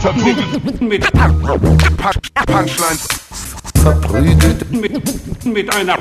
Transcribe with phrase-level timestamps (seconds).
[0.00, 1.12] Verprügelt mit
[2.46, 3.08] Punchlines.
[3.74, 5.98] Verprügelt Mit, mit einer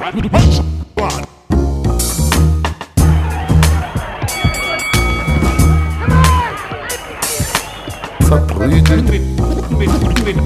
[8.21, 9.21] verprügelt mit,
[9.77, 10.37] mit, mit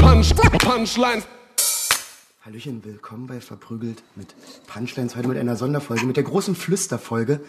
[0.00, 1.26] Punch, Punchlines.
[2.46, 4.34] Hallöchen, willkommen bei Verprügelt mit
[4.66, 7.40] Punchlines, heute mit einer Sonderfolge, mit der großen Flüsterfolge.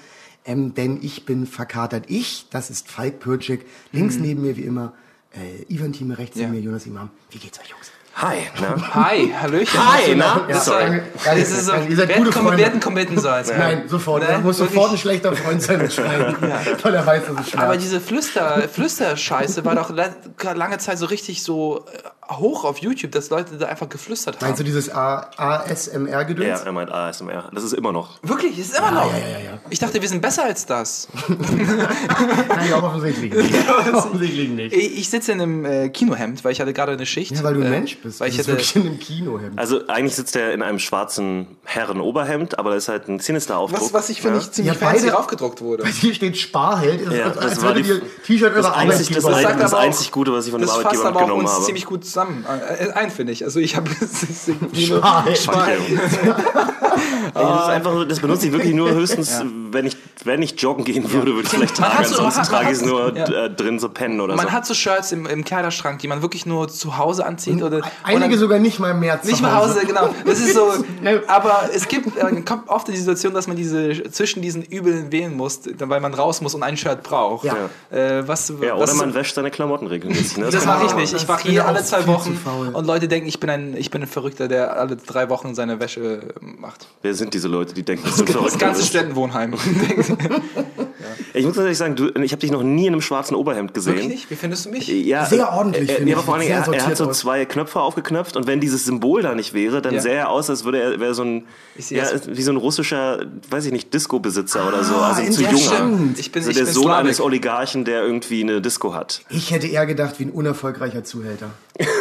[0.44, 2.10] Ähm, denn ich bin verkatert.
[2.10, 4.92] Ich, das ist Falk Pürcik, links neben mir wie immer
[5.36, 6.44] äh, Ivan Thieme, rechts Ja.
[6.48, 7.10] neben mir Jonas Imam.
[7.32, 7.92] Wie geht's euch, Jungs?
[8.16, 8.94] Hi, na?
[8.94, 9.80] Hi, Hallöchen.
[9.80, 10.46] Hi, na?
[10.48, 10.84] Ja, Sorry.
[10.84, 11.04] danke.
[11.26, 12.58] Das ist so, ihr seid gute Freunde.
[12.58, 13.44] wer hätte committen sollen.
[13.58, 14.22] Nein, sofort.
[14.22, 14.30] Ne?
[14.30, 14.76] Er muss Wirklich.
[14.76, 16.36] sofort ein schlechter Freund sein und schreiben.
[16.84, 17.58] Weil er weiß, dass es schmerzt.
[17.58, 20.14] Aber diese Flüster, Flüsterscheiße war doch la-
[20.54, 24.46] lange Zeit so richtig so äh, hoch auf YouTube, dass Leute da einfach geflüstert haben.
[24.46, 26.60] Meinst du dieses ASMR-Gedöns?
[26.60, 27.50] Ja, er meint ASMR.
[27.52, 28.20] Das ist immer noch.
[28.22, 29.12] Wirklich, ist immer noch.
[29.12, 29.60] ja, ja, ja.
[29.72, 31.08] Ich dachte, wir sind besser als das.
[31.28, 31.40] Nein,
[32.70, 33.56] ja, offensichtlich nicht.
[33.92, 34.74] offensichtlich nicht.
[34.76, 37.32] Ich, ich sitze in einem äh, Kinohemd, weil ich hatte gerade eine Schicht.
[37.36, 38.20] Ja, weil du ein äh, Mensch bist.
[38.20, 39.58] Weil ich hatte, wirklich in einem Kinohemd.
[39.58, 43.82] Also eigentlich sitzt er in einem schwarzen Herrenoberhemd, aber da ist halt ein Sinister-Aufdruck.
[43.82, 45.86] was, was ich finde, ich ziemlich Ja, fancy beide- raufgedruckt wurde.
[45.88, 47.08] Hier steht Sparheld.
[47.08, 49.80] Das Ja, ist, das als war würdet die- ihr T-Shirt das einzig, das, das auch-
[49.80, 51.66] einzig Gute, was ich von dem Das fasst Arbeitgeber aber auch mitgenommen habe.
[51.66, 52.46] ziemlich gut zusammen.
[52.80, 53.44] Äh, ein, finde ich.
[53.44, 53.90] Also ich habe...
[55.36, 55.82] Sparheld.
[55.90, 55.96] Ey,
[57.34, 59.42] das ist einfach, das benutze ich wirklich nur höchstens,
[59.72, 62.06] wenn ich wenn ich joggen gehen würde, würde ich vielleicht Man tragen.
[62.06, 63.46] so- Ansonsten man trage ich es man nur ja.
[63.46, 64.52] äh, drin so pennen oder Man so.
[64.54, 67.62] hat so Shirts im, im Kleiderschrank, die man wirklich nur zu Hause anzieht.
[67.62, 70.10] oder, Einige dann- sogar nicht mal mehr zu Nicht mal Hause, genau.
[70.26, 70.72] Das ist so.
[71.28, 75.12] Aber es gibt, äh, kommt oft in die Situation, dass man diese zwischen diesen Übeln
[75.12, 77.46] wählen muss, weil man raus muss und ein Shirt braucht.
[77.46, 77.56] Ja.
[77.92, 80.38] Äh, was, ja, was oder man wäscht seine Klamotten regelmäßig.
[80.38, 80.46] Ne?
[80.50, 81.14] das kann mache ich man nicht.
[81.14, 82.38] Ich Das wache hier alle zwei Wochen
[82.74, 85.80] und Leute denken, ich bin ein, ich bin ein Verrückter, der alle drei Wochen seine
[85.80, 86.88] Wäsche macht.
[87.02, 88.60] Wer sind diese Leute, die denken, das sind Das verrückt?
[88.60, 89.54] ganze Studentenwohnheim.
[91.34, 93.96] Ich muss tatsächlich sagen, du, ich habe dich noch nie in einem schwarzen Oberhemd gesehen.
[93.96, 94.30] Wirklich?
[94.30, 94.88] Wie findest du mich?
[94.88, 96.26] Ja, Sehr ordentlich, Er, finde ja, aber ich.
[96.26, 97.20] vor allem, Sehr er, er hat so aus.
[97.20, 100.02] zwei Knöpfe aufgeknöpft und wenn dieses Symbol da nicht wäre, dann Ja.
[100.02, 103.26] sähe er aus, als würde er wäre so ein Ich ja, wie so ein russischer,
[103.50, 105.58] weiß ich nicht, Disco-Besitzer oder so, Ah, also zu junger.
[105.58, 106.20] stimmt.
[106.20, 107.00] Ich bin, Also ich der bin Sohn Slavik.
[107.06, 109.22] eines Oligarchen, der irgendwie eine Disco hat.
[109.30, 111.48] Ich hätte eher gedacht, wie ein unerfolgreicher Zuhälter.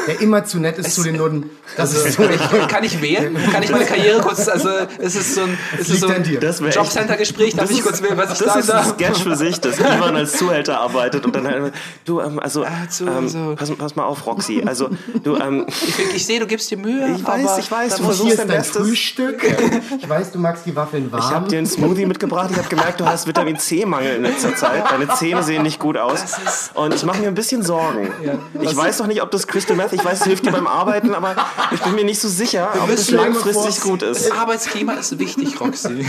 [0.06, 1.48] Der immer zu nett ist zu den Nutten.
[1.78, 2.24] Das ist so.
[2.24, 3.34] Ich, kann ich wählen?
[3.50, 4.68] Kann ich meine Karriere kurz, also
[4.98, 6.22] es ist so ein, es ist so ein
[6.70, 8.98] Jobcenter-Gespräch, darf ich kurz wählen, was ich Das sagen ist ein darf?
[9.22, 11.72] Für sich, dass Ivan als Zuhälter arbeitet und dann halt,
[12.04, 13.54] du, ähm, also, zu- ähm, so.
[13.56, 14.90] pass, pass mal auf, Roxy, also,
[15.22, 17.14] du, ähm, Ich, ich sehe, du gibst dir Mühe.
[17.16, 18.82] Ich weiß, aber ich weiß, du versuchst dein dein Bestes.
[18.86, 19.42] Frühstück.
[20.00, 21.22] Ich weiß, du magst die Waffeln warm.
[21.22, 22.48] Ich habe dir einen Smoothie mitgebracht.
[22.50, 24.84] Ich habe gemerkt, du hast Vitamin C-Mangel in letzter Zeit.
[24.90, 26.22] Deine Zähne sehen nicht gut aus.
[26.74, 28.10] Und ich mache mir ein bisschen Sorgen.
[28.60, 31.14] Ich weiß doch nicht, ob das Crystal Meth, ich weiß, es hilft dir beim Arbeiten,
[31.14, 31.34] aber
[31.70, 34.28] ich bin mir nicht so sicher, ob es langfristig vor, gut ist.
[34.30, 36.04] Das Arbeitsklima ist wichtig, Roxy.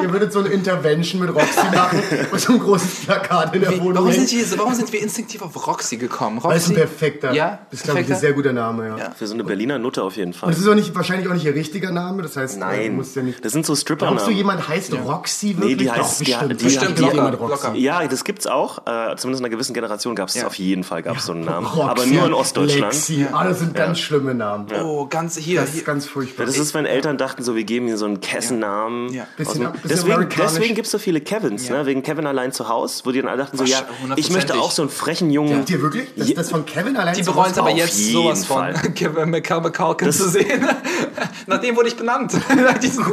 [0.00, 1.97] Ihr würdet so eine Intervention mit Roxy machen
[2.32, 5.42] und so ein großes Plakat in der Wohnung Warum sind, wir, warum sind wir instinktiv
[5.42, 6.40] auf Roxy gekommen?
[6.42, 6.72] Das ist Roxy?
[6.72, 7.32] ein perfekter.
[7.32, 8.96] Ja, Das ist, glaube ich, ein sehr guter Name, ja.
[8.98, 9.10] Ja.
[9.16, 10.48] Für so eine Berliner Nutte auf jeden Fall.
[10.48, 12.22] Und das ist auch nicht, wahrscheinlich auch nicht ihr richtiger Name.
[12.22, 13.44] Das heißt, äh, du Nein, musst ja nicht.
[13.44, 14.36] das sind so Glaubst du, Stripper-Namen.
[14.36, 15.68] jemand heißt Roxy wirklich?
[15.68, 16.60] Nee, die Doch, heißt- die- bestimmt.
[16.60, 17.74] die- Bestimmt, die- jemand locker.
[17.74, 18.78] Ja, das gibt's auch.
[18.86, 20.46] Äh, zumindest in einer gewissen Generation gab es Ja.
[20.46, 21.66] auf jeden Fall gab's so einen Namen.
[21.66, 22.92] Roxy, Aber nur in Ostdeutschland.
[22.92, 23.26] Lexi.
[23.32, 24.66] Das sind ganz schlimme Namen.
[24.82, 25.60] Oh, ganz hier.
[25.60, 26.44] Das ist ganz furchtbar.
[26.44, 29.12] Ja, das ist, wenn Eltern dachten, so, wir geben ihnen so einen Kessennamen.
[29.12, 29.26] Ja.
[29.38, 31.86] Deswegen gibt es so viele Kevins, ne?
[31.88, 33.80] Wegen Kevin allein zu Hause, wo die dann alle dachten, so, ja,
[34.16, 35.64] ich möchte auch so einen frechen Jungen.
[35.64, 36.08] Dir wirklich?
[36.16, 37.60] Das, das von Kevin allein Die zu bereuen es Hause?
[37.62, 38.74] aber jetzt sowas von, Fall.
[38.94, 40.64] Kevin McCulkin zu sehen.
[41.46, 42.32] Nach dem wurde ich benannt.
[42.56, 43.04] Nach diesem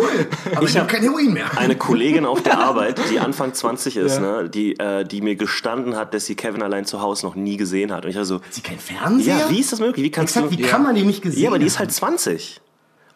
[0.55, 1.57] Aber ich habe kein Heroin mehr.
[1.57, 4.19] Eine Kollegin auf der Arbeit, die Anfang 20 ist, Ja.
[4.41, 7.57] ne, die, äh, die mir gestanden hat, dass sie Kevin allein zu Hause noch nie
[7.57, 8.03] gesehen hat.
[8.03, 9.37] Und ich war so, Sie kein Fernseher?
[9.37, 10.03] ja, wie ist das möglich?
[10.05, 10.57] Wie kannst Exakt, du.
[10.57, 12.59] wie kann man die nicht gesehen ja, aber die ist halt 20.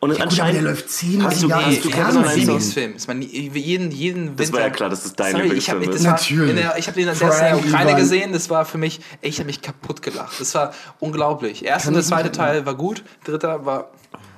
[0.02, 0.56] Und Gut, aber anscheinend.
[0.56, 2.40] der läuft zehn hast du, Jahre hast du im Kevin allein?
[2.40, 2.96] Lieblingsfilm.
[2.96, 4.44] Ist mein, jeden, jeden Winter.
[4.44, 6.56] Das war ja klar, dass es dein Sorry, ich hab, das war Natürlich.
[6.56, 8.32] Der, ich habe den als erstes in der Ukraine gesehen.
[8.32, 10.40] Das war für mich, ey, ich habe mich kaputt gelacht.
[10.40, 11.66] Das war unglaublich.
[11.66, 13.04] Erster und der zweite Teil war gut.
[13.26, 13.80] Dritter war.
[13.80, 13.90] Aber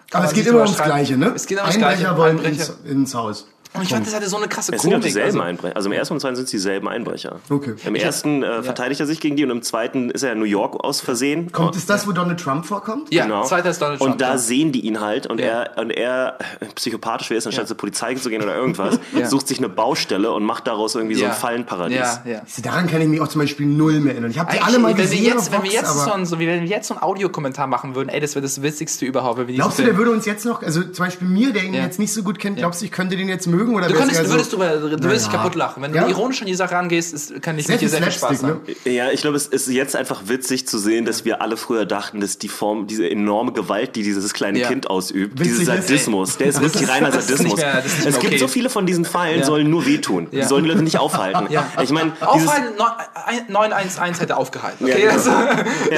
[0.09, 0.81] kann man es geht immer ums.
[0.81, 1.31] Gleiche, ne?
[1.35, 2.17] Es geht immer ums Einbrecher Gleiche.
[2.17, 2.73] wollen Einbrecher.
[2.83, 3.47] Ins, ins Haus.
[3.73, 5.07] Und ich fand, das hatte so eine krasse Es sind ja Komik.
[5.07, 5.75] dieselben Also, Einbrecher.
[5.77, 7.39] Also im ersten und zweiten sind es dieselben Einbrecher.
[7.49, 7.75] Okay.
[7.85, 10.45] Im ersten äh, verteidigt er sich gegen die und im zweiten ist er in New
[10.45, 11.51] York aus Versehen.
[11.53, 13.13] Kommt, ist das, wo Donald Trump vorkommt?
[13.13, 13.43] ja, Genau.
[13.45, 14.11] zweiter ist Donald Trump.
[14.13, 14.37] Und da ja.
[14.37, 15.63] sehen die ihn halt und Ja.
[15.63, 19.27] er und er äh, psychopathisch wäre es, anstatt zur Polizei zu gehen oder irgendwas, Ja.
[19.27, 21.97] sucht sich eine Baustelle und macht daraus irgendwie so ein Fallenparadies.
[21.97, 22.41] Ja, ja.
[22.63, 24.31] Daran kann ich mich auch zum Beispiel null mehr erinnern.
[24.31, 25.23] Ich habe die Eigentlich, alle mal wenn gesehen.
[25.23, 27.03] wir jetzt, auf wenn wir jetzt so ein, so, wie wenn wir jetzt so einen
[27.03, 29.39] Audiokommentar machen würden, ey, das wäre das Witzigste überhaupt.
[29.39, 31.73] Wenn wir Glaubst du, der würde uns jetzt noch, also zum Beispiel mir, der ihn
[31.73, 33.60] jetzt nicht so gut kennt, glaubst du, ich könnte den jetzt mögen?
[33.61, 33.75] Mögen?
[33.75, 35.37] Oder Du, könntest, eher so- würdest, du, du würdest dich Naja.
[35.43, 35.83] kaputt lachen.
[35.83, 36.03] Wenn Ja?
[36.03, 38.43] du ironisch an die Sache rangehst, ist, kann ich Sehr mit dir sehr viel Spaß
[38.43, 38.61] haben.
[38.85, 38.91] ne?
[38.91, 42.21] Ja, ich glaube, es ist jetzt einfach witzig zu sehen, dass wir alle früher dachten,
[42.21, 44.67] dass die Form, diese enorme Gewalt, die dieses kleine Ja.
[44.67, 47.59] Kind ausübt, Witzig dieser ist, Sadismus, der ist wirklich reiner das ist Sadismus.
[47.59, 49.45] mehr- ist es gibt so viele von diesen Fallen, Ja.
[49.45, 50.27] sollen nur wehtun.
[50.31, 51.47] Die sollen die Leute nicht aufhalten.
[51.51, 51.67] Ja.
[51.81, 52.91] Ich meine, Aufhalten, neun-
[53.25, 54.85] ein- 911 hätte aufgehalten.
[54.85, 55.13] Okay, Ja, genau.
[55.13, 55.31] also,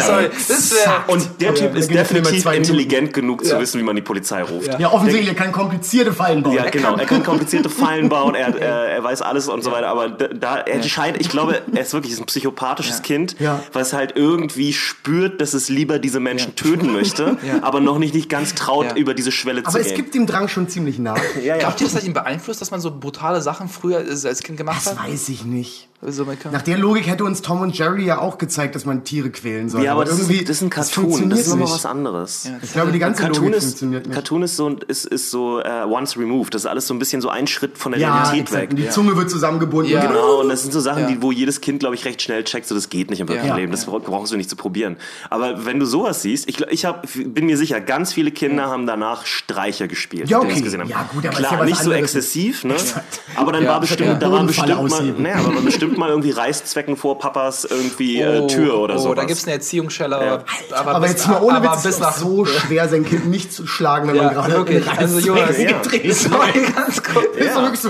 [0.08, 0.30] sorry.
[0.48, 0.78] Das, äh,
[1.08, 4.68] und der Typ da ist definitiv intelligent genug zu wissen, wie man die Polizei ruft.
[4.68, 4.80] Ja.
[4.80, 6.54] Ja, offensichtlich, er kann komplizierte Fallen bauen.
[6.56, 6.96] Ja, genau.
[6.98, 10.58] Er kann komplizierte Fallen bauen, er, er, er weiß alles und so weiter, aber da,
[10.58, 13.62] er scheint, ich glaube, er ist wirklich ein psychopathisches Kind, Ja.
[13.74, 18.30] was halt irgendwie spürt, dass es lieber diese Menschen töten möchte, aber noch nicht, nicht
[18.30, 18.96] ganz traut, Ja.
[18.96, 19.98] über diese Schwelle Aber zu es gehen.
[19.98, 21.18] gibt dem Drang schon ziemlich nach.
[21.38, 21.58] ja, ja.
[21.58, 24.58] Glaubt ihr, das hat ihn beeinflusst, dass man so brutale Sachen früher äh, als Kind
[24.58, 25.10] gemacht Das hat?
[25.10, 25.90] weiß ich nicht.
[26.08, 29.30] So, Nach der Logik hätte uns Tom und Jerry ja auch gezeigt, dass man Tiere
[29.30, 29.84] quälen soll.
[29.84, 31.86] Ja, aber das irgendwie ist, das ist ein das Cartoon, das funktioniert ist nochmal was
[31.86, 32.50] anderes.
[32.62, 34.14] Ich glaube, die ganze Cartoon Logik ist, funktioniert nicht.
[34.16, 36.54] Cartoon ist so, ist, ist so äh, once removed.
[36.54, 38.62] Das ist alles so ein bisschen so ein Schritt von der ja, Realität exakt.
[38.62, 38.70] weg.
[38.72, 39.92] Und die Zunge wird zusammengebunden.
[39.94, 40.06] Ja.
[40.06, 41.08] Genau, und das sind so Sachen, Ja.
[41.08, 43.50] die, wo jedes Kind, glaube ich, recht schnell checkt, so das geht nicht im wirklichen
[43.50, 43.56] Ja.
[43.56, 43.72] Leben.
[43.72, 44.98] Das brauchst du nicht zu probieren.
[45.30, 48.86] Aber wenn du sowas siehst, ich, ich hab, bin mir sicher, ganz viele Kinder haben
[48.88, 50.64] danach Streicher gespielt, Ja, die das okay.
[50.64, 50.90] gesehen haben.
[50.90, 52.76] Ja, gut, aber ist Klar, ja was nicht so exzessiv, ne?
[53.36, 56.32] Aber dann Ja, war bestimmt, ja da waren bestimmt mal, naja, aber bestimmt mal irgendwie
[56.32, 59.10] Reißzwecken vor Papas irgendwie äh, Tür oder so.
[59.10, 61.96] Oh, da gibt's eine Erziehungsschelle, aber, aber, Aber bis, jetzt mal ohne aber Witz, bis
[61.96, 64.90] ist nach so schwer, sein Kind nicht zu schlagen, wenn Ja, man gerade wirklich.
[64.90, 65.80] Also, Jonas, ja.
[65.82, 67.26] gedreht Sorry, ganz kurz.
[67.38, 67.90] Das ist so,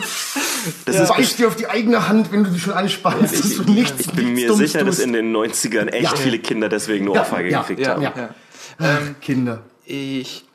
[0.86, 3.56] Das du ist beißt dir auf die eigene Hand, wenn du dich schon anspannst, dass
[3.58, 5.06] du nichts, ich bin mir sicher, dass tust.
[5.08, 6.16] in den 90ern echt Ja.
[6.16, 8.02] viele Kinder deswegen eine Ja, Ohrfeige ja, gekriegt Ja, haben.
[8.02, 8.12] ja.
[8.80, 8.98] Ja.
[9.22, 9.60] Kinder.
[9.86, 10.46] Ich,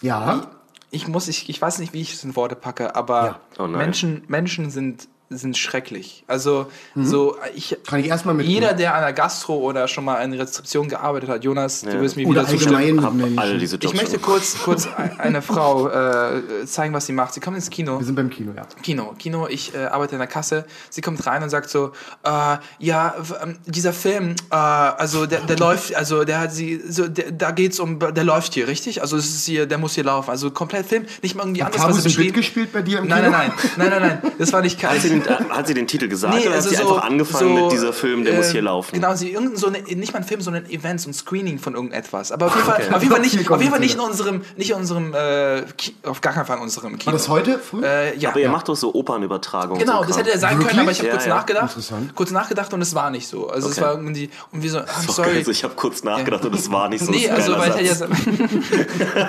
[0.00, 0.46] Ja.
[0.90, 3.24] ich muss, ich, ich weiß nicht, wie ich es in Worte packe, aber
[3.58, 3.64] Ja.
[3.64, 3.66] Oh.
[3.68, 6.24] Menschen, Menschen sind, sind schrecklich.
[6.26, 6.66] Also,
[6.96, 8.46] so, ich, Kann ich erstmal mit.
[8.46, 12.16] jeder, der an der Gastro oder schon mal in Rezeption gearbeitet hat, Jonas, du wirst
[12.16, 12.74] mir Oder wieder zustimmen.
[12.74, 14.88] allgemein mit Hab alle diese Jobs Ich möchte kurz, kurz
[15.18, 17.32] eine Frau äh, zeigen, was sie macht.
[17.34, 17.98] Sie kommt ins Kino.
[18.00, 18.66] Wir sind beim Kino, ja.
[18.82, 20.64] Kino, Kino, ich äh, arbeite in der Kasse.
[20.90, 21.92] Sie kommt rein und sagt so,
[22.24, 27.06] äh, ja, ähm, dieser Film, äh, also der, der läuft, also der hat sie, so,
[27.06, 29.00] der, da geht's um, der läuft hier, richtig?
[29.00, 30.30] Also es ist hier, der muss hier laufen.
[30.30, 33.24] Also komplett Film, nicht mal irgendwie anders, was Cabus sie gespielt bei dir im Nein,
[33.24, 33.36] Kino?
[33.36, 35.19] nein, nein, nein, nein, nein, das war nicht Hat kein.
[35.26, 37.56] Den, äh, hat sie den Titel gesagt Nee, oder also hat sie so- einfach angefangen
[37.56, 38.94] so, mit dieser Film, der muss äh, hier laufen?
[38.94, 41.58] Genau, sie irgendein so eine, nicht mal ein Film, sondern ein Event, so ein Screening
[41.58, 42.32] von irgendetwas.
[42.32, 42.94] Aber auf jeden Fall, Okay.
[42.94, 45.62] auf jeden Fall nicht, auf jeden Fall nicht in unserem, nicht in unserem, äh,
[46.04, 47.06] auf gar keinen Fall in unserem Kino.
[47.06, 47.84] War das heute früh?
[47.84, 48.30] Äh, ja.
[48.30, 49.78] Aber ihr macht doch so Opernübertragungen.
[49.80, 50.68] Genau, so das hätte er sein Wirklich?
[50.68, 51.34] können, aber ich habe Ja, kurz ja.
[51.34, 51.76] nachgedacht.
[52.14, 53.48] Kurz nachgedacht und es war nicht so.
[53.48, 53.86] Also es Okay.
[53.86, 55.36] war irgendwie und wir so, I'm Doch, sorry.
[55.36, 57.10] Also ich habe kurz nachgedacht und es war nicht so.
[57.10, 58.10] nee, also weil ich hätte Satz.
[58.26, 58.50] jetzt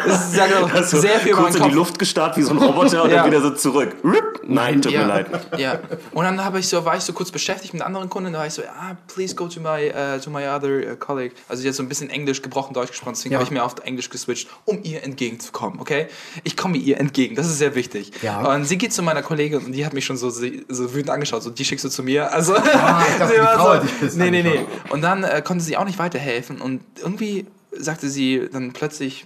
[0.07, 1.69] das sagt auch Hast du sehr viel kurz in die.
[1.71, 3.17] Luft gestarrt wie so ein Roboter und Ja.
[3.17, 3.95] dann wieder so zurück.
[4.03, 4.41] Rip.
[4.47, 5.27] Nein, tut ja, mir leid.
[5.57, 5.79] ja.
[6.13, 8.47] Und dann habe ich so, war ich so kurz beschäftigt mit anderen Kunden, da war
[8.47, 11.33] ich so, ah, please go to my, uh, to my other uh, colleague.
[11.49, 13.39] Also jetzt so ein bisschen Englisch, gebrochen Deutsch gesprochen, deswegen Ja.
[13.39, 16.07] habe ich mir auf Englisch geswitcht, um ihr entgegenzukommen, okay?
[16.43, 18.11] Ich komme ihr entgegen, das ist sehr wichtig.
[18.21, 18.53] Ja.
[18.53, 20.43] Und sie geht zu meiner Kollegin und die hat mich schon so, so
[20.93, 22.31] wütend angeschaut, so, die schickst du zu mir.
[22.31, 24.65] Also, Ah, ich dachte, die Frau so, dich nee, nee, nee.
[24.89, 29.25] Und dann äh, konnte sie auch nicht weiterhelfen und irgendwie sagte sie dann plötzlich,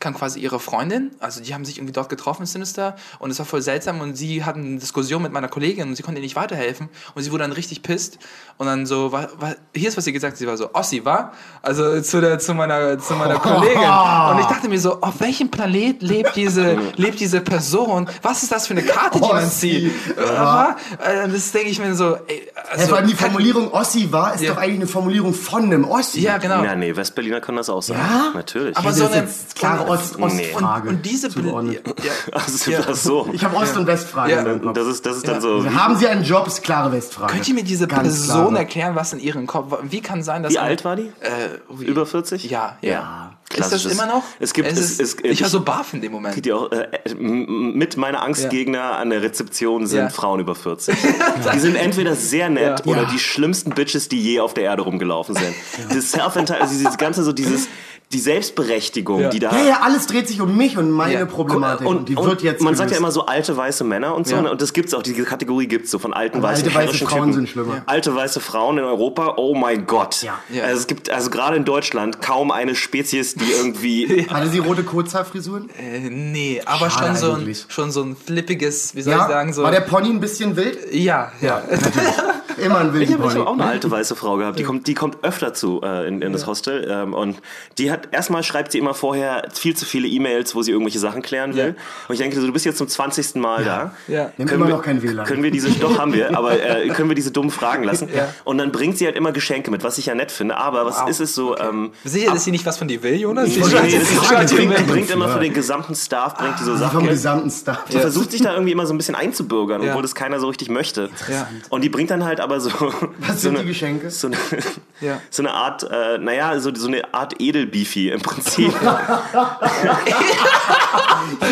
[0.00, 3.38] kam quasi ihre Freundin, also die haben sich irgendwie dort getroffen in Sinister und es
[3.38, 6.24] war voll seltsam und sie hatten eine Diskussion mit meiner Kollegin und sie konnte ihr
[6.24, 8.18] nicht weiterhelfen und sie wurde dann richtig pisst
[8.58, 11.04] und dann so, war, war, hier ist was sie gesagt hat, sie war so, Ossi,
[11.04, 11.32] war?
[11.62, 13.76] Also zu, der, zu, meiner, zu meiner Kollegin
[14.30, 18.08] und ich dachte mir so, auf welchem Planet lebt diese, lebt diese Person?
[18.22, 19.92] Was ist das für eine Karte, die man zieht?
[20.36, 24.10] Aber, äh, das denke ich mir so, ey, Ja, also, vor allem die Formulierung Ossi
[24.12, 24.52] war, ist Ja.
[24.52, 26.20] doch eigentlich eine Formulierung von einem Ossi.
[26.20, 26.62] Ja, genau.
[26.62, 28.00] Ja, nee, Westberliner können das auch sagen.
[28.00, 28.30] Ja?
[28.34, 28.76] Natürlich.
[28.76, 29.54] Aber so eine jetzt
[29.86, 30.52] klare Ost Nee.
[30.52, 30.88] Ostfrage.
[30.88, 31.82] und, und diese zugeordnet.
[32.04, 32.94] ja, also, ja.
[32.94, 33.28] so.
[33.32, 34.52] Ich habe Ost- und Westfragen Ja.
[34.52, 34.74] in.
[34.74, 35.40] Das ist, das ist dann Ja.
[35.40, 35.64] so.
[35.74, 37.32] Haben Sie einen Job, ist klare Westfrage.
[37.32, 38.58] Könnt ihr mir diese Ganz Person klare.
[38.58, 39.78] erklären, was in ihrem Kopf war?
[39.82, 41.12] Wie kann sein, dass Wie eine- alt war die?
[41.20, 42.50] Äh, wie- Über 40?
[42.50, 43.32] Ja, ja.
[43.54, 44.24] Ja, Ist das immer noch?
[44.40, 46.44] Es gibt- es es- ist, es- ich war so baff in dem Moment.
[46.44, 50.08] Die auch, äh, m- mit meiner Angstgegner an der Rezeption sind Ja.
[50.08, 50.96] Frauen über 40.
[51.54, 52.92] Die sind entweder sehr nett Ja.
[52.92, 53.08] oder Ja.
[53.08, 55.54] die schlimmsten Bitches, die je auf der Erde rumgelaufen sind.
[55.94, 57.68] Das self also dieses ganze so dieses
[58.12, 59.28] die Selbstberechtigung, Ja.
[59.30, 61.24] die da Ja, ja, alles dreht sich um mich und meine Ja.
[61.26, 61.86] Problematik.
[61.86, 63.00] Und, und, die und wird jetzt man sagt ja gelöst.
[63.00, 64.42] immer so alte weiße Männer und so Ja.
[64.42, 64.50] ne?
[64.50, 67.32] und das gibt's auch diese Kategorie gibt's so von alten weißen alte weiße Frauen Typen.
[67.32, 67.82] sind schlimmer.
[67.86, 70.22] Alte weiße Frauen in Europa, oh mein Gott.
[70.22, 70.38] Ja.
[70.50, 70.62] Ja.
[70.64, 74.84] Also es gibt also gerade in Deutschland kaum eine Spezies, die irgendwie Hatte sie rote
[74.84, 75.68] Kurzhaarfrisuren?
[75.70, 77.64] Äh, nee, aber Schade schon so, ein, eigentlich.
[77.68, 79.22] schon so ein flippiges, wie soll Ja.
[79.22, 79.64] ich sagen, so.
[79.64, 80.78] War der Pony ein bisschen wild?
[80.92, 81.60] ja, ja.
[82.58, 85.22] immer Ich wilden habe hab auch eine alte weiße Frau gehabt, die kommt, die kommt
[85.24, 87.36] öfter zu äh, in, in das Hostel ähm, und
[87.78, 91.22] die hat erstmal schreibt sie immer vorher viel zu viele E-Mails, wo sie irgendwelche Sachen
[91.22, 91.76] klären will.
[92.08, 93.36] Und ich denke, so, du bist jetzt zum 20.
[93.36, 93.70] Mal da.
[93.72, 93.92] Ja.
[94.08, 95.26] Wir haben Können immer wir- noch kein WLAN.
[95.26, 98.08] Können wir diese, doch haben wir, aber äh, können wir diese dummen Fragen lassen?
[98.44, 100.56] Und dann bringt sie halt immer Geschenke mit, was ich ja nett finde.
[100.56, 101.56] Aber was ist es so?
[101.58, 103.50] Ähm, Sicher, dass sie nicht was von dir will, Jonas?
[103.52, 106.92] Sie nee, schreibt- das bringt, bringt immer für den gesamten Staff bringt die so Sachen.
[106.96, 107.12] Vom mit.
[107.12, 107.84] gesamten Staff.
[107.90, 109.88] Die versucht sich da irgendwie immer so ein bisschen einzubürgern, Ja.
[109.90, 111.10] obwohl das keiner so richtig möchte.
[111.30, 111.48] Ja.
[111.70, 112.70] Und die bringt dann halt aber so.
[113.18, 114.08] Was so sind eine, die Geschenke?
[114.10, 114.36] So eine,
[115.00, 115.20] Ja.
[115.30, 118.72] so eine Art, äh, naja, so, so eine Art Edelbeefy im Prinzip.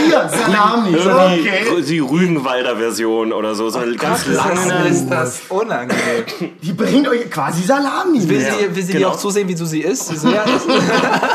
[0.06, 0.92] Hier, Salami.
[0.96, 3.68] Irgendwie die Rügenwalder Version oder so.
[3.70, 4.88] So eine ganz Das lange.
[4.88, 6.24] ist das unangenehm.
[6.62, 8.26] Die bringt euch quasi Salami.
[8.28, 8.54] Will Ja.
[8.54, 9.10] sie, will sie dir genau.
[9.10, 10.08] auch zusehen, wie du sie isst?
[10.08, 10.66] Sie so, ja, ist-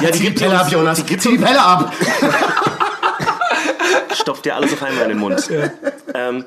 [0.01, 0.97] Ja, die Die gibt Pelle ab, Jonas.
[0.99, 1.93] Die gibt die Pelle ab.
[4.13, 5.47] stopft dir alles auf einmal in den Mund.
[6.13, 6.45] Ähm,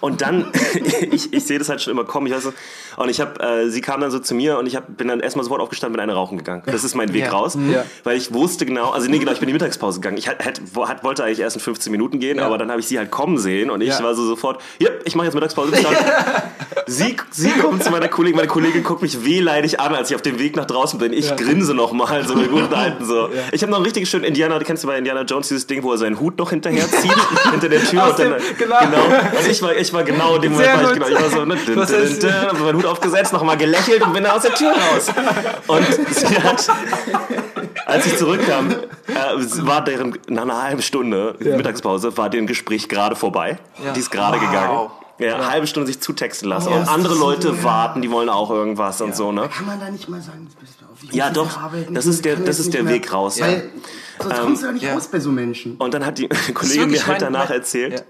[0.00, 0.50] und dann,
[1.10, 2.52] ich, ich sehe das halt schon immer kommen, ich weiß so,
[2.96, 5.20] und ich habe, äh, sie kam dann so zu mir und ich hab, bin dann
[5.20, 6.62] erstmal sofort aufgestanden, bin eine rauchen gegangen.
[6.66, 7.30] Das ist mein Weg Ja.
[7.30, 7.84] raus, Ja.
[8.04, 10.16] weil ich wusste genau, also nee, genau, ich bin in die Mittagspause gegangen.
[10.16, 12.46] Ich hat, hat, wo- hat, wollte eigentlich erst in 15 Minuten gehen, Ja.
[12.46, 15.14] aber dann habe ich sie halt kommen sehen und ich war so sofort, ja, ich
[15.14, 15.72] mache jetzt Mittagspause.
[16.86, 20.22] Sie, sie kommt zu meiner Kollegin, meine Kollegin guckt mich wehleidig an, als ich auf
[20.22, 21.12] dem Weg nach draußen bin.
[21.12, 23.28] Ich grinse noch mal, so mit guten Alten so.
[23.52, 25.92] Ich habe noch einen richtig schönen Indianer, kennst du bei Indiana Jones dieses Ding, wo
[25.92, 27.12] er seinen Hut noch hinterher zieht,
[27.50, 28.78] hinter der Tür und dann, dem- genau.
[28.78, 31.44] Und ich war, ich war genau in dem Moment, war ich, genau, ich war so,
[31.44, 34.42] ne, dün, dün, dün, hab meinen Hut aufgesetzt, noch mal gelächelt und bin dann aus
[34.42, 35.06] der Tür raus.
[35.66, 36.66] Und sie hat,
[37.86, 38.76] als ich zurückkam, äh,
[39.66, 43.58] war deren, nach einer halben Stunde Mittagspause, war deren Gespräch gerade vorbei.
[43.84, 43.92] Ja.
[43.92, 44.46] Die ist gerade Wow.
[44.46, 44.90] gegangen.
[45.20, 46.68] Ja, eine halbe Stunde sich zutexten lassen.
[46.72, 47.64] Oh, und andere so Leute geil.
[47.64, 49.48] warten, die wollen auch irgendwas und so, ne?
[49.52, 51.60] Kann man da nicht mal sagen, jetzt bist du auf, ich Ja, doch.
[51.60, 53.40] arbeiten, Das ich ist der- das ist der Weg raus.
[53.40, 53.68] Weil
[54.22, 54.94] sonst kommst du da nicht ja.
[54.94, 55.74] raus bei so Menschen.
[55.78, 58.00] Und dann hat die Kollegin mir halt danach mein- erzählt, Ja.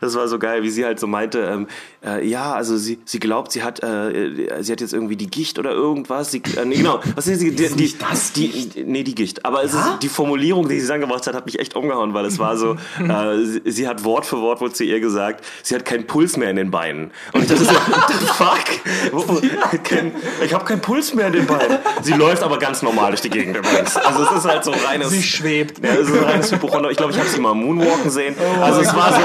[0.00, 1.66] Das war so geil, wie sie halt so meinte, ähm,
[2.04, 5.58] äh, ja, also sie, sie glaubt, sie hat, äh, sie hat jetzt irgendwie die Gicht
[5.58, 6.32] oder irgendwas.
[6.32, 7.40] Sie, äh, nee, genau, was ist?
[7.42, 9.44] Die, die, nicht das die, nee, die Gicht.
[9.44, 12.38] Aber es ist, die Formulierung, die sie angebracht hat, hat mich echt umgehauen, weil es
[12.38, 15.84] war so, äh, sie, sie hat Wort für Wort wohl zu ihr gesagt, sie hat
[15.84, 17.12] keinen Puls mehr in den Beinen.
[17.32, 19.84] Und ich dachte so, what the fuck?
[19.84, 20.12] Kein,
[20.44, 21.78] ich habe keinen Puls mehr in den Beinen.
[22.02, 23.96] Sie läuft aber ganz normal durch die Gegend übrigens.
[23.96, 25.10] Also es ist halt so reines...
[25.10, 25.84] Sie schwebt.
[25.84, 26.90] Ja, es ist ein reines Hypochonder.
[26.90, 28.34] Ich glaube, ich habe sie mal moonwalken sehen.
[28.60, 29.20] Also es war so,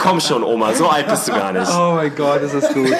[0.00, 1.70] komm schon, Oma, so alt bist du gar nicht.
[1.70, 2.92] Oh mein Gott, ist das gut.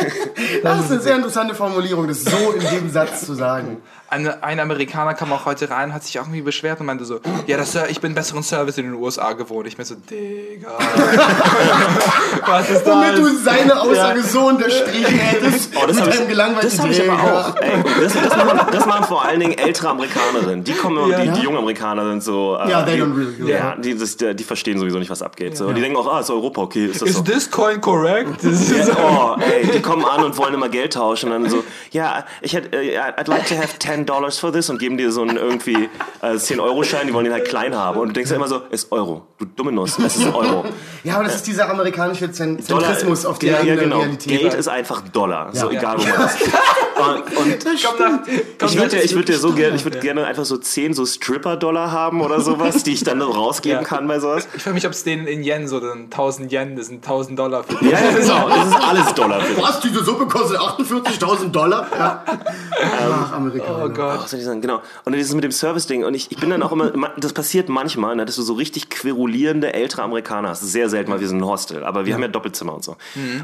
[0.63, 3.83] Das ist eine sehr interessante Formulierung, das so in dem Satz zu sagen.
[4.13, 7.21] Ein, ein Amerikaner kam auch heute rein, hat sich auch irgendwie beschwert und meinte so,
[7.47, 9.67] ja, das, ich bin besseren Service in den USA gewohnt.
[9.67, 10.69] Ich mir so, Digga.
[12.47, 13.45] Was ist Womit du das?
[13.45, 15.73] seine Aussage so unterstrichen hättest.
[15.77, 17.57] Oh, das mit habe ich, gelangweilten das hab ich aber auch.
[17.57, 20.65] Ey, das, das, machen, das machen vor allen Dingen ältere Amerikanerinnen.
[20.65, 21.21] Die kommen, Ja.
[21.21, 22.57] die, die jungen Amerikaner sind so.
[22.57, 25.23] Äh, Ja, they die, don't really Ja, die, das, die, die verstehen sowieso nicht, was
[25.23, 25.57] abgeht.
[25.57, 25.73] So.
[25.73, 27.21] Die denken auch, ah, ist Europa, okay, ist das so.
[27.21, 28.43] Is this coin correct?
[28.45, 31.65] Das Ja, oh, ey, die kommen an und wollen immer Geld tauschen und dann so,
[31.93, 35.13] ja, ich hätte, äh, I'd like to have 10 dollars for this und geben dir
[35.13, 35.89] so einen irgendwie
[36.23, 38.91] äh, 10-Euro-Schein, die wollen den halt klein haben und du denkst ja immer so, ist
[38.93, 40.65] Euro, du dumme Nuss, es ist ein Euro.
[41.05, 43.99] Ja, aber das ist dieser amerikanische Zen- Dollar- Zentrismus auf die ja, ja, genau.
[43.99, 44.41] Realität.
[44.41, 45.79] Geld ist einfach Dollar, so Ja.
[45.79, 46.43] egal wo man ist.
[46.45, 50.57] Und, komm ich würde nach- ich würd dir so gerne, ich würde gerne einfach so
[50.57, 53.85] 10 so Stripper-Dollar haben oder sowas, die ich dann rausgeben Ja.
[53.85, 54.47] kann bei sowas.
[54.55, 57.37] Ich frage mich, ob es denen in Yen so dann 1000 Yen, das sind 1000
[57.37, 57.91] Dollar für die.
[57.91, 59.41] Ja, ja, genau, das ist alles Dollar.
[59.41, 59.63] Für dich.
[59.65, 61.87] Was, diese Suppe kostet 48.000 Dollar?
[61.99, 62.25] Ja.
[62.31, 63.85] Ach, Amerikaner.
[63.87, 64.21] Oh Gott.
[64.23, 64.61] Was soll?
[64.61, 64.77] Genau.
[64.77, 66.05] Und dann dieses mit dem Service-Ding.
[66.05, 68.91] Und ich, ich bin dann auch immer, das passiert manchmal, ne, dass du so richtig
[68.91, 70.61] querulierende ältere Amerikaner hast.
[70.63, 71.85] Sehr selten, weil wir sind ein Hostel.
[71.85, 72.97] Aber wir haben ja Doppelzimmer und so.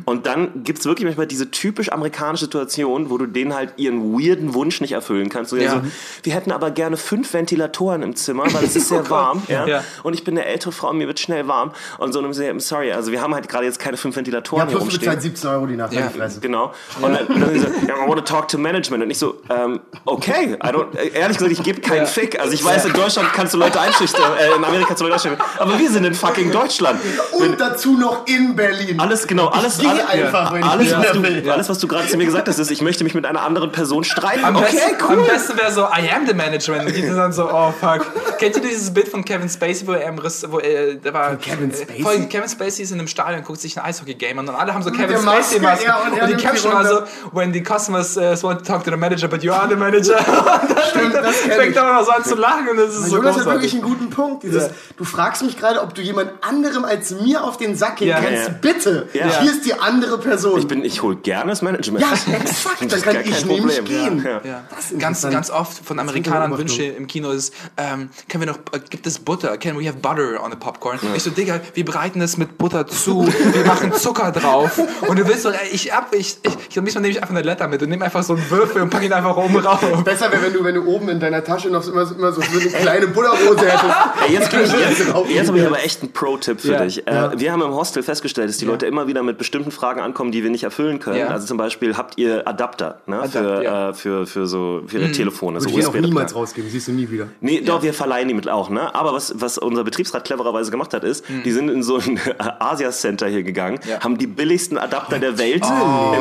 [0.04, 4.54] Und dann gibt's wirklich manchmal diese typisch amerikanische Situation, wo du denen halt ihren weirden
[4.54, 5.52] Wunsch nicht erfüllen kannst.
[5.52, 5.70] Ja.
[5.70, 5.82] so,
[6.22, 9.42] wir hätten aber gerne fünf Ventilatoren im Zimmer, weil es ist sehr warm.
[9.48, 9.66] Ja?
[9.66, 9.84] Ja.
[10.02, 11.72] Und ich bin eine ältere Frau, mir wird schnell warm.
[11.98, 14.68] Und so, und ich sorry, also wir haben halt gerade jetzt keine fünf Ja, Ventilatoren
[14.68, 15.10] hier plus du rumstehen.
[15.10, 16.10] bezahlst 17 Euro die Nacht, Ja.
[16.16, 16.28] ja.
[16.40, 16.72] Genau.
[17.00, 19.02] Und dann, dann so, ja, I want to talk to management.
[19.04, 22.38] Und ich so, ähm, okay, I don't, äh, ehrlich gesagt, ich gebe keinen Fick.
[22.40, 25.14] Also ich weiß, in Deutschland kannst du Leute einschüchtern, äh, in Amerika kannst du Leute
[25.14, 25.46] einschüchtern.
[25.58, 27.00] Aber wir sind in fucking Deutschland.
[27.32, 29.00] Und dazu noch in Berlin.
[29.00, 32.16] Alles, genau, alles, alle, einfach, wenn ich alles, was du, alles, was du gerade zu
[32.16, 34.44] mir gesagt hast, ist, ich möchte mich mit einer anderen Person streiten.
[34.44, 35.18] Am, okay, besten, cool.
[35.18, 36.86] am besten wäre so, I am the Management.
[36.86, 38.06] Und die sind dann so, oh fuck.
[38.38, 41.36] Kennt ihr dieses Bild von Kevin Spacey, wo er im Riss, wo er, der war,
[41.36, 42.02] Kevin äh, Spacey?
[42.02, 44.82] voll, Kevin Spacey ist in einem Stadion, guckt sich ein Eishockey-Game an und alle haben
[44.82, 45.86] so Kevin der Maske, Spacey Maske.
[45.86, 47.02] ja, und und die Caption war so,
[47.32, 50.18] when the customers uh, want to talk to the manager, but you are the manager.
[50.90, 51.76] Stimmt, das Fängt ich.
[51.76, 53.46] er auch noch so an zu lachen und das ist so Jonas hat großartig.
[53.72, 54.42] wirklich einen guten Punkt.
[54.42, 54.70] Dieses, Ja.
[54.96, 58.20] Du fragst mich gerade, ob du jemand anderem als mir auf den Sack gehen Ja.
[58.20, 58.48] kannst.
[58.48, 58.54] Ja.
[58.60, 59.40] Bitte, Ja.
[59.40, 60.58] hier ist die andere Person.
[60.58, 62.04] Ich bin, ich hol gerne das Management.
[62.04, 64.22] ja, exakt, dann kann ich nämlich gehen.
[64.24, 64.40] Ja.
[64.44, 64.64] Ja.
[64.74, 66.56] Das ist Ganz, ganz oft von Amerikanern.
[66.58, 69.56] Wünsche im Kino ist, ähm, können wir noch, äh, gibt es Butter?
[69.58, 70.98] Can we have butter on the popcorn?
[71.14, 74.78] Ich so, Digga, wir bereiten das mit Butter zu, wir machen Zucker drauf.
[75.06, 77.42] Und du willst so, ey, ich ab, ich, ich, ich liebsten nehme ich einfach eine
[77.42, 79.82] Letter mit und nehme einfach so einen Würfel und pack ihn einfach oben rauf.
[80.08, 82.32] Besser wäre, wenn du, wenn du oben in deiner Tasche noch so immer, so- immer
[82.32, 83.84] so, so eine kleine Butterrose hättest.
[84.26, 85.12] Ey, jetzt, jetzt, jetzt,
[85.48, 86.84] habe ich aber echt einen Pro-Tipp für Ja.
[86.84, 87.06] dich.
[87.06, 90.32] Äh, Wir haben im Hostel festgestellt, dass die Leute immer wieder mit bestimmten Fragen ankommen,
[90.32, 91.18] die wir nicht erfüllen können.
[91.18, 91.28] Ja.
[91.28, 93.84] Also zum Beispiel, habt ihr Adapter ne, Adapt, für, ja.
[93.86, 93.90] Mhm.
[93.90, 95.60] äh, für, für so für ihre Telefone?
[95.60, 97.28] So Würde ich den auch niemals rausgeben, siehst du nie wieder.
[97.40, 98.94] Nee, doch, wir verleihen die mit auch, ne?
[98.94, 102.18] Aber was, was unser Betriebsrat clevererweise gemacht hat, ist, die sind in so ein
[102.58, 103.90] Asia-Center hier gegangen, Mhm.
[103.90, 104.00] Ja.
[104.00, 106.14] haben die billigsten Adapter der Welt Oh,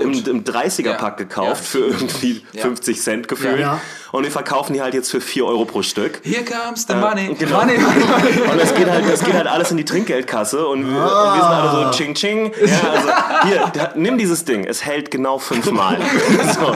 [0.00, 1.24] im, im, im 30er-Pack Ja.
[1.24, 1.54] gekauft Ja.
[1.54, 2.62] für irgendwie Ja.
[2.62, 3.60] 50 Cent gefühlt.
[3.60, 3.80] Ja.
[4.12, 6.20] Und wir verkaufen die halt jetzt für 4 Euro pro Stück.
[6.22, 7.58] Here comes the money, genau.
[7.58, 8.50] money, money, money.
[8.52, 11.32] Und das geht halt, das geht halt alles in die Trinkgeldkasse und, wir- und wir
[11.34, 12.52] sind alle so ching ching.
[12.64, 13.08] Ja, also
[13.48, 15.98] hier, da- nimm dieses Ding, es hält genau fünfmal.
[16.54, 16.74] So.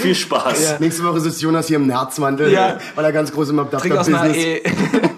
[0.00, 0.80] Viel Spaß.
[0.80, 2.78] Nächste Woche sitzt Jonas hier im Nerzmantel, Ja.
[2.94, 4.62] weil er ganz groß im Adapter-Business E.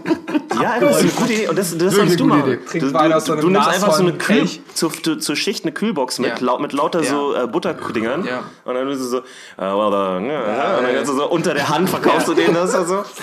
[0.61, 1.49] Ja, das ist eine gute Idee.
[1.49, 2.53] Und das, das sollst du machen.
[2.53, 2.79] Idee.
[2.79, 6.37] Du, du, du, nimmst einfach so eine Kühl, zur, zur, Schicht eine Kühlbox mit, Ja.
[6.41, 7.11] lau, mit lauter Ja.
[7.11, 8.25] so äh, Butterdingern.
[8.25, 8.45] Ja.
[8.65, 9.23] Und dann bist du so, äh,
[9.59, 10.79] well done, ja, ja.
[10.79, 13.05] und dann kannst du so unter der Hand verkaufst du den das so.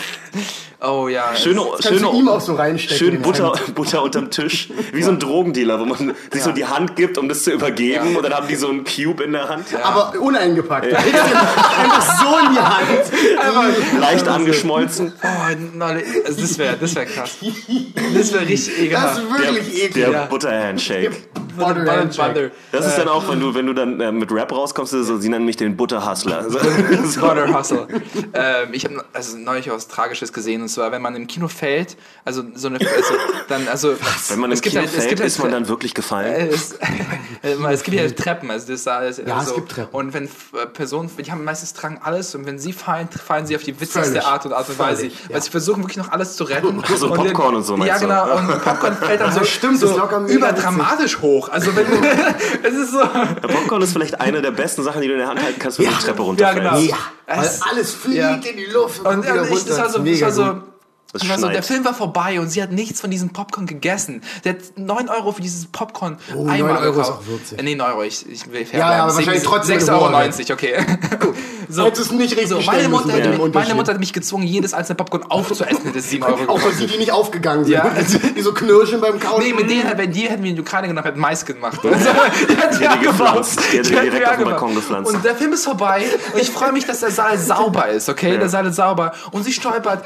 [0.84, 1.36] Oh ja.
[1.36, 2.98] Schöne, schöne, du ihm auch so reinstecken.
[2.98, 3.76] Schön Butter, Hemd.
[3.76, 4.70] Butter unterm Tisch.
[4.94, 8.16] Wie so ein Drogendealer, wo man sich so die Hand gibt, um das zu übergeben.
[8.16, 9.66] Und dann haben die so einen Cube in der Hand.
[9.84, 10.92] Aber uneingepackt.
[10.92, 10.98] Ja.
[10.98, 14.00] Einfach so in die Hand.
[14.02, 15.14] Leicht angeschmolzen.
[15.22, 17.21] Oh, no, also das wäre das wär krass.
[18.14, 19.18] Das wäre richtig Das ekelhaft.
[19.20, 20.08] ist wirklich Der eklig.
[20.14, 20.26] Ja.
[20.26, 21.12] Butter-Handshake.
[21.58, 22.34] Butter Butter Handshake.
[22.34, 22.50] Butter.
[22.72, 25.30] Das ist dann auch, wenn du, wenn du dann äh, mit Rap rauskommst, so, sie
[25.30, 26.50] nennen mich den Butter-Hustler.
[26.50, 27.22] So.
[27.22, 27.88] Butter Hustle.
[28.34, 31.98] ähm, ich habe also neulich was Tragisches gesehen und zwar, wenn man im Kino fällt,
[32.26, 33.14] also so eine, also
[33.48, 33.94] dann, also
[34.30, 35.94] Wenn man im es gibt Kino halt- es fällt, gibt halt ist man dann wirklich
[35.94, 36.34] gefallen?
[36.34, 39.18] Äh, es, äh, es gibt ja Treppen, also das alles.
[39.18, 39.94] Ja, also, es gibt Treppen.
[39.94, 43.56] Und wenn äh, Personen, die haben meistens tragen alles und wenn sie fallen, fallen sie
[43.56, 44.26] auf die witzigste Völlig.
[44.26, 45.02] Art und Art und Weise.
[45.02, 45.36] Völlig, ja.
[45.36, 46.82] Weil sie versuchen wirklich noch alles zu retten.
[46.96, 48.08] So und Popcorn und so, Ja, meinst du?
[48.08, 48.38] genau.
[48.38, 51.41] Und Popcorn fällt dann so, stimmt, so ist überdramatisch hoch.
[51.50, 51.86] Also wenn
[52.64, 53.00] es ist so.
[53.00, 55.80] Der Popcorn ist vielleicht eine der besten Sachen, die du in der Hand halten kannst,
[55.80, 56.58] wenn du die Treppe Ja, runterfällst.
[56.64, 56.78] genau.
[56.80, 58.36] Ja, weil Es- alles fliegt ja.
[58.36, 60.64] in die Luft und, Und, und ich, das war so, das Mega war so,
[61.14, 61.62] das war so, der.
[61.64, 64.22] Film war vorbei und sie hat nichts von diesem Popcorn gegessen.
[64.44, 67.12] Der hat 9 Euro für dieses Popcorn Oh, einmal 9 Euro ist gekauft.
[67.24, 67.60] auch würzig.
[67.60, 69.02] Äh, nee, 9 Euro, ich, ich will fair Ja, ja, bleiben.
[69.10, 70.86] aber wahrscheinlich trotzdem 6,90 eine Euro, okay.
[71.70, 73.76] so, Hättest du nicht richtig so, meine, Mutter, dem hat- meine.
[73.76, 76.88] Mutter hat mich gezwungen, jedes einzelne Popcorn aufzuessen, hätte es 7 Euro Auch weil die,
[76.88, 77.74] die nicht aufgegangen sind.
[77.74, 77.92] Ja.
[78.36, 79.42] Die so knirschen beim Kauen.
[79.44, 81.80] Nee, mit denen, wenn die hätten wir in die Ukraine genommen, hätten Mais gemacht.
[81.84, 81.98] Also,
[82.50, 83.60] die hat die die gepflanzt.
[83.60, 83.74] angebaut.
[83.74, 84.52] Die hat die hat direkt auf angebaut.
[84.54, 85.14] Balkon gepflanzt.
[85.14, 88.38] Und der Film ist vorbei und ich freue mich, dass der Saal sauber ist, okay?
[88.38, 89.14] Der Saal ist sauber.
[89.32, 90.06] Und sie stolpert,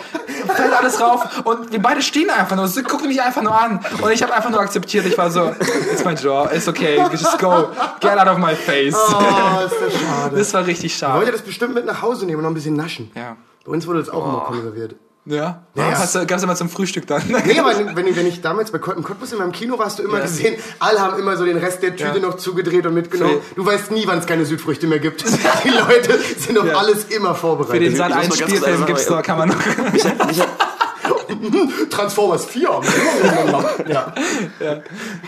[0.56, 2.68] fällt alles rauf und wir beide stehen einfach nur.
[2.68, 3.80] Sie guckt mich einfach nur an.
[4.02, 5.06] Und ich habe einfach nur akzeptiert.
[5.06, 5.52] Ich war so,
[5.92, 7.70] it's my job, it's okay, just go.
[8.00, 8.96] Get out of my face.
[8.96, 10.36] Oh, ist das schade.
[10.38, 11.18] Das war richtig Ich schade.
[11.20, 13.12] wollte das bestimmt mit nach Hause nehmen und noch ein bisschen naschen.
[13.16, 13.36] Ja.
[13.66, 14.96] Bei uns wurde das auch immer konserviert.
[15.28, 15.64] Ja?
[15.74, 15.84] Ja.
[15.98, 17.24] Hast du, gab's immer zum Frühstück dann?
[17.28, 19.98] Nee, aber wenn, ich- wenn ich damals bei Cottbus Cottbus in meinem Kino war, hast
[19.98, 20.26] du immer Ja.
[20.26, 22.20] gesehen, alle haben immer so den Rest der Tüte Ja.
[22.20, 23.40] noch zugedreht und mitgenommen.
[23.42, 25.24] Für- Du weißt nie, wann es keine Südfrüchte mehr gibt.
[25.64, 26.76] Die Leute sind auf Ja.
[26.78, 27.82] alles immer Für vorbereitet.
[27.88, 29.92] den Sat muss mal 1 ganz kurz Spielfilm eine gibt's noch, kann man noch.
[29.94, 30.48] Mich hat, mich hat,
[31.90, 32.70] Transformers 4.
[33.88, 34.14] ja.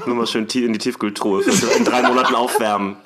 [0.05, 1.43] nur mal schön in die Tiefkühltruhe.
[1.77, 2.97] In drei Monaten aufwärmen.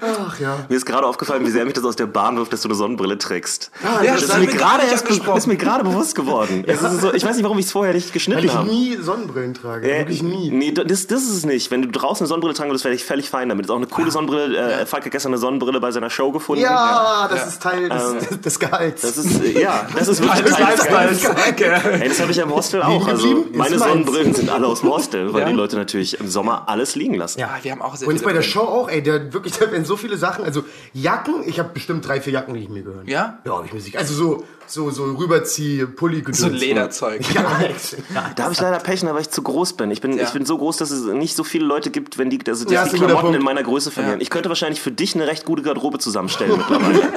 [0.00, 0.58] Ach ja.
[0.68, 2.74] Mir ist gerade aufgefallen, wie sehr mich das aus der Bahn wirft, dass du eine
[2.74, 3.70] Sonnenbrille trägst.
[3.82, 6.64] Ah, Ja, Das das ist mir gerade erst ist mir gerade bewusst geworden.
[6.66, 8.68] Es ist so, ich weiß nicht, warum ich es vorher nicht Weil geschnitten ich habe.
[8.68, 9.88] nie Sonnenbrillen trage.
[9.90, 10.50] Äh, Wirklich nie.
[10.50, 11.70] Nee, das, das ist es nicht.
[11.70, 13.66] Wenn du draußen eine Sonnenbrille tragen würdest, wäre ich völlig fein damit.
[13.66, 14.56] Ist auch eine coole Sonnenbrille.
[14.80, 16.62] Äh, Falk hat gestern eine Sonnenbrille bei seiner Show gefunden.
[16.62, 17.46] Ja, das Ja.
[17.46, 19.02] ist Teil des, des Gehalts.
[19.02, 21.82] Das ist, äh, ja, das ist wirklich Das Teil ist des Teil Gehalts.
[21.84, 23.06] des Hey, das habe ich ja im Hostel auch.
[23.08, 23.78] Also meine.
[23.78, 25.48] Sonnenbrillen sind alle aus dem Hostel, weil Ja.
[25.48, 27.40] die Leute natürlich im Sommer alles liegen lassen.
[27.40, 27.48] Ja.
[27.54, 28.42] Ah, wir haben auch sehr Und bei der.
[28.42, 32.06] Show auch, ey, der wirklich, da werden so viele Sachen, also Jacken, ich habe bestimmt
[32.06, 33.06] drei, vier Jacken, die ich mir gehören.
[33.06, 33.38] Ja?
[33.44, 33.98] Ja, hab ich mir sicher.
[33.98, 36.38] Also so, so, so rüberzieh, Pulli gedöns.
[36.40, 37.22] So Lederzeug.
[37.34, 37.92] Ja, echt.
[38.14, 38.30] ja.
[38.34, 39.90] Da habe ich leider Pech, weil ich zu groß bin.
[39.90, 40.24] Ich bin, Ja.
[40.24, 42.72] ich bin so groß, dass es nicht so viele Leute gibt, wenn die, also, dass
[42.72, 44.18] Ja, die ein Klamotten in meiner Größe verlieren.
[44.18, 44.22] Ja.
[44.22, 47.02] Ich könnte wahrscheinlich für dich eine recht gute Garderobe zusammenstellen mittlerweile.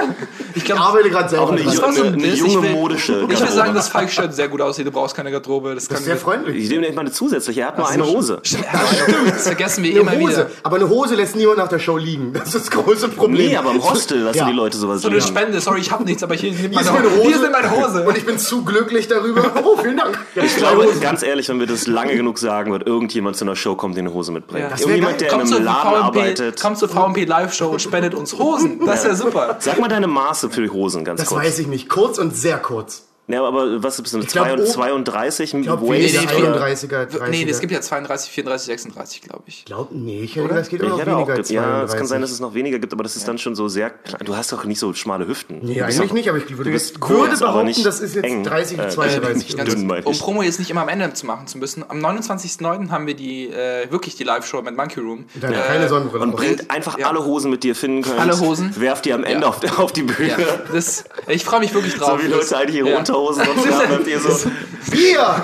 [0.56, 2.72] Ich Ich glaube, arbeite gerade selber Auch eine war so ein eine junge, ich will,
[2.74, 3.52] modische Ich will Garderobe.
[3.56, 4.88] sagen, dass Falk Shirt sehr gut aussieht.
[4.88, 5.76] Du brauchst keine Garderobe.
[5.76, 6.64] Das, Das kann ist sehr freundlich.
[6.64, 7.62] Ich nehme nicht mal eine zusätzliche.
[7.62, 8.42] Er hat nur eine Hose.
[9.28, 10.32] Das vergessen wir immer Eine Hose.
[10.32, 10.50] wieder.
[10.64, 12.34] Aber eine Hose lässt niemand nach der Show liegen.
[12.34, 13.50] Das ist das große Problem.
[13.50, 14.46] Nee, aber im Hostel lassen Ja.
[14.48, 15.28] die Leute sowas So eine liegen.
[15.28, 15.62] Spende.
[15.62, 17.37] Sorry, ich habe nichts, aber Hier ist meine Hose.
[17.40, 18.04] Hier ist meine Hose.
[18.08, 19.52] Und ich bin zu glücklich darüber.
[19.64, 20.18] Oh, vielen Dank.
[20.36, 23.56] Ja, Ich glaube, ganz ehrlich, wenn wir das lange genug sagen, wird irgendjemand zu einer
[23.56, 24.64] Show kommen, die eine Hose mitbringt.
[24.64, 24.70] Ja.
[24.70, 26.62] Das Irgendjemand, der in einem Laden VMP, arbeitet.
[26.62, 28.86] kommt zur VMP Live Show und spendet uns Hosen.
[28.86, 29.56] Das wäre super.
[29.60, 31.44] Sag mal deine Maße für die Hosen ganz Das kurz.
[31.44, 31.90] weiß ich nicht.
[31.90, 33.07] Kurz und sehr kurz.
[33.30, 37.28] Ja, aber was glaub, oh- 32 Ich glaube, Waist weniger oder- 31er, 30er.
[37.30, 39.66] Nee, es gibt ja 32, 34, 36, glaube ich.
[39.66, 41.62] Glaub, nee, ich hätte es geht auch Ich noch hätte auch, weniger ge- als ja,
[41.62, 41.90] 32.
[41.94, 43.90] es kann sein, dass es noch weniger gibt, aber das ist dann schon so sehr
[43.90, 44.22] klein.
[44.24, 45.60] Du hast doch nicht so schmale Hüften.
[45.62, 48.16] Nee, eigentlich doch- nicht, aber ich würde, bist würde kurz, aber behaupten, nicht das ist
[48.16, 48.44] jetzt eng.
[48.46, 49.58] 30, Äh, 32.
[49.58, 50.20] Ganz- dünn, meine um ich.
[50.20, 52.92] Promo jetzt nicht immer am Ende zu machen zu müssen, am 29.09.
[52.92, 55.26] haben wir die, äh, wirklich die Live-Show mit Monkey Room.
[55.36, 56.24] Dann keine Sonnenbrille.
[56.24, 57.10] Und bringt einfach Ja.
[57.10, 58.20] alle Hosen mit, die ihr finden könnt.
[58.20, 58.74] Alle Hosen.
[58.80, 59.50] Werft die am Ende Ja.
[59.50, 60.30] auf, auf die Bühne.
[60.30, 60.38] Ja,
[60.72, 62.20] das, ich freue mich wirklich drauf.
[62.22, 62.96] So wie Leute eigentlich ihre Ja.
[63.18, 64.50] Unterhosen haben, werft ihr so.
[64.92, 65.36] Bier!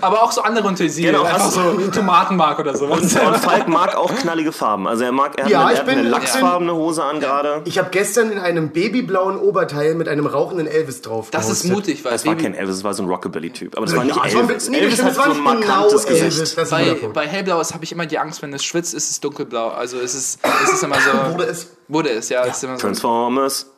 [0.00, 3.00] Aber auch so andere Utensilien, Genau, einfach so Tomatenmark oder sowas.
[3.00, 4.86] Und Falk mag auch knallige Farben.
[4.86, 7.20] Also er mag, er hat, Ja, eine, ich er hat bin- eine lachsfarbene Hose an
[7.20, 7.62] gerade.
[7.64, 11.70] Ich habe gestern in einem babyblauen Oberteil mit einem rauchenden Elvis drauf Das ist gepostet.
[11.88, 13.76] mutig, weil Das war kein Elvis, das war so ein Rockabilly-Typ.
[13.76, 14.54] Aber das war Ja, nicht es Elvis.
[14.54, 16.24] bisschen- nee, Elvis das hat war so ein genau markantes Elvis.
[16.24, 16.42] Gesicht.
[16.42, 19.20] Ist guter bei, bei Hellblaues habe ich immer die Angst, wenn es schwitzt, ist es
[19.20, 19.68] dunkelblau.
[19.68, 21.32] Also es ist, es ist immer so.
[21.32, 21.68] Wurde es.
[21.88, 22.44] Wurde es, ja.
[22.44, 22.80] Es ist immer so.
[22.80, 23.72] Transformers.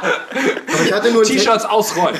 [0.00, 2.16] Aber ich hatte nur T-Shirts ausrollen.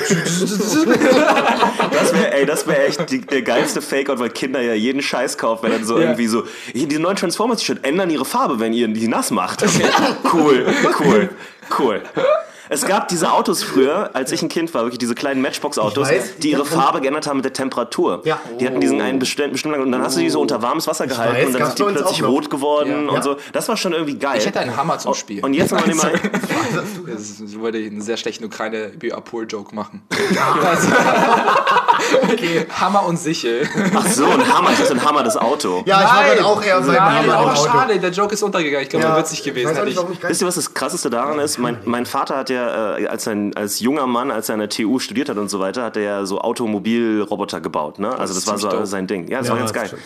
[1.91, 5.37] Das wäre, ey, das wäre echt die, der geilste Fake-Out, weil Kinder ja jeden Scheiß
[5.37, 8.87] kaufen, wenn dann so irgendwie so, hier, die neuen Transformers-T-Shirt ändern ihre Farbe, wenn ihr
[8.87, 9.63] die nass macht.
[10.33, 10.67] cool,
[10.99, 11.29] cool,
[11.79, 12.03] cool.
[12.69, 16.51] Es gab diese Autos früher, als ich ein Kind war, wirklich diese kleinen Matchbox-Autos, die
[16.51, 18.21] ihre Farbe geändert haben mit der Temperatur.
[18.25, 18.39] Ja.
[18.59, 21.07] Die hatten diesen einen bestimmten, bestimmten und dann hast du die so unter warmes Wasser
[21.07, 23.13] gehalten weiß, und dann sind die plötzlich auch rot geworden Ja.
[23.13, 23.37] und so.
[23.53, 24.37] Das war schon irgendwie geil.
[24.37, 25.43] Ich hätte einen Hammer zum Spiel.
[25.43, 26.11] Und jetzt nochmal mal,
[27.07, 30.01] Das ist- wollte ich einen sehr schlechten ukraine apur joke machen.
[32.23, 32.65] okay.
[32.79, 33.67] Hammer und Sichel.
[33.95, 35.83] ach so, ein Hammer, das ist ein Hammer das Auto.
[35.85, 37.63] Ja, ich war gerade auch eher bei Hammer Auto.
[37.65, 38.83] schade, der Joke ist untergegangen.
[38.83, 39.77] Ich glaube, Ja, ja, witzig ich gewesen.
[39.97, 41.57] auch Wisst ihr, was das Krasseste daran ist?
[41.57, 42.58] Mein, mein Vater hat ja
[42.97, 45.59] äh, als, ein, als junger Mann, als er an der TU studiert hat und so
[45.59, 47.99] weiter, hat er ja so Automobilroboter gebaut.
[47.99, 48.09] Ne?
[48.09, 48.85] Also das, ist war so dope.
[48.85, 49.27] sein Ding.
[49.29, 49.99] Ja, das Ja, war ganz das geil.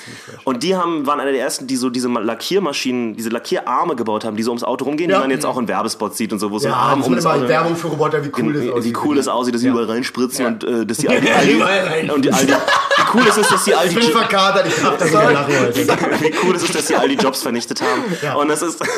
[0.43, 4.35] Und die haben, waren einer der ersten, die so diese Lackiermaschinen, diese Lackierarme gebaut haben,
[4.35, 5.17] die so ums Auto rumgehen, Ja.
[5.17, 7.07] die man jetzt auch in Werbespots sieht und so, wo so ein Ja, Arm das
[7.07, 7.47] um das Auto...
[7.47, 8.83] Werbung für Roboter, wie cool das aussieht.
[8.95, 9.73] wie cool es aussieht, dass sie Ja.
[9.73, 13.23] überall reinspritzen und äh, dass die all die, Ja, und die, all die, wie cool
[13.27, 16.85] es ist, dass die all die Ich bin verkatert, ich wie cool es ist, dass
[16.87, 18.03] die all die Jobs vernichtet haben.
[18.21, 18.35] Ja.
[18.35, 18.79] Und das ist.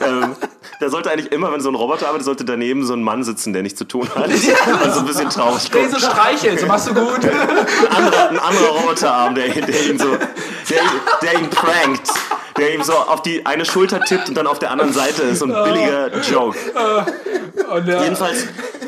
[0.00, 0.36] ähm,
[0.80, 3.52] da sollte eigentlich immer, wenn so ein Roboter arbeitet, sollte daneben so ein Mann sitzen,
[3.52, 4.28] der nichts zu tun hat.
[4.28, 5.90] Und so ein bisschen traurig guckt.
[5.90, 7.24] so streicheln, so machst du gut.
[7.24, 10.16] Ein anderer, ein anderer Roboterarm, der, der ihn so.
[10.16, 10.82] Der,
[11.22, 12.08] der ihn prankt.
[12.56, 15.38] Der ihm so auf die eine Schulter tippt und dann auf der anderen Seite ist.
[15.40, 16.56] So ein billiger Joke.
[17.72, 18.46] Und, äh, Jedenfalls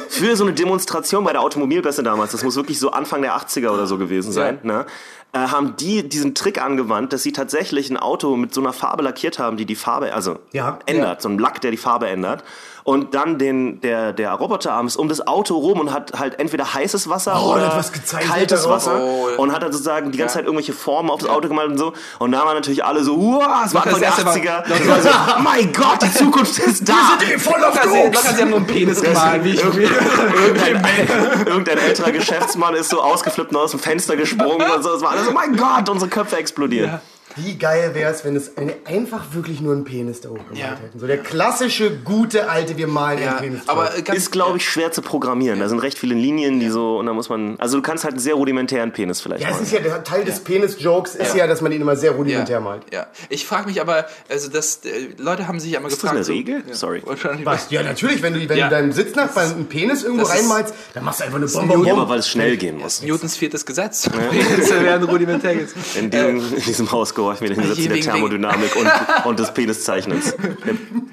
[0.08, 3.70] für so eine Demonstration bei der Automobilmesse damals, das muss wirklich so Anfang der 80er
[3.70, 4.84] oder so gewesen sein, ne,
[5.32, 9.02] äh, haben die diesen Trick angewandt, dass sie tatsächlich ein Auto mit so einer Farbe
[9.02, 10.78] lackiert haben, die die Farbe, also Ja.
[10.84, 12.44] ändert, so ein Lack, der die Farbe ändert.
[12.84, 16.74] Und dann den, der, der Roboterarm ist um das Auto rum und hat halt entweder
[16.74, 17.84] heißes Wasser Oh, der oder
[18.28, 18.68] kaltes.
[18.68, 19.28] Wasser Oh.
[19.40, 21.92] und hat dann sozusagen die ganze Zeit irgendwelche Formen auf das Auto gemalt und so.
[22.18, 24.68] Und da waren natürlich alle so, wow, es war Anfang der das erste Mal- 80er.
[24.68, 26.94] Das war so, oh mein Gott, die Zukunft ist da.
[27.38, 29.44] voll auf locker, sie, locker, sie haben nur einen Penis gemalt.
[29.44, 34.82] Wie ich, irgendein, irgendein älterer Geschäftsmann ist so ausgeflippt und aus dem Fenster gesprungen und
[34.82, 34.90] so.
[34.94, 37.00] Es war alles, oh mein Gott, unsere Köpfe explodieren.
[37.36, 40.58] Wie geil wäre es, wenn es eine, einfach wirklich nur einen Penis da hoch gemalt
[40.58, 40.76] Ja.
[40.82, 40.98] hätten.
[40.98, 43.60] So der klassische, gute, alte, wir malen ja, einen Penis.
[43.68, 43.98] aber drauf.
[43.98, 45.60] äh, ganz, Ist, glaube ich, schwer zu programmieren.
[45.60, 48.14] Da sind recht viele Linien, die so, und da muss man, also du kannst halt
[48.14, 51.46] einen sehr rudimentären Penis vielleicht ja, es ist ja der Teil des Penis-Jokes ist ja.
[51.46, 52.82] dass man ihn immer sehr rudimentär ja, malt.
[52.92, 53.06] ja.
[53.28, 56.16] Ich frage mich aber, also das, äh, Leute haben sich einmal Ist das gefragt.
[56.16, 56.62] eine so- Regel?
[56.68, 57.02] Ja, Sorry.
[57.44, 57.70] Was?
[57.70, 58.68] Ja, natürlich, wenn du, wenn Ja.
[58.68, 61.68] du deinem Sitznachbarn einen Penis irgendwo Das ist- reinmalst, dann machst du einfach eine ein
[61.68, 61.86] Bombe.
[61.88, 63.02] Ja, aber weil es schnell gehen muss.
[63.02, 64.08] Newtons viertes Gesetz.
[64.10, 65.52] Penisse werden rudimentär.
[65.98, 68.90] In diesem, in diesem Haus gehorchen wir den Gesetzen der Thermodynamik und,
[69.24, 70.34] und des Peniszeichnens.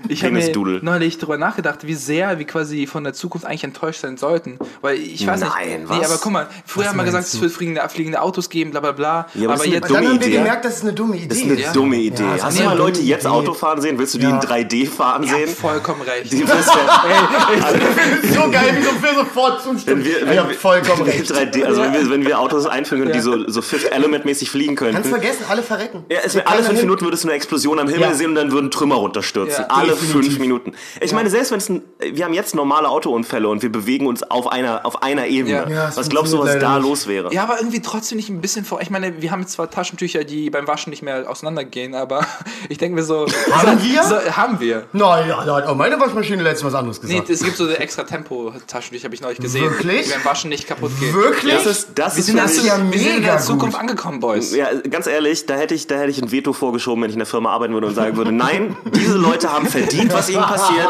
[0.07, 4.01] Ich habe mir neulich darüber nachgedacht, wie sehr wir quasi von der Zukunft eigentlich enttäuscht
[4.01, 4.57] sein sollten.
[4.81, 5.89] Weil ich weiß Nein, nicht.
[5.91, 6.09] Nee, was?
[6.11, 8.91] aber guck mal, früher haben wir gesagt, es wird fliegende, fliegende Autos geben, bla bla
[8.93, 9.27] bla.
[9.35, 9.91] Ja, aber das ist eine jetzt.
[9.91, 11.73] Dann haben wir gemerkt, dass es eine dumme Idee Das ist eine Ja.
[11.73, 12.23] dumme Idee.
[12.23, 13.27] Ja, das Hast ist du mal Leute jetzt Idee.
[13.29, 13.99] Auto fahren sehen?
[13.99, 14.31] Willst du die Ja.
[14.31, 15.49] in 3D fahren Ja, sehen?
[15.49, 16.31] vollkommen recht.
[16.31, 20.03] Die wirst du- so geil, wie so für sofort zustimmen.
[20.03, 21.31] wenn wir, ich wenn wir, vollkommen recht.
[21.31, 24.49] 3D, also wenn wir, wenn wir Autos einführen können, die so, so Fifth Element mäßig
[24.49, 24.95] fliegen könnten.
[24.95, 25.98] Kannst vergessen, alle verrecken.
[26.09, 28.13] Ja, es wär, alle fünf Minuten würdest du eine Explosion am Himmel Ja.
[28.13, 29.65] sehen und dann würden Trümmer runterstürzen.
[29.67, 30.11] Ja, alle definitiv.
[30.33, 30.73] fünf Minuten.
[31.01, 34.23] Ich meine, selbst wenn es ein, wir haben jetzt normale Autounfälle und wir bewegen uns
[34.23, 35.53] auf einer, auf einer Ebene.
[35.53, 35.69] Ja.
[35.69, 36.87] Ja, es was glaubst du, was da nicht.
[36.87, 37.33] los wäre?
[37.33, 38.81] Ja, aber irgendwie trotzdem nicht ein bisschen vor.
[38.81, 42.25] Ich meine, wir haben jetzt zwar Taschentücher, die beim Waschen nicht mehr auseinandergehen, aber
[42.69, 43.25] ich denke mir so.
[43.51, 44.03] Haben wir?
[44.03, 44.85] So, haben wir.
[44.93, 47.29] Naja, da hat auch meine Waschmaschine letztens was anderes Nee, gesagt.
[47.29, 49.63] es gibt so eine extra Tempo-Taschentücher, habe ich neulich gesehen.
[49.65, 50.07] Wirklich?
[50.07, 51.13] Die beim Waschen nicht kaputt gehen.
[51.13, 51.53] Wirklich?
[51.53, 53.81] Das ist, das Wir ist sind, das ja wir sind in mega der Zukunft gut.
[53.81, 54.55] angekommen, Boys.
[54.55, 57.19] Ja, ganz ehrlich, da hätte ich, da hätte ich ein Veto vorgeschoben, wenn ich in
[57.19, 60.87] der Firma arbeiten würde und sagen würde, nein, diese Leute haben verdient, was ihnen passiert.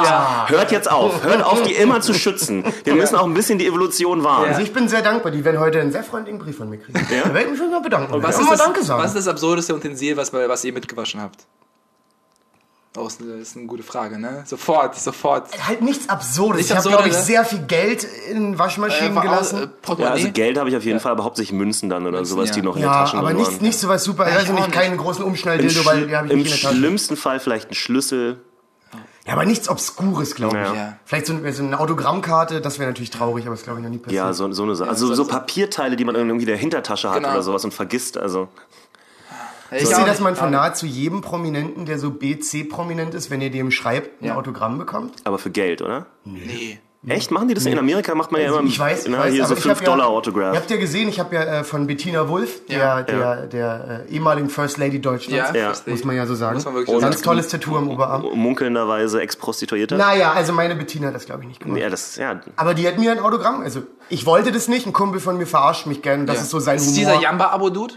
[0.47, 1.23] Hört jetzt auf.
[1.23, 2.63] Hört auf, die immer zu schützen.
[2.83, 4.49] Wir müssen auch ein bisschen die Evolution wahren.
[4.49, 6.99] Also ich bin sehr dankbar, die werden heute einen sehr freundlichen Brief von mir kriegen.
[7.09, 7.23] Ja?
[7.23, 8.21] Da werde ich mich schon mal bedanken.
[8.21, 9.01] Was Ja, ist, das, Danke sagen.
[9.01, 11.45] was ist das absurdeste Utensil, was, was ihr mitgewaschen habt?
[12.97, 14.43] Oh, ist eine, ist eine gute Frage, ne?
[14.47, 15.47] Sofort, sofort.
[15.67, 16.57] Halt nichts Absurdes.
[16.57, 17.21] Nichts ich habe, glaube ich, ne?
[17.21, 19.69] sehr viel Geld in Waschmaschinen Äh, gelassen.
[19.87, 22.35] äh, Ja, also Geld habe ich auf jeden Fall, aber hauptsächlich Münzen dann oder Münzen,
[22.35, 22.65] sowas, die ja.
[22.65, 23.61] noch in den ja, Taschen aber drin nichts, waren.
[23.63, 24.27] nicht sowas super.
[24.27, 24.75] Ja, Also ich auch nicht nicht.
[24.79, 26.75] keinen großen Im, Umschnalldildo, weil den habe ich Im nicht in der Tasche.
[26.77, 28.39] schlimmsten Fall vielleicht ein Schlüssel.
[29.27, 30.65] Ja, aber nichts Obskures, glaube ich.
[30.67, 30.73] Ja.
[30.73, 30.97] Ja.
[31.05, 33.91] Vielleicht so, eine- so eine Autogrammkarte, das wäre natürlich traurig, aber das glaube ich noch
[33.91, 34.17] nie passiert.
[34.17, 34.89] Ja, so, so eine Sache.
[34.89, 37.33] Also so- so Papierteile, die man irgendwie in der Hintertasche hat Genau.
[37.33, 38.17] oder sowas und vergisst.
[38.17, 38.47] Also
[39.71, 43.71] Ich sehe, dass man von nahezu jedem Prominenten, der so BC-Prominent ist, wenn ihr dem
[43.71, 44.35] schreibt, ein Ja.
[44.35, 45.15] Autogramm bekommt.
[45.23, 46.05] aber für Geld, oder?
[46.25, 46.79] Nee.
[47.07, 47.31] Echt?
[47.31, 47.65] Machen die das?
[47.65, 49.57] In Amerika macht man ja immer Also Ich weiß, ich na, weiß, hier so aber
[49.59, 52.27] ich 5 hab Dollar ja, Ihr habt ja gesehen, ich habe ja äh, von Bettina
[52.27, 53.01] Wulff, der, Ja.
[53.03, 53.35] der, Ja.
[53.45, 56.59] der äh, ehemaligen First Lady Deutschlands, Ja, muss man ja so sagen.
[56.59, 58.23] So Ganz tolles Tattoo am Oberarm.
[58.37, 59.95] Munkelnderweise Ex-Prostituierte.
[59.95, 61.79] Naja, also meine Bettina hat das glaube ich nicht gemacht.
[61.79, 62.41] Ja, das, ja.
[62.57, 65.47] Aber die hat mir ein Autogramm, also ich wollte das nicht, ein Kumpel von mir
[65.47, 66.41] verarscht mich gern, das Ja.
[66.41, 66.95] ist so sein Ist Humor.
[66.97, 67.93] dieser Jamba-Abo-Dude?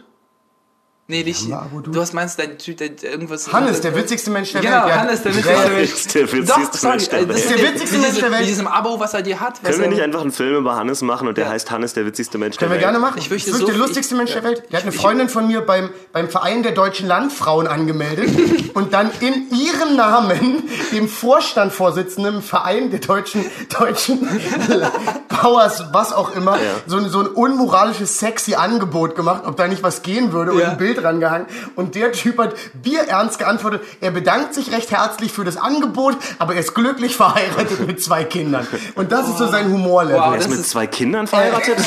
[1.13, 1.47] Nee, nicht.
[1.47, 3.53] Du hast meinst, dein Typ, der irgendwas.
[3.53, 4.89] Hannes, der witzigste Mensch der Genau, Welt.
[4.89, 4.97] Ja.
[5.01, 5.93] Hannes, der witzigste Mensch.
[5.93, 7.51] Ist der witzigste Doch, sorry, Mensch der äh, das Welt.
[7.59, 8.41] der witzigste Mensch der Welt.
[8.41, 9.63] Mit diesem Abo, was er dir hat.
[9.63, 12.39] Können wir nicht einfach einen Film über Hannes machen und der heißt Hannes, der witzigste
[12.39, 12.95] Mensch Können der wir Welt?
[12.95, 13.19] gerne machen.
[13.19, 14.63] Ich fürchte das ist so der lustigste Mensch der Welt.
[14.73, 18.31] Der hat eine Freundin von mir beim, beim Verein der deutschen Landfrauen angemeldet
[18.75, 23.45] und dann in ihrem Namen dem Vorstandvorsitzenden im Verein der deutschen,
[23.79, 24.27] deutschen
[25.29, 29.83] Powers, was auch immer, so, ein- so ein unmoralisches, sexy Angebot gemacht, ob da nicht
[29.83, 31.47] was gehen würde und ein Bild rangehangen.
[31.77, 36.55] Und der Typ hat bierernst geantwortet, er bedankt sich recht herzlich für das Angebot, aber
[36.55, 38.67] er ist glücklich verheiratet mit zwei Kindern.
[38.95, 40.21] Und das ist so sein Humorlevel.
[40.21, 41.79] Wow, Er ist mit zwei Kindern verheiratet?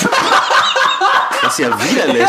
[1.41, 2.27] Das ist ja widerlich.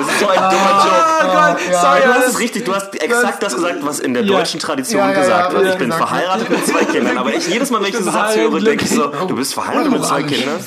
[0.00, 1.04] Das ist so ein dummer Joke.
[1.22, 4.00] Oh Gott, ja, sorry, Du hast das- es richtig, du hast exakt das gesagt, was
[4.00, 4.38] in der Ja.
[4.38, 5.66] deutschen Tradition Ja, ja, ja, gesagt wird.
[5.72, 7.18] Ich bin verheiratet mit zwei Kindern.
[7.18, 9.90] Aber ich jedes Mal, wenn ich diesen Satz höre, denke ich so, du bist verheiratet
[9.92, 10.22] mit zwei.
[10.22, 10.58] Kindern?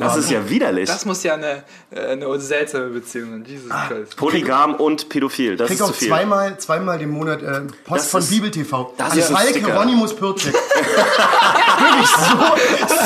[0.00, 0.88] Das ist ja widerlich.
[0.88, 3.44] Das muss ja eine, äh, eine seltsame Beziehung sein.
[3.46, 4.16] Jesus Christ.
[4.16, 6.08] Polygam und pädophil, das krieg ist zu viel.
[6.08, 8.92] zweimal, zweimal im Monat äh, Post Das von ist- Bibel TV.
[8.96, 9.66] das An ist ein Falk Sticker.
[9.66, 10.52] Hieronymus Pürzig.
[11.82, 12.08] Wirklich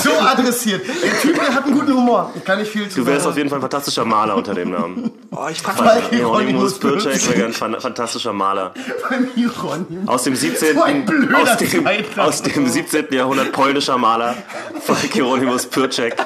[0.02, 0.82] so, so adressiert.
[1.02, 2.30] Der Typ, der hat einen guten Humor.
[2.34, 3.30] Ich kann nicht viel zu Du wärst sagen.
[3.32, 5.10] auf jeden Fall ein fantastischer Maler unter dem Namen.
[5.38, 6.20] Oh, ich frage Falk mich.
[6.20, 8.72] Hieronymus Pürcek wäre ein fan- fantastischer Maler.
[9.08, 10.08] beim Hieronymus.
[10.08, 10.74] Aus dem 17.
[10.76, 11.86] So ein blöder aus, dem,
[12.18, 13.06] aus dem 17.
[13.12, 14.34] Jahrhundert polnischer Maler.
[14.80, 16.16] Falk Hieronymus Pürcek.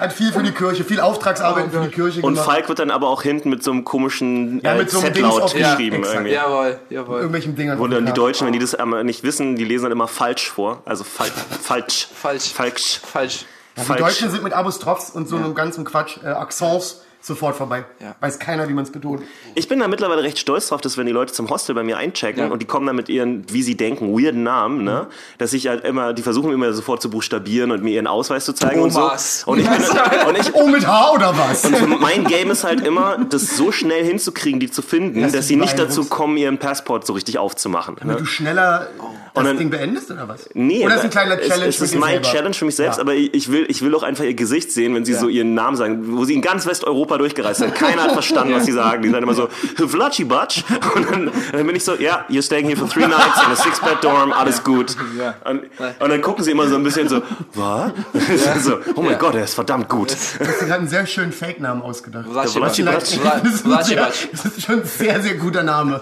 [0.00, 2.46] Hat viel für die Kirche, viel Auftragsarbeit für die Kirche Und gemacht.
[2.50, 5.12] Falk wird dann aber auch hinten mit so einem komischen Ja, äh, mit so einem
[5.14, 5.96] Z-Laut Ja, geschrieben.
[5.96, 6.14] exakt.
[6.14, 6.32] irgendwie.
[6.32, 7.16] Jawohl, jawohl.
[7.16, 7.78] Irgendwelchen Dingern.
[7.78, 8.14] Wo dann die Ja.
[8.14, 10.80] Deutschen, wenn die das einmal nicht wissen, die lesen dann immer falsch vor.
[10.86, 11.28] Also fal
[11.62, 12.08] falsch.
[12.14, 12.52] Falsch.
[12.54, 13.00] Falsch.
[13.04, 13.44] Falsch.
[13.76, 14.00] Die falsch.
[14.00, 17.84] Deutschen sind mit Apostrophs und so einem ganzen Quatsch, äh, Accents, sofort vorbei.
[18.00, 18.14] Ja.
[18.20, 19.22] Weiß keiner, wie man es betont.
[19.54, 21.96] Ich bin da mittlerweile recht stolz drauf, dass wenn die Leute zum Hostel bei mir
[21.96, 22.48] einchecken Ja.
[22.50, 25.08] und die kommen dann mit ihren, wie sie denken, weirden Namen, ne,
[25.38, 28.52] dass ich halt immer, die versuchen immer sofort zu buchstabieren und mir ihren Ausweis zu
[28.52, 29.44] zeigen Thomas.
[29.46, 29.66] und so.
[29.66, 31.64] Und ich, bin, und ich Oh, mit H oder was?
[31.64, 35.48] Und mein Game ist halt immer, das so schnell hinzukriegen, die zu finden, Dass dass
[35.48, 37.96] sie nicht dazu kommen, ihren Passport so richtig aufzumachen.
[37.98, 38.88] Damit du schneller
[39.34, 40.48] das dann- Ding beendest oder was?
[40.54, 42.28] Nee, oder ist ein kleiner es, Challenge es ist mit dir mein selber?
[42.30, 43.02] Challenge für mich selbst, Ja.
[43.02, 45.52] aber ich ich will, ich will auch einfach ihr Gesicht sehen, wenn sie so ihren
[45.54, 47.74] Namen sagen, wo sie in ganz Westeuropa durchgereist sind.
[47.74, 49.02] Keiner hat verstanden, was sie sagen.
[49.02, 49.48] Die sagen immer so,
[49.86, 50.62] Vlachi Batsch.
[50.94, 53.56] Und dann, dann bin ich so, ja, you're staying here for three nights in a
[53.56, 54.96] six-bed dorm, alles gut.
[55.44, 55.62] Und,
[56.00, 57.22] und dann gucken sie immer so ein bisschen so,
[57.54, 57.92] was?
[58.64, 60.12] so, oh mein Gott, er ist verdammt gut.
[60.12, 62.26] Hast dir gerade einen sehr schönen Fake-Namen ausgedacht.
[62.30, 62.60] Vlachi.
[62.60, 64.26] Batsch.
[64.32, 66.00] Das ist, das schon ein sehr, sehr guter Name.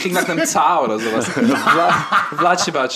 [0.00, 1.26] Klingt nach einem Zar oder sowas.
[1.36, 2.90] Vla- Vlacibac.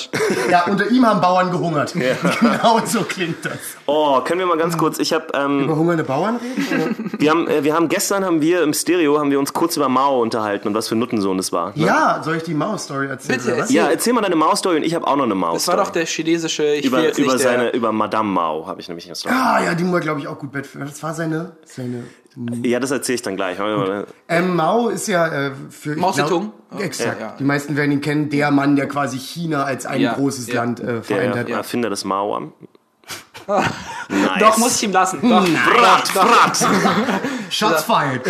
[0.51, 1.95] Ja, unter ihm haben Bauern gehungert.
[2.41, 3.59] Genau so klingt das.
[3.91, 7.11] Oh, können wir mal ganz kurz, ich habe, ähm, Über hungernde Bauern reden?
[7.19, 9.89] wir haben, äh, wir haben gestern haben wir im Stereo haben wir uns kurz über
[9.89, 11.69] Mao unterhalten und was für ein Nuttensohn das war.
[11.75, 11.87] Ne?
[11.87, 13.39] Ja, soll ich die Maus-Story erzählen?
[13.39, 13.61] Bitte, oder was?
[13.63, 13.77] erzähl.
[13.77, 15.65] Ja, erzähl mal deine Maus-Story und ich habe auch noch eine Maus.
[15.65, 18.79] Das war doch der chinesische, ich will über, über der, seine über Madame Mao habe
[18.79, 19.35] ich nämlich eine Story.
[19.35, 20.51] Ah, ja, die war, glaube ich, auch gut.
[20.55, 21.57] Das war seine.
[21.65, 22.05] seine
[22.65, 23.57] Ja, das erzähle ich dann gleich.
[24.29, 25.97] Ähm, Mao ist ja äh, für.
[25.97, 26.53] Mao Zedong?
[26.79, 27.19] Exakt.
[27.19, 27.37] Ja, ja.
[27.39, 28.29] Die meisten werden ihn kennen.
[28.29, 30.57] Der Mann, der quasi China als ein Ja, großes ja.
[30.57, 31.49] Land äh, Der vereint hat.
[31.49, 32.53] Erfinder des Mao am.
[33.49, 34.39] Nice.
[34.41, 35.21] Doch, muss ich ihm lassen.
[35.23, 36.67] Doch, Brat, Brat.
[37.51, 38.25] Shots fired.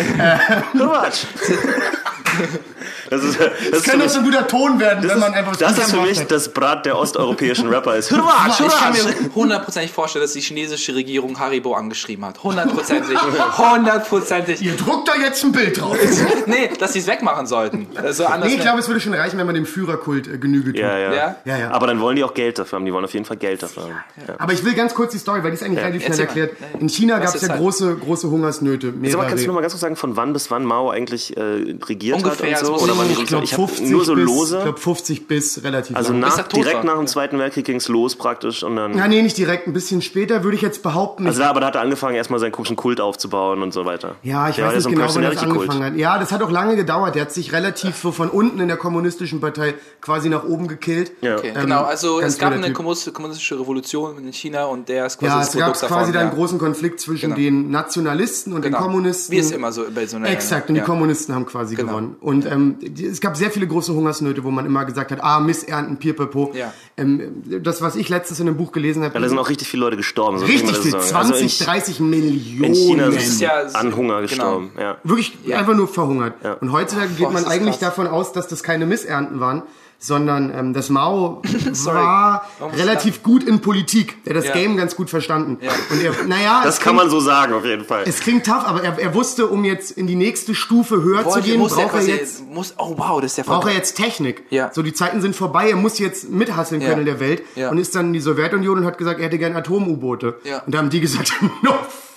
[0.73, 1.27] Brat.
[3.09, 5.51] Das ist, das Das für doch so ein guter Ton werden, wenn man ist, einfach
[5.53, 6.31] was das ist für mich hat.
[6.31, 8.11] das Brat der osteuropäischen Rapper ist.
[8.11, 8.91] Hurra, Ich kann hurra.
[8.91, 12.43] mir hundertprozentig vorstellen, dass die chinesische Regierung Haribo angeschrieben hat.
[12.43, 13.17] Hundertprozentig.
[13.57, 14.61] Hundertprozentig.
[14.61, 15.97] Ihr druckt da jetzt ein Bild drauf.
[16.45, 17.87] Nee, dass sie es wegmachen sollten.
[17.95, 20.71] Also anders Nee, ich glaube, es würde schon reichen, wenn man dem Führerkult äh, Genüge
[20.71, 20.81] tut.
[20.81, 21.35] Ja, ja, Ja?
[21.45, 21.71] Ja, ja.
[21.71, 22.85] Aber dann wollen die auch Geld dafür haben.
[22.85, 23.93] Die wollen auf jeden Fall Geld dafür haben.
[24.27, 24.35] Ja.
[24.39, 26.51] Aber ich will ganz kurz die Story, weil die ist eigentlich relativ schnell erklärt.
[26.79, 27.59] In China gab es ja halt?
[27.59, 28.93] große, große Hungersnöte.
[29.03, 31.35] Sag mal, kannst du noch mal ganz kurz sagen, von wann bis wann Mao eigentlich
[31.37, 31.41] äh,
[31.85, 32.85] regiert Ungefähr hat und so?
[32.85, 34.57] so Die Ich glaube ich hab 50 nur so bis, lose.
[34.57, 36.21] Ich glaube 50 bis relativ also lang.
[36.21, 36.83] nach, direkt war.
[36.83, 38.97] nach dem Zweiten Weltkrieg ging's los praktisch und dann.
[38.97, 41.25] Ja, nee, nicht direkt, ein bisschen später würde ich jetzt behaupten.
[41.27, 44.15] Also da, aber da hat er angefangen, erstmal seinen komischen Kult aufzubauen und so weiter.
[44.23, 45.95] Ja, ich Der weiß so nicht ein genau, wann das angefangen hat.
[45.95, 47.15] Ja, das hat auch lange gedauert.
[47.15, 51.11] Der hat sich relativ so von unten in der kommunistischen Partei quasi nach oben gekillt.
[51.21, 51.37] Ja.
[51.37, 52.75] Okay, Ähm, genau, also es gab eine Typ.
[52.77, 55.87] kommunis- kommunistische Revolution in China und der ist quasi Ja, es gab davon.
[55.89, 56.35] quasi da einen ja.
[56.35, 57.35] großen Konflikt zwischen Genau.
[57.35, 58.77] den Nationalisten und Genau.
[58.77, 59.35] den Kommunisten.
[59.35, 61.91] Wie es immer so bei so einer- Exakt, und die Kommunisten haben quasi Genau.
[61.91, 62.15] gewonnen.
[62.21, 65.97] Und ähm, es gab sehr viele große Hungersnöte, wo man immer gesagt hat, ah, Missernten,
[65.97, 66.51] Pipapo.
[66.55, 66.73] Ja.
[66.97, 69.67] Ähm, das, was ich letztens in einem Buch gelesen habe, Ja, da sind auch richtig
[69.67, 70.39] viele Leute gestorben.
[70.39, 71.03] So richtig man das viel, sagen.
[71.05, 72.63] 20, also in, 30 Millionen.
[72.63, 74.21] in China ist sind ja- an Hunger genau.
[74.21, 74.71] gestorben.
[74.79, 74.97] Ja.
[75.03, 76.33] Wirklich einfach nur verhungert.
[76.61, 77.95] Und heutzutage geht man eigentlich krass.
[77.95, 79.63] davon aus, dass das keine Missernten waren,
[80.01, 81.41] sondern ähm, das Mao
[81.83, 82.45] war
[82.77, 84.23] relativ gut in Politik.
[84.23, 84.53] Der hat das Ja.
[84.53, 85.57] Game ganz gut verstanden.
[85.61, 85.71] Ja.
[85.89, 88.03] Und er, naja, Das kann klingt- man so sagen, auf jeden Fall.
[88.07, 91.25] Es klingt tough, aber er, er wusste, um jetzt in die nächste Stufe höher zu
[91.31, 93.73] Wollte- gehen, muss der braucht er jetzt Muss, oh wow, das ist ja braucht er
[93.73, 94.43] jetzt Technik.
[94.49, 94.71] Ja.
[94.73, 96.87] So, die Zeiten sind vorbei, er muss jetzt mithasseln Ja.
[96.87, 97.43] können in der Welt.
[97.55, 97.69] Ja.
[97.69, 100.39] Und ist dann in die Sowjetunion und hat gesagt, er hätte gern Atom-U-Boote.
[100.45, 100.59] Ja.
[100.65, 101.73] Und da haben die gesagt, no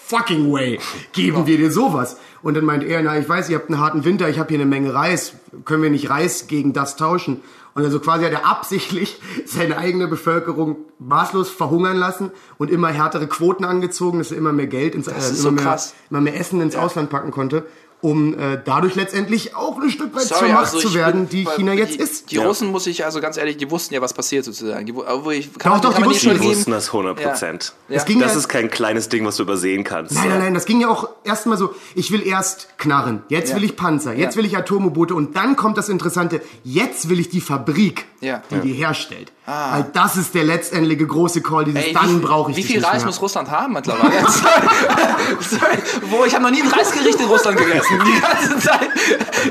[0.07, 0.79] fucking way,
[1.13, 2.17] geben wir dir sowas.
[2.43, 4.59] Und dann meint er, na, ich weiß, ihr habt einen harten Winter, ich habe hier
[4.59, 5.33] eine Menge Reis.
[5.65, 7.41] Können wir nicht Reis gegen das tauschen?
[7.75, 13.27] Und also quasi hat er absichtlich seine eigene Bevölkerung maßlos verhungern lassen und immer härtere
[13.27, 15.81] Quoten angezogen, dass er immer mehr Geld ins, äh, immer, so mehr,
[16.11, 17.67] immer mehr Essen ins Ausland packen konnte,
[18.03, 21.45] um äh, dadurch letztendlich auch ein Stück weit zur Sorry, Macht also zu werden, bin-
[21.45, 22.31] die China jetzt die, ist.
[22.31, 22.45] Die Ja.
[22.45, 24.85] Russen, muss ich also ganz ehrlich, die wussten ja, was passiert sozusagen.
[24.85, 27.73] Die, obwohl ich, Doch, kann man, doch, kann die wussten Die wussten das 100 Prozent.
[27.89, 28.03] Ja.
[28.05, 30.15] Ging Das ja- ist kein kleines Ding, was du übersehen kannst.
[30.15, 33.57] Nein, nein, nein, das ging ja auch erstmal so, ich will erst Knarren, jetzt Ja.
[33.57, 34.39] will ich Panzer, jetzt Ja.
[34.39, 38.43] will ich Atom-U-Boote und dann kommt das Interessante, jetzt will ich die Fabrik, Ja.
[38.51, 39.33] die die herstellt.
[39.45, 42.85] Weil das ist der letztendliche große Call, dieses Ey, dann wie, brauche ich Wie viel
[42.85, 44.13] Reis muss Russland haben mittlerweile?
[45.41, 45.79] Sorry,
[46.11, 47.92] Wo ich habe noch nie ein Reisgericht in Russland gegessen.
[48.05, 48.89] Die ganze Zeit.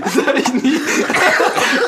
[0.04, 0.80] Das hab ich nie.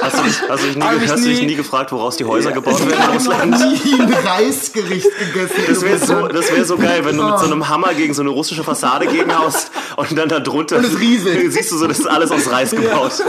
[0.02, 2.18] Hast du dich, hast du dich, nie, ich hast du dich nie- nie gefragt, woraus
[2.18, 5.64] die Häuser gebaut werden in Ich habe nie ein Reisgericht gegessen.
[5.68, 8.22] Das wäre so, das wär so geil, wenn du mit so einem Hammer gegen so
[8.22, 11.52] eine russische Fassade gegenhaust und dann da drunter Und es rieselt.
[11.54, 13.12] siehst du so, das ist alles aus Reis gebaut.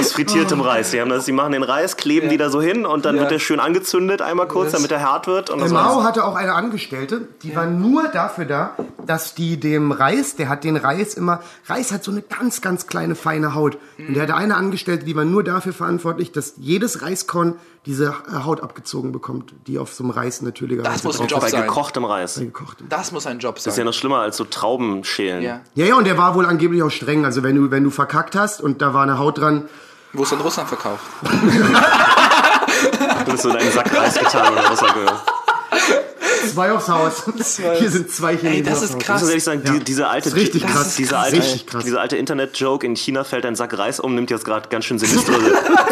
[0.00, 0.90] Aus frittiertem Reis.
[0.90, 3.22] Die, haben das, die machen den Reis, kleben die da so hin und dann Ja.
[3.22, 5.50] wird der schön angezündet einmal kurz, damit er hart wird.
[5.50, 6.04] Und Der das Mao war's.
[6.04, 8.74] hatte auch eine Angestellte, die war nur dafür da,
[9.06, 12.86] dass die dem Reis, der hat den Reis immer, Reis hat so eine ganz, ganz
[12.86, 13.78] kleine, feine Haut.
[13.98, 17.54] Und der hatte eine Angestellte, die war nur dafür verantwortlich, dass jedes Reiskorn
[17.86, 21.40] diese äh, Haut abgezogen bekommt, die auf so einem Reis natürlicherweise Das muss ein Job
[21.40, 21.62] Bei sein.
[21.62, 22.34] gekochtem Reis.
[22.34, 22.76] Das gekocht.
[22.90, 23.70] Das muss ein Job sein.
[23.72, 25.42] ist ja noch schlimmer als so Traubenschälen.
[25.42, 25.60] Ja.
[25.74, 27.24] Ja, ja, und der war wohl angeblich auch streng.
[27.24, 29.68] Also wenn du, wenn du verkackt hast und da war eine Haut dran,
[30.12, 31.04] Wo ist in Russland verkauft?
[33.24, 35.22] Du hast so in einen Sack Reis getan oder was er gehört.
[36.52, 37.22] zwei aufs Haus.
[37.78, 38.94] Hier sind zwei Chinesen Ey, das ist.
[38.94, 39.20] Ich krass.
[39.20, 40.96] muss ehrlich sagen, die, diese alte, richtig krass.
[40.96, 41.84] diese Das ist alte, richtig krass.
[41.84, 44.98] diese alte Internet-Joke in China fällt ein Sack Reis um, nimmt jetzt gerade ganz schön
[44.98, 45.32] sinistre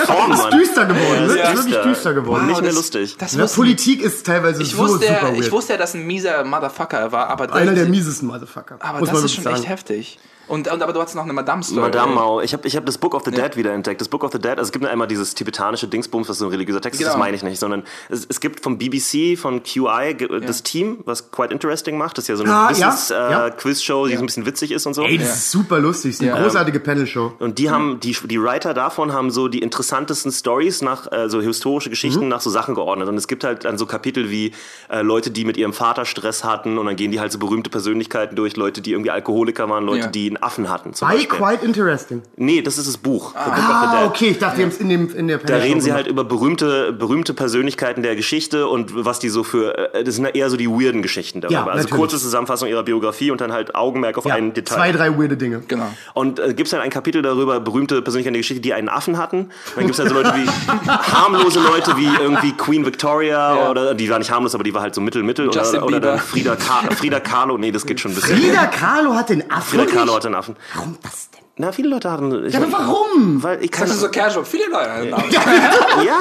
[0.06, 1.36] Form Das ist düster geworden, Ja, ne?
[1.36, 2.46] das Das ist wirklich düster geworden.
[2.46, 3.16] Nicht mehr das- lustig.
[3.18, 5.38] Das Ja, wusste Politik ist teilweise ich, so wusste super ja, weird.
[5.44, 8.76] ich wusste ja, dass ein mieser Motherfucker war, aber das, Einer der miesesten Motherfucker.
[8.80, 9.62] aber das ist schon wirklich echt sagen.
[9.68, 10.18] heftig.
[10.48, 11.80] Und, und aber du hattest noch eine Madame-Story.
[11.80, 12.40] Madame Mao.
[12.40, 14.00] Ich habe ich hab das Book of the Dead wieder entdeckt.
[14.00, 16.50] Das Book of the Dead, also es gibt einmal dieses tibetanische Dingsbums, was so ein
[16.50, 17.24] religiöser Text ist, das Genau.
[17.24, 21.30] meine ich nicht, sondern es, es gibt vom BBC, von QI, ge- das Team, was
[21.30, 22.16] Quite Interesting macht.
[22.18, 22.78] Das ist ja so eine Ah, ja,
[23.10, 23.48] ja.
[23.48, 25.02] Business-Quiz-Show, die so ein bisschen witzig ist und so.
[25.02, 26.12] Ey, das ist super lustig.
[26.12, 26.42] Das ist eine Ja.
[26.44, 27.32] großartige Panel-Show.
[27.38, 31.40] Und die haben, die, die Writer davon haben so die interessantesten Stories nach, äh, so
[31.40, 32.28] historische Geschichten Mhm.
[32.28, 33.08] nach so Sachen geordnet.
[33.08, 34.52] Und es gibt halt dann so Kapitel wie
[34.88, 37.70] äh, Leute, die mit ihrem Vater Stress hatten und dann gehen die halt so berühmte
[37.70, 40.06] Persönlichkeiten durch, Leute, die irgendwie Alkoholiker waren, Leute, Ja.
[40.06, 40.94] die einen Affen hatten.
[40.94, 41.38] Zum Bei Beispiel.
[41.38, 42.22] Quite Interesting.
[42.36, 43.32] Nee, das ist das Buch.
[43.32, 44.08] The Book of the Ah, Dead.
[44.08, 46.04] okay, ich dachte, es in, dem, in der Da Panel-Show reden sie gemacht.
[46.04, 50.24] halt über berühmte, berühmte Persönlichkeiten der Geschichte und was die so für, äh, das sind
[50.24, 51.54] ja eher so die weirden Geschichten darüber.
[51.54, 51.90] Ja, also natürlich.
[51.98, 54.76] kurze Zusammenfassung ihrer Biografie und dann halt Augenmerk auf ja, ein Detail.
[54.76, 55.62] Zwei, drei weirde Dinge.
[55.68, 55.86] Genau.
[56.14, 59.18] Und äh, gibt es dann ein Kapitel darüber, berühmte Persönlichkeiten der Geschichte, die einen Affen
[59.18, 59.50] hatten.
[59.74, 60.48] Dann gibt es dann so Leute wie,
[60.88, 63.70] harmlose Leute wie irgendwie Queen Victoria Ja.
[63.70, 65.50] oder, die war nicht harmlos, aber die war halt so mittel, mittel.
[65.52, 66.18] Justin Oder, oder dann.
[66.18, 68.36] Frida, Ka Frida Kahlo, nee, das geht schon ein bisschen.
[68.38, 69.78] Frida Kahlo hat den Affen.
[69.78, 70.56] Frida Kahlo hatte einen Affen.
[70.74, 71.47] Warum das denn?
[71.60, 72.44] Na, viele Leute hatten.
[72.46, 73.42] Ich Ja, aber warum?
[73.42, 74.44] Weil ich kann, Das ist so casual.
[74.44, 75.08] Viele Leute.
[76.04, 76.18] Ja,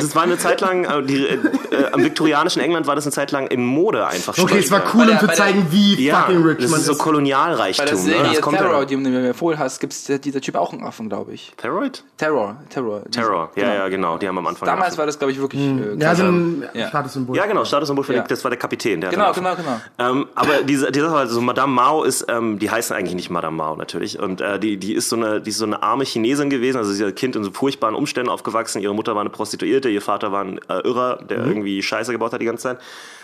[0.00, 1.34] das war eine Zeit lang, äh, die, äh,
[1.70, 4.36] äh, am viktorianischen England war das eine Zeit lang in Mode einfach.
[4.36, 6.70] Okay, es war cool, Bei um zu bei der- zeigen, wie Ja, fucking rich das
[6.70, 6.98] man ist so ist.
[6.98, 7.86] Bei Kolonialreichtum.
[7.86, 8.00] der ne?
[8.00, 8.84] Serie Das kommt Terror, ja.
[8.84, 11.52] die du mir empfohlen hast, gibt dieser Typ auch einen Affen, glaube ich.
[11.56, 12.04] Terroid?
[12.18, 12.56] Terror.
[12.68, 13.02] Terror.
[13.10, 13.74] Terror, ja, Genau.
[13.74, 14.18] ja, genau.
[14.18, 14.66] Die haben am Anfang.
[14.66, 14.98] Damals Affen.
[14.98, 15.62] war das, glaube ich, wirklich.
[15.62, 16.88] Äh, Ja, so ein Ja.
[16.88, 17.36] Statussymbol.
[17.36, 18.22] Ja, genau, Statussymbol für Ja.
[18.22, 19.00] den- das war der Kapitän.
[19.00, 19.42] Der Genau, Affen.
[19.42, 19.80] genau, genau.
[19.98, 23.56] Ähm, aber diese, diese Sache, also Madame Mao ist, ähm, die heißt eigentlich nicht Madame
[23.56, 24.18] Mao natürlich.
[24.18, 26.92] Und äh, die, die ist so eine, die ist so eine arme Chinesin gewesen, also
[26.92, 28.82] sie ist als Kind in so furchtbaren Umständen aufgewachsen.
[28.82, 32.32] Ihre Mutter war eine Prostituierte, ihr Vater war ein äh, Irrer, der irgendwie Scheiße gebaut
[32.32, 32.78] hat die ganze Zeit.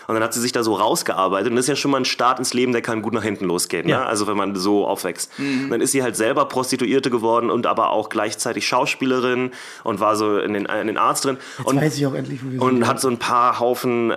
[0.09, 1.51] Und dann hat sie sich da so rausgearbeitet.
[1.51, 3.45] Und das ist ja schon mal ein Start ins Leben, der kann gut nach hinten
[3.45, 3.85] losgehen.
[3.85, 3.91] Ne?
[3.91, 4.05] Ja.
[4.05, 5.31] Also wenn man so aufwächst.
[5.37, 9.51] Und dann ist sie halt selber Prostituierte geworden und aber auch gleichzeitig Schauspielerin
[9.83, 11.37] und war so in den, in den Arzt drin.
[11.63, 12.87] und, weiß ich auch endlich, wo wir Und sind.
[12.87, 14.15] hat so ein paar Haufen, äh,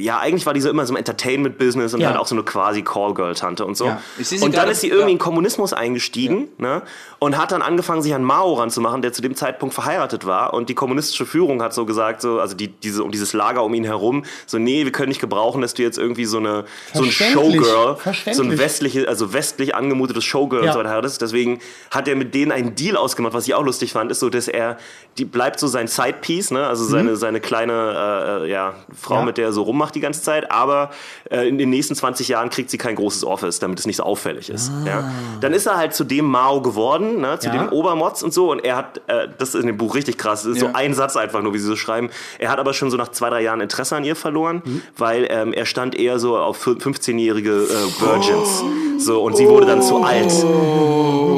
[0.00, 0.20] ja.
[0.20, 2.08] eigentlich war die so immer so im Entertainment-Business und Ja.
[2.08, 3.84] halt auch so eine quasi Callgirl-Tante und so.
[3.84, 4.00] Ja.
[4.40, 5.12] Und dann ist sie irgendwie ja.
[5.12, 6.80] in Kommunismus eingestiegen ne?
[7.24, 10.52] Und hat dann angefangen, sich an Mao ranzumachen, der zu dem Zeitpunkt verheiratet war.
[10.52, 13.72] Und die kommunistische Führung hat so gesagt, so, also die, diese, um dieses Lager um
[13.72, 17.02] ihn herum, so, nee, wir können nicht gebrauchen, dass du jetzt irgendwie so eine so
[17.02, 17.10] ein.
[17.10, 17.96] Showgirl,
[18.30, 20.66] so ein westliche, also westlich angemutetes Showgirl Ja.
[20.66, 21.22] und so weiter heiratest.
[21.22, 21.60] Deswegen
[21.90, 24.46] hat er mit denen einen Deal ausgemacht, was ich auch lustig fand, ist so, dass
[24.46, 24.76] er,
[25.18, 26.66] die bleibt so sein Sidepiece, ne?
[26.66, 29.20] also seine, seine kleine äh, ja, Frau, Mhm.
[29.20, 29.24] Ja.
[29.26, 30.90] mit der er so rummacht die ganze Zeit, aber
[31.30, 34.02] äh, in den nächsten 20 Jahren kriegt sie kein großes Office, damit es nicht so
[34.02, 34.72] auffällig ist.
[34.84, 35.10] Ja?
[35.40, 37.38] Dann ist er halt zu dem Mao geworden, ne?
[37.38, 37.54] zu Ah.
[37.54, 37.62] Ja.
[37.64, 40.42] dem Obermotz und so und er hat, äh, das ist in dem Buch richtig krass,
[40.42, 42.90] das ist so ein Satz einfach nur, wie sie so schreiben, er hat aber schon
[42.90, 44.82] so nach zwei, drei Jahren Interesse an ihr verloren, Mhm.
[44.96, 48.64] weil ähm, er stand eher so auf 15-jährige äh, Virgins.
[48.98, 50.32] So, und sie wurde dann zu alt.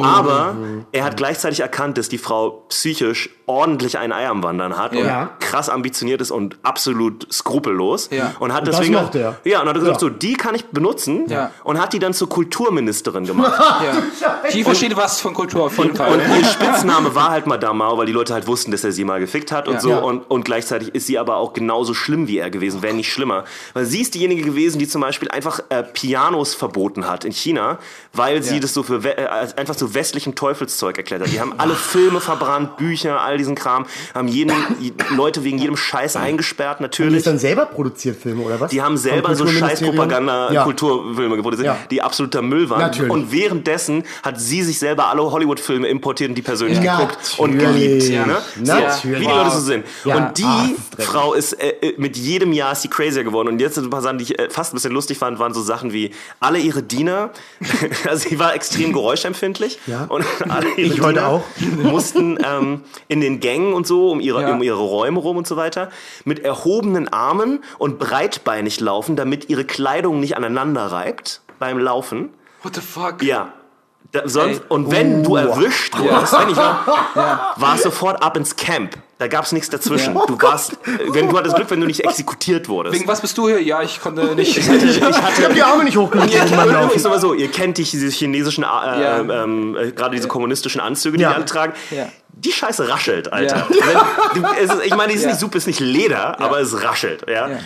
[0.03, 0.57] Aber
[0.93, 5.23] er hat gleichzeitig erkannt, dass die Frau psychisch ordentlich ein Ei am Wandern hat Ja.
[5.23, 8.09] und krass ambitioniert ist und absolut skrupellos.
[8.11, 8.35] Ja.
[8.41, 8.95] Und hat Und das deswegen.
[8.95, 9.37] mochte er.
[9.45, 9.99] Ja, und hat gesagt, Ja.
[10.01, 11.53] so, die kann ich benutzen Ja.
[11.65, 13.53] und hat die dann zur Kulturministerin gemacht.
[13.87, 14.41] Ja.
[14.53, 16.13] Die versteht was von Kultur auf jeden Fall.
[16.13, 19.05] Und ihr Spitzname war halt Madame Mao, weil die Leute halt wussten, dass er sie
[19.05, 19.81] mal gefickt hat und Ja.
[19.81, 19.91] so.
[19.91, 19.99] Ja.
[19.99, 23.45] Und, und gleichzeitig ist sie aber auch genauso schlimm wie er gewesen, wenn nicht schlimmer.
[23.75, 27.79] Weil sie ist diejenige gewesen, die zum Beispiel einfach äh, Pianos verboten hat in China,
[28.13, 28.61] weil sie Ja.
[28.61, 31.31] das so für äh, einfach so westlichem Teufelszeug erklärt hat.
[31.31, 35.77] Die haben alle Filme verbrannt, Bücher, all diesen Kram, haben jeden, die Leute wegen jedem
[35.77, 37.17] Scheiß eingesperrt, Die natürlich.
[37.19, 38.71] ist dann selber produziert Filme, oder was?
[38.71, 39.97] Die haben selber so scheiß Kulturministerium?
[39.97, 40.63] Propaganda, Ja.
[40.65, 41.79] Produziert, Ja.
[41.91, 42.81] die absoluter Müll waren.
[42.81, 43.11] Natürlich.
[43.13, 46.97] Und währenddessen hat sie sich selber alle Hollywood-Filme importiert und die persönlich Ja.
[46.99, 48.03] geguckt und geliebt.
[48.09, 48.27] Ja.
[48.27, 48.37] Ne?
[48.57, 49.21] So, Natürlich.
[49.21, 49.85] Wie die Leute so sind.
[50.05, 50.69] Und die Ah.
[50.99, 53.49] Frau ist äh, äh, mit jedem Jahr ist sie crazier geworden.
[53.49, 55.53] Und jetzt sind ein paar Sachen, die ich äh, fast ein bisschen lustig fand, waren
[55.55, 56.11] so Sachen wie
[56.41, 57.31] alle ihre Diener,
[58.09, 59.79] also sie war extrem geräuschempfindlich.
[59.87, 60.05] Ja.
[60.09, 61.43] Und alle ihre Ich Diener auch.
[61.83, 64.53] mussten ähm, in den Gängen und so um ihre, Ja.
[64.53, 65.91] um ihre Räume rum und so weiter
[66.25, 72.31] mit erhobenen Armen und breitbeinig laufen, damit ihre Kleidung nicht aneinander reibt beim Laufen.
[72.63, 73.23] What the fuck?
[73.23, 73.53] Ja.
[74.13, 74.65] Da, sonst, Ey.
[74.69, 76.41] und wenn du erwischt wurdest, Ja.
[76.41, 78.97] wenn ich war, warst sofort ab ins Camp.
[79.19, 80.15] Da gab es nichts dazwischen.
[80.15, 80.77] Du warst, äh,
[81.09, 82.95] wenn du hattest Glück, wenn du nicht exekutiert wurdest.
[82.95, 83.61] Wegen was bist du hier?
[83.63, 84.57] Ja, ich konnte nicht.
[84.59, 87.33] ich hatte, ich Ich habe hatte die Arme nicht hochgelegt Ihr kennt, ist aber so,
[87.35, 89.19] ihr kennt die, diese chinesischen, äh, Ja.
[89.21, 91.31] ähm, äh, gerade diese kommunistischen Anzüge, die Ja.
[91.31, 91.73] die alle tragen.
[91.91, 92.09] Ja.
[92.39, 93.67] Die Scheiße raschelt, Alter.
[93.71, 94.07] Ja.
[94.35, 95.31] Wenn, ist, ich meine, die ist Ja.
[95.31, 97.25] nicht super, ist nicht Leder, aber es raschelt.
[97.29, 97.49] Ja?
[97.49, 97.57] Ja.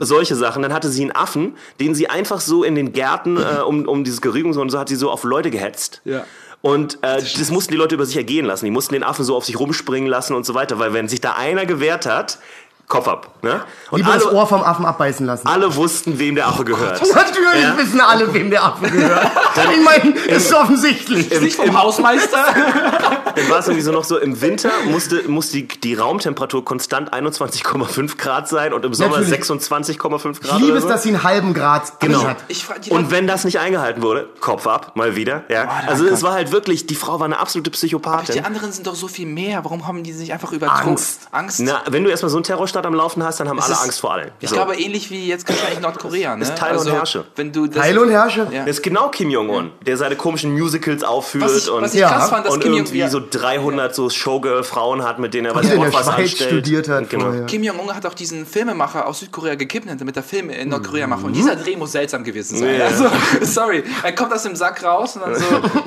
[0.00, 0.62] Solche Sachen.
[0.62, 4.02] Dann hatte sie einen Affen, den sie einfach so in den Gärten, äh, um, um
[4.02, 6.00] dieses Gerügung und so, hat sie so auf Leute gehetzt.
[6.06, 6.24] Ja.
[6.62, 8.64] Und äh, das mussten die Leute über sich ergehen lassen.
[8.64, 11.20] Die mussten den Affen so auf sich rumspringen lassen und so weiter, weil wenn sich
[11.20, 12.38] da einer gewehrt hat,
[12.88, 13.30] Kopf ab.
[13.42, 13.62] Ne?
[13.90, 15.46] Und Lieber das alle, Ohr vom Affen abbeißen lassen.
[15.46, 17.00] alle wussten, wem der Affe gehört.
[17.14, 17.76] Natürlich Ja.
[17.78, 19.30] wissen alle, wem der Affe gehört.
[19.74, 21.40] ich meine, ist offensichtlich.
[21.40, 22.44] Nicht vom Hausmeister?
[23.36, 27.12] Dann war es irgendwie so noch so, im Winter musste, musste die, die Raumtemperatur konstant
[27.12, 29.40] 21,5 Grad sein und im Sommer Natürlich.
[29.42, 29.98] 26,5
[30.42, 30.58] Grad.
[30.60, 30.88] Ich liebe es, so.
[30.88, 32.24] dass sie einen halben Grad Genau.
[32.24, 32.36] hat.
[32.90, 35.44] Und wenn das nicht eingehalten wurde, Kopf ab, mal wieder.
[35.48, 35.68] Ja.
[35.86, 38.34] also es war halt wirklich, die Frau war eine absolute Psychopathin.
[38.34, 39.64] Die anderen sind doch so viel mehr.
[39.64, 40.90] Warum haben die sich einfach übertrogen?
[40.90, 41.28] Angst.
[41.32, 41.60] Angst.
[41.62, 43.82] Na, wenn du erstmal so einen Terrorstaat am Laufen hast, dann haben Es alle ist-
[43.82, 44.30] Angst vor allen.
[44.40, 44.54] Ich So.
[44.56, 46.36] glaube, ähnlich wie jetzt wahrscheinlich Nordkorea.
[46.36, 46.42] Ne?
[46.42, 47.24] Ist Teil und Herrsche.
[47.36, 48.46] Wenn du das, Heil und Herrsche.
[48.50, 48.60] Ja.
[48.64, 52.00] das ist genau Kim Jong-un, der seine komischen Musicals aufführt Was ich, und, was ich
[52.00, 52.08] Ja.
[52.10, 55.54] krass fand, dass und Kim Jong irgendwie so 300 so Showgirl-Frauen hat, mit denen er
[55.54, 56.50] was, der was Schweiz anstellt.
[56.50, 57.24] studiert hat genau.
[57.26, 57.46] vorher.
[57.46, 61.24] Kim Jong-un hat auch diesen Filmemacher aus Südkorea gekidnappt, damit er Filme in Nordkorea macht.
[61.24, 62.74] Und dieser Dreh muss seltsam gewesen sein.
[62.74, 62.78] Mhm.
[62.80, 62.86] Ja.
[62.86, 63.06] Also,
[63.42, 63.82] sorry.
[64.02, 65.44] Er kommt aus dem Sack raus und dann so,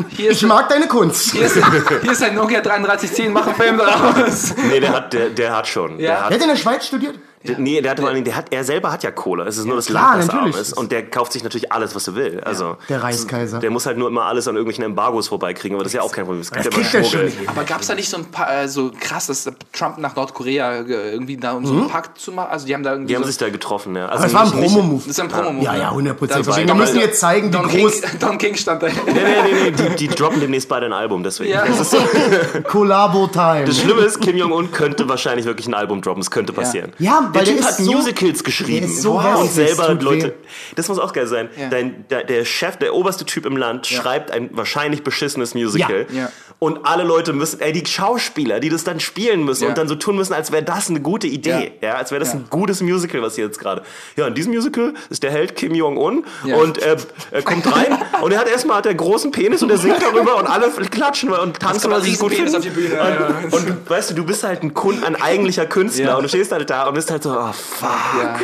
[0.10, 1.32] hier ist, Ich mag deine Kunst.
[1.32, 1.56] hier ist,
[2.02, 4.54] hier ist ein Nokia 3310, mach einen Film daraus.
[4.70, 6.00] Nee, der hat, der, der hat schon.
[6.00, 6.08] Ja.
[6.08, 7.16] Der hat, Der hat in der Schweiz studiert?
[7.44, 9.44] Der, nee, der hat vor allen Dingen, der hat, er selber hat ja Kohle.
[9.46, 10.74] Es ist nur das klar, Land, das arm ist.
[10.74, 12.42] Und der kauft sich natürlich alles, was er will.
[12.44, 13.60] Also, Der Reichskaiser.
[13.60, 16.12] der muss halt nur immer alles an irgendwelchen Embargos vorbeikriegen, aber das ist ja auch
[16.12, 16.42] kein Problem.
[16.42, 17.32] Das, Das ja kriegt er schon.
[17.48, 20.82] Aber gab es da nicht so ein paar, äh, so krass, dass Trump nach Nordkorea
[20.82, 22.50] äh, irgendwie da um so einen Pakt zu machen?
[22.52, 24.08] Also die haben da irgendwie Die haben so, sich da getroffen, ja.
[24.08, 24.98] Also Das war ein Promo-Move.
[25.06, 25.64] das ist ein Promo-Move.
[25.66, 26.48] Ja, ja, 100 Prozent.
[26.48, 28.88] War- Wir müssen jetzt zeigen, wie Don groß King, Don King stand da.
[28.88, 31.52] Nee, nee, nee, nee, die, die droppen demnächst beide ein Album, deswegen.
[31.54, 31.66] Ja.
[31.66, 31.98] Das, ist so,
[32.64, 33.66] Collabo-Time.
[33.66, 36.92] das Schlimme ist, Kim Jong-un könnte wahrscheinlich wirklich ein Album droppen, es könnte passieren.
[37.00, 40.28] Ja, der der Typ hat so- Musicals geschrieben so und hässlich, selber Leute.
[40.28, 40.32] weh.
[40.76, 41.50] Das muss auch geil sein.
[41.58, 41.70] Ja.
[41.70, 46.30] Dein, der, der Chef, der oberste Typ im Land, schreibt ein wahrscheinlich beschissenes Musical Ja.
[46.60, 46.68] Ja.
[46.68, 49.70] und alle Leute müssen, ey, die Schauspieler, die das dann spielen müssen Ja.
[49.70, 52.30] und dann so tun müssen, als wäre das eine gute Idee, ja, als wäre das
[52.34, 52.40] Ja.
[52.40, 53.84] ein gutes Musical, was hier jetzt gerade.
[54.16, 56.56] Ja, in diesem Musical ist der Held Kim Jong-un Ja.
[56.58, 56.98] und er,
[57.32, 60.02] er kommt rein und er hat erstmal hat er einen großen Penis und er singt
[60.02, 62.56] darüber und alle klatschen und tanzen, sie es gut finden.
[62.56, 63.28] auf die Bühne, ja.
[63.44, 66.16] Und, und du, weißt du, du bist halt ein, Kun ein eigentlicher Künstler Ja.
[66.16, 67.90] und du stehst halt da und bist halt so, oh fuck.
[68.22, 68.36] Ja.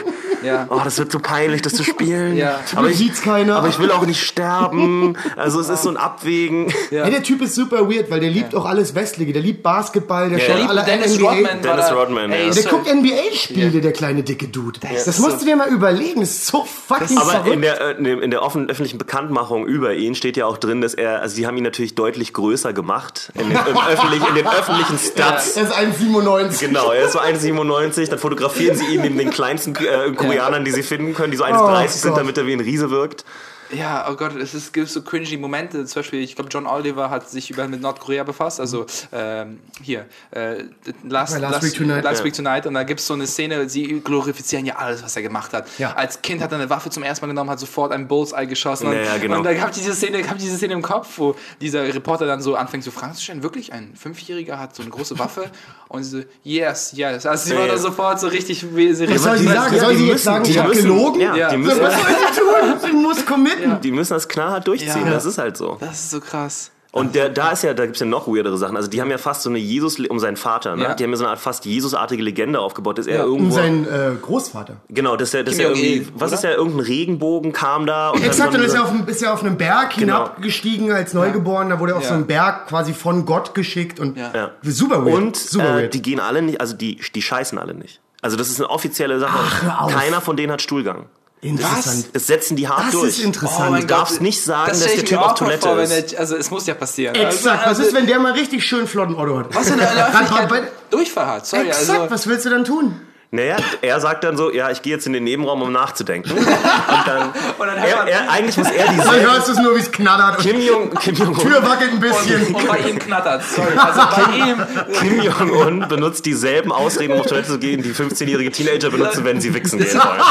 [0.43, 0.67] Ja.
[0.69, 2.35] Oh, das wird so peinlich, das zu spielen.
[2.35, 2.59] Ja.
[2.75, 3.55] Aber ich, sieht's keiner.
[3.55, 5.17] aber ich will auch nicht sterben.
[5.37, 6.67] Also es ist so ein Abwägen.
[6.91, 7.05] Ja.
[7.05, 9.33] Ja, der Typ ist super weird, weil der liebt auch alles Westliche.
[9.33, 10.45] Der liebt Basketball, der Ja.
[10.45, 11.29] schaut Der alle Dennis NBA.
[11.31, 11.61] Rodman.
[11.61, 12.35] Dennis Rodman, ja.
[12.37, 14.79] Ey, Der so- guckt NBA-Spiele, der kleine dicke Dude.
[14.81, 16.19] Das, ist musst so- du dir mal überlegen.
[16.21, 17.53] Das ist so fucking Aber verrückt.
[17.55, 20.57] in der, äh, in der- in der offen, öffentlichen Bekanntmachung über ihn steht ja auch
[20.57, 24.27] drin, dass er, also sie haben ihn natürlich deutlich größer gemacht in den, im öffentlich,
[24.27, 25.57] in den öffentlichen Stats.
[25.57, 26.59] er ist 1,97.
[26.59, 30.71] Genau, er ist so 1,97, dann fotografieren sie ihn neben den kleinsten äh, Koreanern, die
[30.71, 32.19] sie finden können, die so 1,30 sind, Gott.
[32.19, 33.25] damit er wie ein Riese wirkt.
[33.73, 35.83] Ja, oh Gott, es ist, gibt so cringy Momente.
[35.85, 38.59] Zum Beispiel, ich glaube, John Oliver hat sich über mit Nordkorea befasst.
[38.59, 40.63] Also ähm, hier, äh,
[41.07, 42.03] Last, Bei Last Week Tonight.
[42.03, 42.23] Last.
[42.23, 42.65] Week Tonight.
[42.65, 45.67] Und da gibt es so eine Szene, sie glorifizieren ja alles, was er gemacht hat.
[45.77, 45.93] Ja.
[45.93, 48.87] Als Kind hat er eine Waffe zum ersten Mal genommen, hat sofort ein Bullseye geschossen.
[48.87, 49.37] Und, Ja, ja, genau.
[49.37, 52.41] und da habe ich diese Szene, ich diese Szene im Kopf, wo dieser Reporter dann
[52.41, 55.49] so anfängt zu fragen, ist denn wirklich ein Fünfjähriger hat so eine große Waffe?
[55.87, 57.25] Und sie so, yes, yes.
[57.27, 57.73] Also sie Ja, war ja.
[57.73, 58.65] da sofort so richtig...
[58.75, 59.79] wie- sie Was soll sie richtig- sagen?
[59.79, 61.21] Soll die sie jetzt sagen, ich habe gelogen?
[61.21, 61.49] Ja, Ja.
[61.49, 62.03] die So, müssen, was soll
[62.33, 62.79] sie tun?
[62.89, 63.62] Sie muss committen.
[63.83, 65.11] Die müssen das knallhart durchziehen, Ja.
[65.11, 65.77] das ist halt so.
[65.79, 66.69] Das ist so krass.
[66.91, 68.77] Und der, da ist ja, da gibt's ja noch weirdere Sachen.
[68.77, 70.83] Also die haben ja fast so eine Jesus um seinen Vater, ne?
[70.83, 70.93] Ja.
[70.93, 73.23] Die haben ja so eine Art fast Jesusartige Legende aufgebaut, dass er Ja.
[73.23, 73.55] Um irgendwo.
[73.55, 74.75] seinen äh, Großvater.
[74.89, 75.95] genau, dass er, dass er irgendwie.
[75.95, 76.37] Jong-il, Was oder?
[76.37, 79.33] ist ja, irgendein Regenbogen kam da und Exakt, dann ist er auf, einem- ist er
[79.33, 80.17] auf einem Berg Genau.
[80.17, 82.09] hinabgestiegen als Neugeborener, wurde er auf Ja.
[82.09, 84.31] so einen Berg quasi von Gott geschickt und Ja.
[84.35, 84.51] Ja.
[84.61, 85.15] super weird.
[85.15, 85.93] Und super äh, weird.
[85.95, 88.01] die gehen alle nicht, also die, die scheißen alle nicht.
[88.21, 89.39] Also das ist eine offizielle Sache.
[89.79, 89.91] auf.
[89.91, 91.07] Keiner von denen hat Stuhlgang.
[91.43, 92.05] Interessant.
[92.13, 93.09] Das setzen die hart Das durch.
[93.09, 93.75] ist interessant.
[93.75, 96.11] Oh du darfst nicht sagen, das dass der Typ auf Toilette vor, wenn ist.
[96.13, 97.15] der, also es muss ja passieren.
[97.15, 99.53] Exakt, was also, ist, wenn der mal richtig schön flotten Otto hat?
[99.53, 101.45] was bei- Durchfall hat?
[101.45, 102.99] Sorry, Exakt, also, was willst du dann tun?
[103.33, 106.31] Naja, er sagt dann so, ja, ich gehe jetzt in den Nebenraum, um nachzudenken.
[106.33, 109.31] Und dann, Und dann hört er, er, eigentlich muss er Dann dieselben...
[109.31, 110.37] hörst du es nur, wie es knattert.
[110.37, 112.53] Und Kim Jong, Kim Jong Tür wackelt ein bisschen.
[112.53, 114.63] und bei ihm knattert Sorry, also bei ihm.
[114.99, 119.41] Kim Jong-un benutzt dieselben Ausreden, um auf Toilette zu gehen, die 15-jährige Teenager benutzen, wenn
[119.41, 120.21] sie wichsen gehen wollen.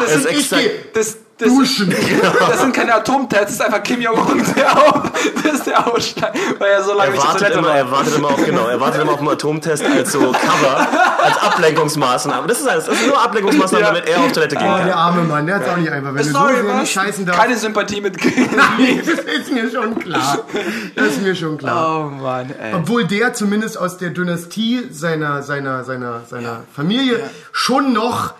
[0.00, 1.94] Das Es sind, ist Ich exakt, das, das, duschen.
[2.48, 5.02] das sind keine Atomtests, das ist einfach Kim Jong-un, der, auf-
[5.44, 7.76] das ist der Ausschlag, weil er so lange er nicht wartet, Toilette immer, war.
[7.76, 10.88] er wartet immer auf, genau, er wartet immer auf einen Atomtest als so Cover,
[11.22, 12.46] als Ablenkungsmaßnahme.
[12.46, 13.92] Das ist alles, das ist nur Ablenkungsmaßnahme, Ja.
[13.92, 14.86] damit er auf Toilette gehen Oh, kann.
[14.86, 16.14] der arme Mann, der hat's auch nicht einfach.
[16.14, 16.90] Wenn du so Sorry, sehr nicht was?
[16.90, 17.40] scheißen darfst.
[17.42, 20.38] Keine Sympathie mit das ist mir schon klar.
[20.94, 22.06] Das ist mir schon klar.
[22.06, 22.74] Oh Mann, ey.
[22.74, 27.20] Obwohl der zumindest aus der Dynastie seiner, seiner, seiner, seiner Familie
[27.52, 28.32] schon noch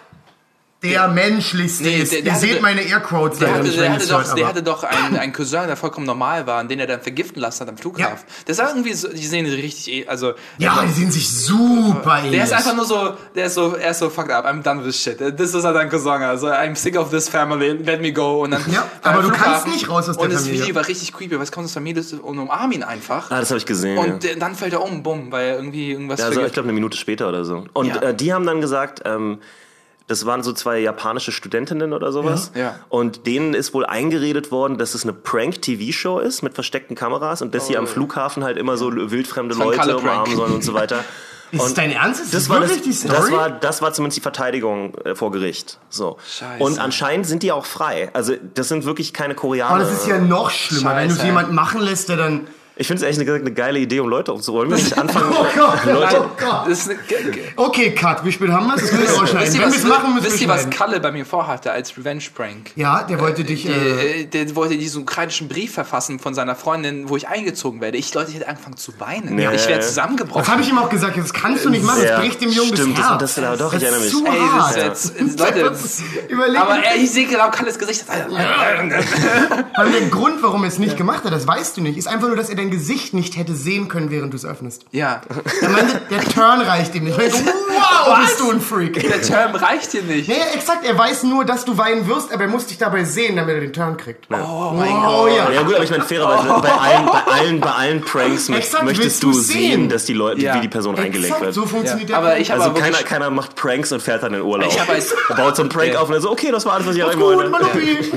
[0.91, 2.13] der menschlichste Nee, ist.
[2.13, 4.63] der- der Ihr hatte- seht meine Airquotes Der hatte, der, hatte doch, hört, der hatte
[4.63, 7.69] doch einen, einen Cousin, der vollkommen normal war, und den er dann vergiften lassen hat
[7.69, 8.27] am Flughafen.
[8.47, 10.35] Das war irgendwie so, die sehen richtig, eh- also.
[10.59, 12.33] Ja, die sehen sich super ähnlich.
[12.33, 14.85] Der ist einfach nur so, der ist so, er ist so fucked up, I'm done
[14.85, 15.19] with shit.
[15.21, 18.43] Das ist halt ein Cousin, also I'm sick of this family, let me go.
[18.45, 20.63] Und dann Ja, aber du kannst nicht raus aus der Und das Familie.
[20.63, 23.31] Video war richtig creepy, weil es kommt aus der Familie und umarm ihn einfach.
[23.31, 23.99] Ah, das habe ich gesehen.
[23.99, 24.35] Und ja.
[24.37, 26.97] dann fällt er um, bumm, weil er irgendwie irgendwas Ja, also ich glaube eine Minute
[26.97, 27.65] später oder so.
[27.73, 28.03] Und Ja.
[28.03, 29.39] äh, die haben dann gesagt, ähm,
[30.07, 32.53] das waren so zwei japanische Studentinnen oder sowas.
[32.55, 32.61] Ja.
[32.61, 32.75] Ja.
[32.89, 37.55] Und denen ist wohl eingeredet worden, dass es eine Prank-TV-Show ist mit versteckten Kameras und
[37.55, 41.05] dass sie am Flughafen halt immer so wildfremde Leute umarmen sollen und so weiter.
[41.53, 42.21] Ist das Und dein Ernst?
[42.21, 43.33] Ist das das war wirklich das, die das Story?
[43.33, 45.79] war das war zumindest die Verteidigung äh, vor Gericht.
[45.89, 46.19] So.
[46.29, 46.63] Scheiße.
[46.63, 48.11] Und anscheinend sind die auch frei.
[48.15, 49.71] Also das sind wirklich keine Koreaner.
[49.71, 51.27] Aber das ist ja noch schlimmer, wenn du es Scheiße.
[51.27, 52.49] jemand machen lässt, der dann...
[52.79, 54.73] ich finde es echt eine, eine geile Idee, um Leute aufzuräumen.
[54.79, 56.69] Wenn ich anfange, Oh Gott, Leute, oh Gott.
[56.69, 56.99] Das ist eine,
[57.57, 58.25] Okay, Cut.
[58.25, 58.83] Wie spät haben wir es?
[58.83, 59.55] Das müssen wir Wisst rausschneiden.
[59.55, 60.71] ihr, Wenn was, machen, müssen wisst ihr, was.
[60.71, 62.73] Kalle bei mir vorhatte als Revenge-Prank?
[62.77, 63.67] Ja, der wollte dich...
[63.69, 67.97] Äh, Äh, der wollte diesen ukrainischen Brief verfassen von seiner Freundin, wo ich eingezogen werde.
[67.99, 69.39] Ich, Leute, ich hätte angefangen zu weinen.
[69.39, 69.87] Ja, ich ja, wäre ja.
[69.87, 70.43] zusammengebrochen.
[70.43, 71.17] das habe ich ihm auch gesagt.
[71.17, 72.03] Das kannst du nicht machen.
[72.03, 73.35] Ja, Das bricht dem Jungen stimmt, das das- Herz.
[73.35, 74.13] das- ja, doch, ich erinnere mich.
[74.13, 74.77] ist zu Ey, das hart.
[74.77, 75.73] ist jetzt, Leute,
[76.29, 78.05] Überleg aber ey, ich sehe genau Kalles Gesicht.
[78.09, 82.29] Weil der Grund, warum er es nicht gemacht hat, das weißt du nicht, ist einfach
[82.29, 84.85] nur, dass er dein Gesicht nicht hätte sehen können, während du es öffnest.
[84.93, 85.21] Ja,
[85.61, 87.17] Er meinte, der Turn reicht ihm nicht.
[88.05, 89.01] Wow, bist du ein Freak.
[89.01, 90.29] der Term reicht dir nicht.
[90.29, 93.37] Nee, exakt, er weiß nur, dass du weinen wirst, aber er muss dich dabei sehen,
[93.37, 94.27] damit er den Turn kriegt.
[94.31, 95.31] Oh mein Oh Gott.
[95.37, 95.51] ja.
[95.51, 99.23] Ja gut, aber ich meine fairerweise, bei allen, bei allen, bei allen Pranks Exakt, möchtest
[99.23, 99.89] du sehen, sehen.
[99.89, 100.57] dass die Leute, Ja.
[100.57, 101.55] wie die Person eingelegt Exakt, wird.
[101.55, 102.21] so funktioniert Ja.
[102.21, 104.71] der Aber ich also aber keiner, keiner macht Pranks und fährt dann in Urlaub.
[104.71, 104.87] Ich Er
[105.37, 106.01] baut so einen Prank Ja.
[106.01, 107.51] auf und er so, okay, das war alles, was ich erreichen wollte.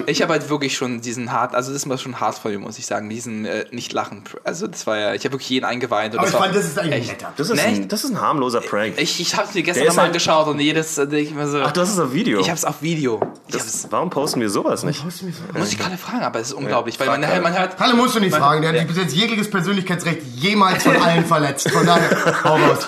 [0.08, 2.60] Ich habe halt wirklich schon diesen hart, also das ist mal schon hart von mir,
[2.60, 5.66] muss ich sagen, diesen äh, nicht lachen Also das war ja, ich habe wirklich jeden
[5.66, 6.14] eingeweint.
[6.14, 7.34] Und Aber das ich fand, das ist eigentlich netter.
[7.38, 7.62] Das ist, Nee.
[7.62, 8.94] ein, das ist ein harmloser Prank.
[8.98, 11.48] Ich, ich habe es mir gestern nochmal halt- angeschaut und jedes äh, denke ich mir
[11.48, 11.60] so.
[11.62, 12.40] Ach, du hast es auf Video.
[12.40, 13.20] ich habe es auf Video.
[13.48, 15.04] Ich hab's, das, warum posten wir sowas nicht?
[15.04, 17.80] muss ich gerade fragen, aber es ist unglaublich, weil man, man hört.
[17.80, 18.84] Halle musst du nicht fragen, der hat Ja.
[18.84, 21.70] bis jetzt jegliches Persönlichkeitsrecht jemals von allen verletzt.
[21.72, 22.10] Von daher,
[22.44, 22.88] hau raus.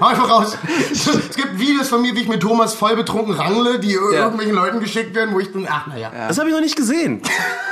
[0.00, 0.56] hau einfach raus.
[0.90, 4.00] Es gibt Videos von mir, wie ich mit Thomas voll betrunken rangle, die Ja.
[4.24, 6.10] irgendwelchen Leuten geschickt werden, wo ich bin, ach naja.
[6.28, 7.20] Das habe ich noch nicht gesehen.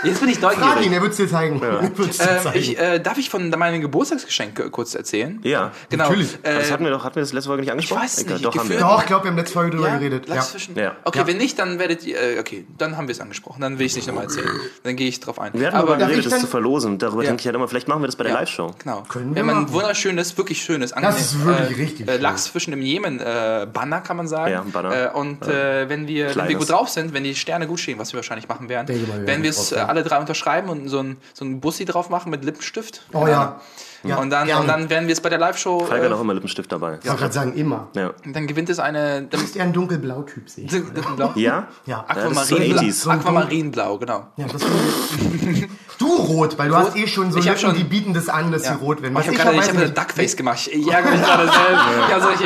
[0.05, 0.93] Jetzt bin ich Frag ihn, neugierig.
[0.93, 1.61] er wird's dir zeigen.
[1.67, 2.59] Er wird's dir Ähm, zeigen.
[2.59, 5.41] ich, äh, darf ich von meinem Geburtstagsgeschenk äh, kurz erzählen?
[5.43, 5.73] Ja.
[5.91, 6.05] Genau.
[6.05, 6.35] Natürlich.
[6.43, 8.03] Äh, Das hatten wir doch, hatten wir das letzte Folge nicht angesprochen?
[8.03, 8.77] weiß Egal, nicht, Doch, haben wir.
[8.77, 10.29] gefühlt- Doch, ich glaube, wir haben letzte Folge drüber ja, geredet.
[10.29, 10.35] Ja.
[10.75, 10.97] Ja.
[11.05, 11.27] Okay, Ja.
[11.27, 12.21] wenn nicht, dann werdet ihr.
[12.21, 13.61] Äh, okay, dann haben wir es angesprochen.
[13.61, 14.49] Dann will ich es nicht nochmal erzählen.
[14.83, 15.53] Dann gehe ich drauf ein.
[15.55, 16.93] Wir hatten Aber geredet, das zu verlosen.
[16.93, 17.29] Und darüber Ja.
[17.29, 18.39] denke ich halt immer, vielleicht machen wir das bei der Ja.
[18.41, 18.71] Live-Show.
[18.83, 19.03] Genau.
[19.09, 19.75] Können wir Wenn man ein machen.
[19.75, 22.17] wunderschönes, wirklich schönes, Das ist wirklich richtig äh.
[22.17, 24.53] Lachsfischen im Jemen äh, Banner, kann man sagen.
[24.53, 25.13] Ja, ein Banner.
[25.13, 27.99] Äh, und äh, wenn, wir, wenn wir gut drauf sind, wenn die Sterne gut stehen,
[27.99, 31.01] was wir wahrscheinlich machen werden, mal, werden wir es äh, alle drei unterschreiben und so
[31.01, 33.03] ein, so ein Bussi drauf machen mit Lippenstift.
[33.13, 33.61] Oh ja.
[34.09, 34.17] Ja.
[34.19, 34.61] und, dann, gerne.
[34.63, 35.81] und dann werden wir es bei der Live-Show.
[35.87, 36.99] Falk hat Äh, auch immer Lippenstift dabei.
[37.03, 37.89] Ich wollte gerade sagen, immer.
[37.95, 38.11] Ja.
[38.25, 39.23] dann gewinnt es eine.
[39.23, 40.73] Dann, Du bist eher ein dunkelblau-Typ, sehe ich.
[40.73, 41.33] Lippenblau.
[41.37, 41.69] Ja?
[41.87, 42.05] Ja.
[42.09, 43.09] das ist so Aquamarinblau, 80s.
[43.11, 44.27] Aquamarinblau, genau.
[44.37, 44.63] Ja, das
[45.99, 48.29] du rot, weil du hast eh schon so Ich hab Lippen, schon- die bieten das
[48.29, 48.75] an, dass Ja.
[48.75, 49.13] sie rot werden.
[49.15, 49.97] Ich Was habe ich, ich hab eine nicht.
[49.99, 50.69] Duckface gemacht.
[50.71, 51.43] Ich ärgere mich gerade
[52.39, 52.43] selbst.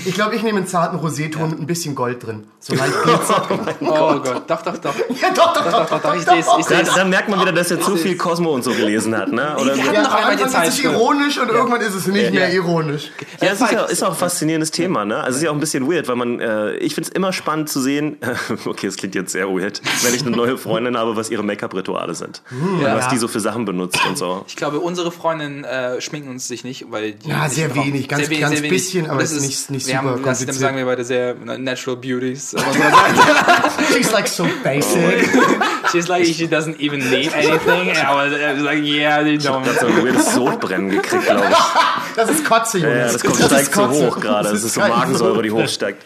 [0.00, 2.46] Ich Ich glaube, ich nehme einen zarten Roséton mit ein bisschen Gold drin.
[2.58, 3.42] So leicht Glitzer.
[3.80, 4.94] oh Gott, doch, doch, doch.
[4.94, 6.46] ja, doch, doch, doch, Doch, doch, doch, ich sehe es.
[6.58, 6.94] Ich Da, sehe es.
[6.94, 9.56] da merkt man wieder, dass er zu viel Cosmo und so gelesen hat, ne?
[9.56, 10.84] Oder Wir Ja, hatten noch am einmal die Anfang ist es Zeit.
[10.92, 13.10] ironisch und irgendwann ist es nicht mehr ironisch.
[13.40, 15.16] Ja, es ist, ja, ist auch ein faszinierendes Thema, ne?
[15.18, 17.32] Also es ist ja auch ein bisschen weird, weil man, äh, ich finde es immer
[17.32, 18.16] spannend zu sehen,
[18.66, 22.14] okay, es klingt jetzt sehr weird, wenn ich eine neue Freundin habe, was ihre Make-up-Rituale
[22.14, 22.42] sind.
[22.50, 22.96] und Ja.
[22.96, 24.44] was die so für Sachen benutzt und so.
[24.48, 28.08] Ich glaube, unsere Freundinnen äh, schminken uns sich nicht, weil die Ja, nicht sehr wenig,
[28.08, 30.24] ganz- ganz bisschen, aber Und das es ist nicht- nicht wir super haben, das, dann
[30.46, 30.54] kompliziert.
[30.60, 32.54] sagen wir beide sehr natural beauties.
[33.92, 35.28] She's like so basic.
[35.92, 37.96] She's like, she doesn't even need anything.
[38.06, 39.62] Aber äh, like, yeah, they don't.
[39.66, 41.56] Ich habe so Sodbrennen gekriegt, glaube ich.
[42.16, 42.96] Das ist Kotze, Jungs.
[42.96, 44.50] Ja, das, kommt, steigt so hoch gerade.
[44.50, 46.04] Das ist so Magensäure, die hochsteigt.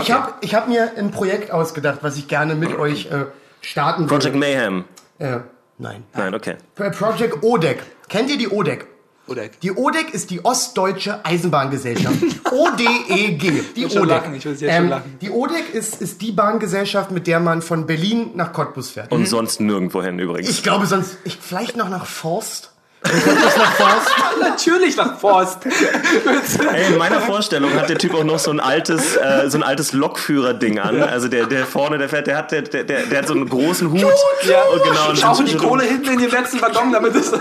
[0.00, 3.26] Ich habe ich hab mir ein Projekt ausgedacht, was ich gerne mit euch äh,
[3.60, 4.38] starten Project würde.
[4.38, 4.84] Mayhem.
[5.18, 5.38] Äh,
[5.78, 6.04] nein.
[6.14, 6.56] Nein, okay.
[6.74, 7.82] Project ODEC.
[8.08, 8.86] Kennt ihr die ODEC?
[9.28, 12.16] Oder Die ODEC ist die Ostdeutsche Eisenbahngesellschaft.
[12.52, 13.62] O-D-E-G.
[13.74, 14.04] Die ODEC.
[14.04, 15.18] lachen, ich will jetzt schon lachen.
[15.20, 19.10] Die ODEC ist, ist die Bahngesellschaft, mit der man von Berlin nach Cottbus fährt.
[19.10, 20.48] Und sonst nirgendwo hin übrigens.
[20.48, 22.70] Ich glaube sonst, ich, vielleicht noch nach Forst.
[23.02, 24.10] Forst.
[24.40, 25.58] natürlich nach Forst.
[25.66, 29.62] Ey, in meiner Vorstellung hat der Typ auch noch so ein altes, äh, so ein
[29.62, 31.02] altes Lokführer-Ding an.
[31.02, 33.90] Also der, der vorne, der fährt, der hat, der, der, der hat so einen großen
[33.90, 34.00] Hut.
[34.42, 37.32] Ja, Und genau, und Schaufeln die Kohle hinten in den letzten Waggon, damit es.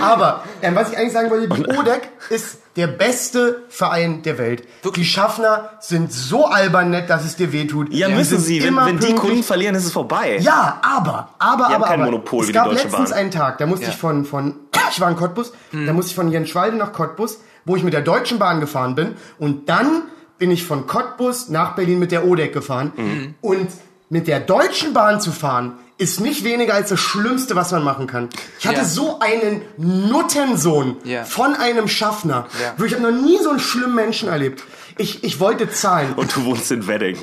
[0.00, 4.62] Aber ähm, was ich eigentlich sagen wollte, die ODEC ist der beste Verein der Welt.
[4.96, 7.92] Die Schaffner sind so albern nett, dass es dir wehtut.
[7.92, 8.62] Ja, Die müssen sie.
[8.62, 9.14] Wenn, wenn die.
[9.14, 10.38] Kunden verlieren, ist es vorbei.
[10.40, 12.10] Ja, aber, aber, haben aber, kein aber.
[12.10, 13.18] Monopol es wie die gab Deutsche letztens Bahn.
[13.18, 13.90] einen Tag, da musste Ja.
[13.90, 14.54] ich von, von,
[14.92, 18.02] ich war in Cottbus, da musste ich von Jenschwalde nach Cottbus, wo ich mit der
[18.02, 20.02] Deutschen Bahn gefahren bin und dann
[20.38, 23.68] bin ich von Cottbus nach Berlin mit der ODEC gefahren und
[24.08, 28.06] mit der Deutschen Bahn zu fahren, ist nicht weniger als das Schlimmste, was man machen
[28.06, 28.28] kann.
[28.60, 28.84] Ich hatte Ja.
[28.84, 31.24] so einen Nuttensohn Ja.
[31.24, 32.46] von einem Schaffner.
[32.78, 32.84] Ja.
[32.84, 34.62] Ich habe noch nie so einen schlimmen Menschen erlebt.
[34.96, 36.14] Ich, ich wollte zahlen.
[36.14, 37.16] Und du wohnst in Wedding.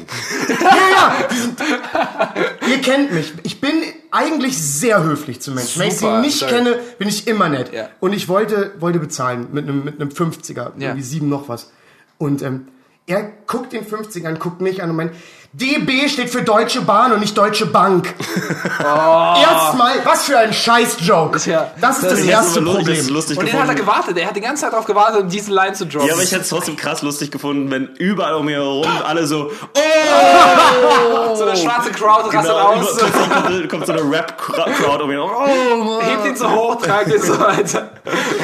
[0.50, 2.34] Ja, ja.
[2.70, 3.34] Ihr kennt mich.
[3.44, 3.72] Ich bin
[4.12, 5.80] eigentlich sehr höflich zu Menschen.
[5.82, 6.52] Wenn ich sie Super, nicht sorry.
[6.54, 7.74] kenne, bin ich immer nett.
[7.74, 7.90] Ja.
[8.00, 10.88] Und ich wollte, wollte bezahlen mit einem, mit einem 50er, Ja.
[10.90, 11.72] irgendwie sieben noch was.
[12.18, 12.68] Und ähm,
[13.08, 15.12] er guckt den 50er an, guckt mich an und meint,
[15.58, 18.14] DB steht für Deutsche Bahn und nicht Deutsche Bank.
[18.80, 21.40] Erstmal, was für ein Scheiß-Joke.
[21.46, 21.50] Oh.
[21.50, 22.98] Ja, das ist das das, ist erste lustig, Problem.
[22.98, 24.18] das lustig Und den hat er gewartet.
[24.18, 26.08] Er hat die ganze Zeit darauf gewartet, um diese Line zu droppen.
[26.10, 29.26] Ja, aber ich hätte es trotzdem krass lustig gefunden, wenn überall um mich herum alle
[29.26, 32.98] so, oh, so eine schwarze Crowd rastet genau, aus.
[32.98, 37.22] kommt, kommt so eine Rap-Crowd um mich herum, oh, Hebt ihn so hoch, tragt ihn
[37.22, 37.92] so weiter.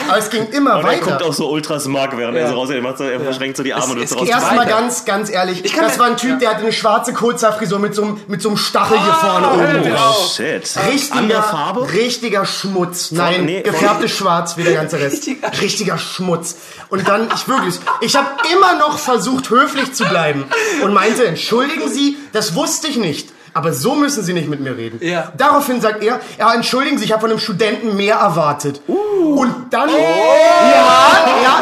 [0.08, 1.06] Aber es ging immer Und er weiter.
[1.12, 3.64] guckt auch so ultra smart, während er so raus, er, macht so, er verschränkt so
[3.64, 4.28] die Arme Es- und geht raus.
[4.30, 7.01] erst- Erstmal ganz, ganz ehrlich, kann das mir- war ein Typ, der hatte eine schwarze
[7.14, 9.94] Kurzhaarfrisur mit so, einem- mit so einem Stachel hier vorne oben.
[9.96, 10.64] Oh, shit.
[10.92, 11.92] Richtiger, Andere Farbe?
[11.94, 13.12] richtiger Schmutz.
[13.12, 15.16] Nein, nee, gefärbtes Schwarz wie der ganze Rest.
[15.28, 16.56] Richtiger- Richtiger Schmutz.
[16.90, 20.46] Und dann, ich wirklich, ich habe immer noch versucht, höflich zu bleiben
[20.84, 23.30] und meinte, entschuldigen Sie, das wusste ich nicht.
[23.54, 25.06] Aber so müssen Sie nicht mit mir reden.
[25.06, 25.34] Ja.
[25.36, 28.80] Daraufhin sagt er, ja, entschuldigen Sie, ich habe von einem Studenten mehr erwartet.
[28.88, 29.42] Uh.
[29.42, 29.92] Und dann, Oh.
[29.94, 31.62] ja, ja,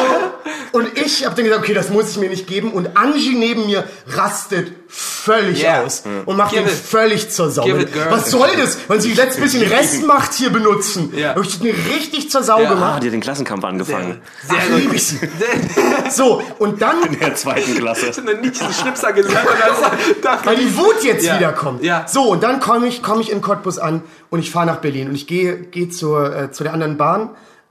[0.72, 2.72] Und ich habe dann gesagt, okay, das muss ich mir nicht geben.
[2.74, 5.84] Und Angie neben mir rastet völlig Yeah.
[5.84, 6.74] aus und macht Give ihn it.
[6.74, 7.64] völlig zur Sau.
[7.64, 8.10] Give it, girl.
[8.10, 8.78] Was soll das?
[8.90, 11.14] Wollen Sie letztes bisschen Restmacht hier benutzen?
[11.16, 11.30] Ja.
[11.30, 12.70] Habe ich den richtig zur Sau Ja.
[12.70, 13.04] Ah, gemacht.
[13.04, 14.22] die hat den Klassenkampf angefangen.
[14.48, 14.78] Sehr Ach, gut.
[14.80, 15.14] lieb ich.
[16.12, 18.08] So, und dann, In der zweiten Klasse.
[18.08, 19.48] Ich habe diesen Schnipser gesagt.
[20.46, 21.36] weil die Wut jetzt Ja.
[21.38, 21.84] wiederkommt.
[21.84, 22.06] Ja.
[22.08, 25.10] So, und dann komme ich, komm ich in Cottbus an und ich fahre nach Berlin.
[25.10, 27.30] Und ich gehe geh zur, äh, zu der anderen Bahn.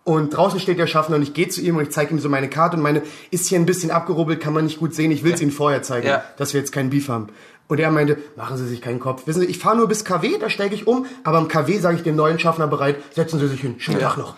[0.09, 2.31] Und draußen steht der Schaffner und ich gehe zu ihm und ich zeige ihm so
[2.31, 5.11] meine Karte und meine ist hier ein bisschen abgerubbelt, kann man nicht gut sehen.
[5.11, 6.25] Ich will es Ihnen vorher zeigen, Ja.
[6.39, 7.29] dass wir jetzt keinen Beef haben.
[7.67, 9.27] Und er meinte, machen Sie sich keinen Kopf.
[9.27, 11.99] Wissen Sie, ich fahre nur bis KW, da steige ich um, aber am KW sage
[11.99, 13.75] ich dem neuen Schaffner bereit, setzen Sie sich hin.
[13.77, 14.35] Schönen Tag noch.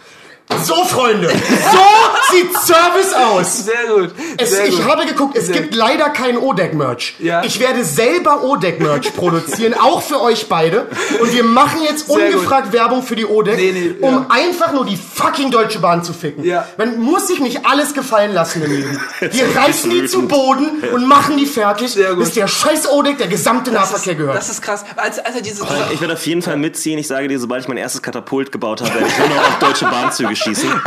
[0.64, 1.28] So, Freunde,
[1.72, 3.64] so sieht Service aus.
[3.64, 4.10] Sehr gut.
[4.36, 4.84] Es, Sehr ich gut.
[4.86, 7.16] habe geguckt, es Sehr gibt leider kein O-Deck-Merch.
[7.18, 7.42] Ja.
[7.44, 10.86] Ich werde selber O-Deck-Merch produzieren, auch für euch beide.
[11.20, 14.06] Und wir machen jetzt Sehr ungefragt Werbung für die O-Deck, Nee, nee, ja.
[14.08, 16.44] um einfach nur die fucking Deutsche Bahn zu ficken.
[16.44, 16.66] Ja.
[16.76, 19.00] Man muss sich nicht alles gefallen lassen im Leben.
[19.20, 20.20] Wir reißen die zu.
[20.28, 22.18] Boden und machen die fertig, gut.
[22.18, 24.36] bis der scheiß O-Deck der gesamte das Nahverkehr ist, gehört.
[24.36, 24.84] das ist krass.
[24.96, 26.98] Als, als er diese, Ich werde auf jeden Fall mitziehen.
[26.98, 29.58] Ich sage dir, sobald ich mein erstes Katapult gebaut habe, werde ich nur noch auf
[29.58, 30.70] deutsche Bahnzüge schießen.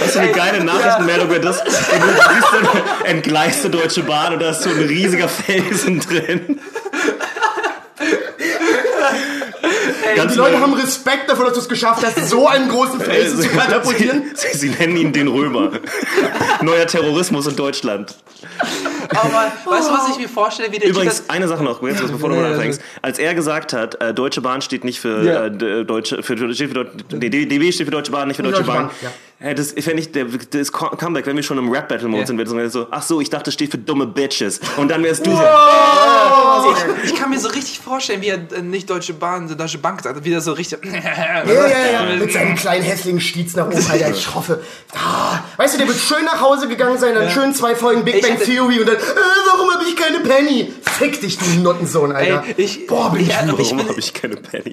[0.00, 1.62] Was für eine geile Nachrichtenmeldung wäre das?
[1.64, 2.68] Du siehst dann
[3.04, 6.60] entgleiste Deutsche Bahn und da ist so ein riesiger Felsen drin.
[10.16, 13.40] Ganz die Leute haben Respekt davor, dass du es geschafft hast, so einen großen Felsen
[13.42, 14.24] zu katapultieren.
[14.34, 15.70] Sie, sie nennen ihn den Römer.
[16.60, 18.16] Neuer Terrorismus in Deutschland.
[19.10, 21.82] Aber weißt du, was ich mir vorstelle, wie der Übrigens, Typ das, eine Sache noch,
[21.82, 22.80] jetzt, bevor du mal ja, anfängst.
[23.02, 25.46] Als er gesagt hat, äh, Deutsche Bahn steht nicht für Ja.
[25.46, 28.42] äh, d- Deutsche, für, steht für Deutsche, nee, DB steht für Deutsche Bahn, nicht für
[28.42, 28.86] Deutsche Deutsche Bahn.
[28.88, 29.10] Bahn, ja.
[29.40, 32.26] Äh, Das fände ich, der, das Co- Comeback, wenn wir schon im Rap-Battle-Mode Ja.
[32.26, 34.60] sind, wäre das so, ach so, ich dachte, das steht für dumme Bitches.
[34.76, 36.74] Und dann wärst du so,
[37.04, 40.02] ich, ich kann mir so richtig vorstellen, wie er äh, nicht Deutsche Bahn, Deutsche Bank
[40.02, 40.80] sagt, wie er so richtig.
[40.88, 44.10] Ja, ja, ja, mit seinem kleinen hässlichen Stiez nach oben, Alter.
[44.10, 44.60] Ich hoffe.
[44.94, 48.16] Ah, weißt du, der wird schön nach Hause gegangen sein, dann schön zwei Folgen Big
[48.16, 49.00] Ich Bang hatte- Theory und dann, äh,
[49.54, 50.72] warum habe ich keine Penny?
[50.82, 52.44] Fick dich, du Nottensohn, Alter.
[52.56, 54.72] Ey, ich- Boah, bin ich Ja, ich warum habe ich keine Penny?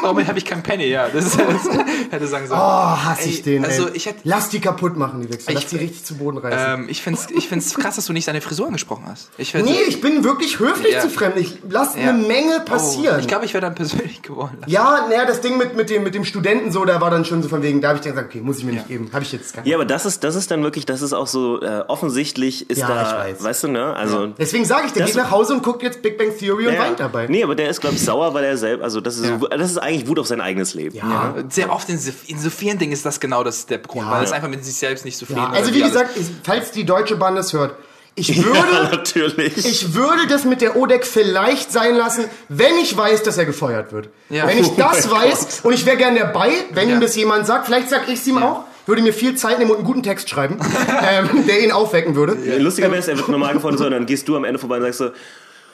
[0.00, 0.86] Warum habe ich kein Penny?
[0.86, 1.46] Ja, das, ist, das
[2.10, 2.60] hätte sagen sollen.
[2.60, 2.64] Oh,
[3.04, 3.95] hasse ich Ey, den, also ey.
[3.96, 5.52] Ich hätte- Lass die kaputt machen, die Wichser.
[5.52, 6.82] Lass Ich- die richtig zu Boden reißen.
[6.82, 9.30] Ähm, ich finde es ich find's krass, dass du nicht seine Frisur angesprochen hast.
[9.38, 11.00] Ich nee, ich bin wirklich höflich Ja.
[11.00, 11.36] zu fremd.
[11.36, 12.10] Ich lass Ja.
[12.10, 13.18] eine Menge Oh, passieren.
[13.20, 14.58] ich glaube, ich wäre dann persönlich geworden.
[14.66, 17.42] ja, naja, das Ding mit, mit, dem, mit dem Studenten so, da war dann schon
[17.42, 19.10] so von wegen, da habe ich dann gesagt, okay, muss ich mir nicht geben.
[19.12, 19.70] Habe ich jetzt gar nicht.
[19.70, 22.78] Ja, aber das ist, das ist dann wirklich, das ist auch so, äh, offensichtlich ist
[22.78, 23.42] Ja, da, ich weiß.
[23.44, 23.94] weißt du, ne?
[23.94, 26.74] Also, Deswegen sage ich, der geht nach Hause und guckt jetzt Big Bang Theory und
[26.74, 27.26] Ja, weint dabei.
[27.28, 29.38] Nee, aber der ist, glaube ich, sauer, weil er selbst, also das ist, Ja.
[29.56, 30.96] das ist eigentlich Wut auf sein eigenes Leben.
[30.96, 31.34] Ja.
[31.48, 34.12] Sehr oft in so, in so vielen Dingen ist das genau das der Grund, Ja.
[34.12, 35.56] weil es einfach mit sich selbst nicht zufrieden Ja, ist.
[35.58, 37.74] also wie gesagt, ich- falls die Deutsche Bahn das hört,
[38.18, 39.56] ich würde, Ja, natürlich.
[39.58, 43.92] ich würde das mit der ODEC vielleicht sein lassen, wenn ich weiß, dass er gefeuert
[43.92, 44.08] wird.
[44.30, 44.46] Ja.
[44.46, 46.94] Wenn ich Oh das mein weiß und ich wäre gern dabei, wenn Ja.
[46.94, 49.70] ihm das jemand sagt, vielleicht sag ich es ihm auch, würde mir viel Zeit nehmen
[49.70, 50.58] und einen guten Text schreiben,
[51.02, 52.36] ähm, der ihn aufwecken würde.
[52.58, 54.76] Lustiger wäre es, er wird normal gefunden, so, und dann gehst du am Ende vorbei
[54.76, 55.10] und sagst so,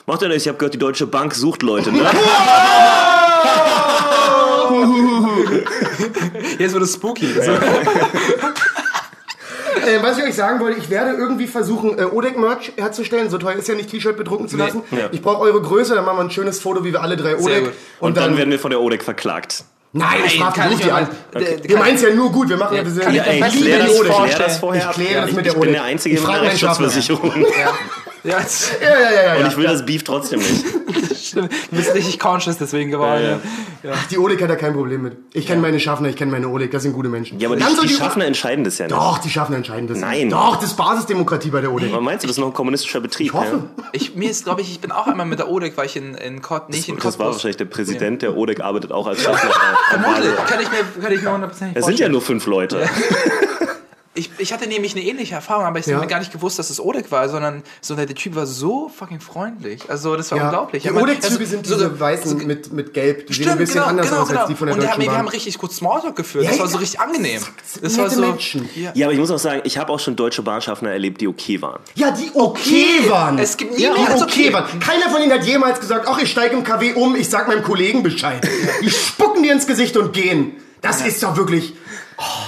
[0.05, 2.01] macht er nicht, ich habe gehört, die Deutsche Bank sucht Leute, ne?
[6.59, 7.27] Jetzt wird es spooky.
[7.33, 7.51] So.
[9.85, 13.29] Äh, was ich euch sagen wollte, ich werde irgendwie versuchen, äh, ODEC-Merch herzustellen.
[13.29, 14.63] So teuer ist ja nicht, T-Shirt bedrucken zu Nee.
[14.63, 14.81] lassen.
[14.91, 15.09] Ja.
[15.11, 17.63] Ich brauche eure Größe, dann machen wir ein schönes Foto, wie wir alle drei ODEC.
[17.65, 17.73] gut.
[17.99, 19.65] Und, dann, werden wir von der ODEC verklagt.
[19.91, 21.07] Nein, ich frage kann ich die an.
[21.35, 21.59] Okay.
[21.63, 23.57] Wir meinen es ja nur gut, wir machen ja, kann ja, ich mir ey, fast
[23.57, 25.83] klär nicht das, klär das vorher Ich kläre das ich, mit der ich bin der
[25.83, 26.41] Einzige Ich mit einer.
[26.43, 27.45] Rechtsschutzversicherung.
[28.23, 29.33] Ja, jetzt, Ja, ja, ja, ja.
[29.35, 29.47] Und ja.
[29.49, 30.65] ich will das Beef trotzdem nicht.
[31.33, 31.51] stimmt.
[31.69, 33.41] Du bist richtig conscious deswegen geworden.
[33.83, 35.17] Ja, Die ODEC hat da kein Problem mit.
[35.33, 37.39] Ich kenne meine Schaffner, ich kenne meine ODEC, das sind gute Menschen.
[37.39, 38.95] Ja, aber Dann die, soll die Schaffner entscheiden das ja nicht.
[38.95, 39.99] Doch, die Schaffner entscheiden das.
[39.99, 40.29] Nein.
[40.29, 41.91] Doch, das ist Basisdemokratie bei der ODEC.
[41.91, 43.27] Aber meinst du, das ist noch ein kommunistischer Betrieb?
[43.27, 43.63] Ich hoffe.
[43.91, 46.15] Ich, mir ist, glaube ich, ich bin auch einmal mit der ODEC, weil ich in,
[46.15, 47.01] in Kott, nicht in Ja?
[47.03, 49.51] Das war wahrscheinlich der Präsident der ODEC, arbeitet auch als Schaffner.
[49.89, 50.35] Vermutlich.
[50.47, 52.87] Kann ich mir, kann ich mir hundertprozentig Es sind ja nur fünf Leute.
[54.15, 55.95] Ich, ich hatte nämlich eine ähnliche Erfahrung, aber ich Ja.
[55.95, 58.87] habe mir gar nicht gewusst, dass es ODEC war, sondern so, der Typ war so
[58.95, 59.81] fucking freundlich.
[59.89, 60.43] Also das war Ja.
[60.45, 60.83] unglaublich.
[60.83, 63.25] Die meine, ODEC-Züge also, sind so- diese weißen so- mit, mit Gelb.
[63.25, 64.39] Die sehen Stimmt, ein bisschen genau, anders genau, aus genau.
[64.41, 65.33] als die von der und Deutschen mir- wir haben Bahn.
[65.33, 66.43] richtig gut Smalltalk geführt.
[66.45, 66.71] Ja, das war ja.
[66.71, 67.41] so richtig angenehm.
[67.81, 68.69] Das war so, Menschen.
[68.75, 68.91] Ja.
[68.93, 71.59] Ja, aber ich muss auch sagen, ich habe auch schon deutsche Bahnschaffner erlebt, die okay
[71.63, 71.79] waren.
[71.95, 73.39] Ja, die okay waren.
[73.39, 74.53] Es gibt ja, niemals die okay okay.
[74.53, 74.79] waren.
[74.79, 77.63] Keiner von ihnen hat jemals gesagt, ach, ich steige im KW um, ich sag meinem
[77.63, 78.47] Kollegen Bescheid.
[78.83, 80.51] Die spucken dir ins Gesicht und gehen.
[80.81, 81.73] Das ist doch wirklich...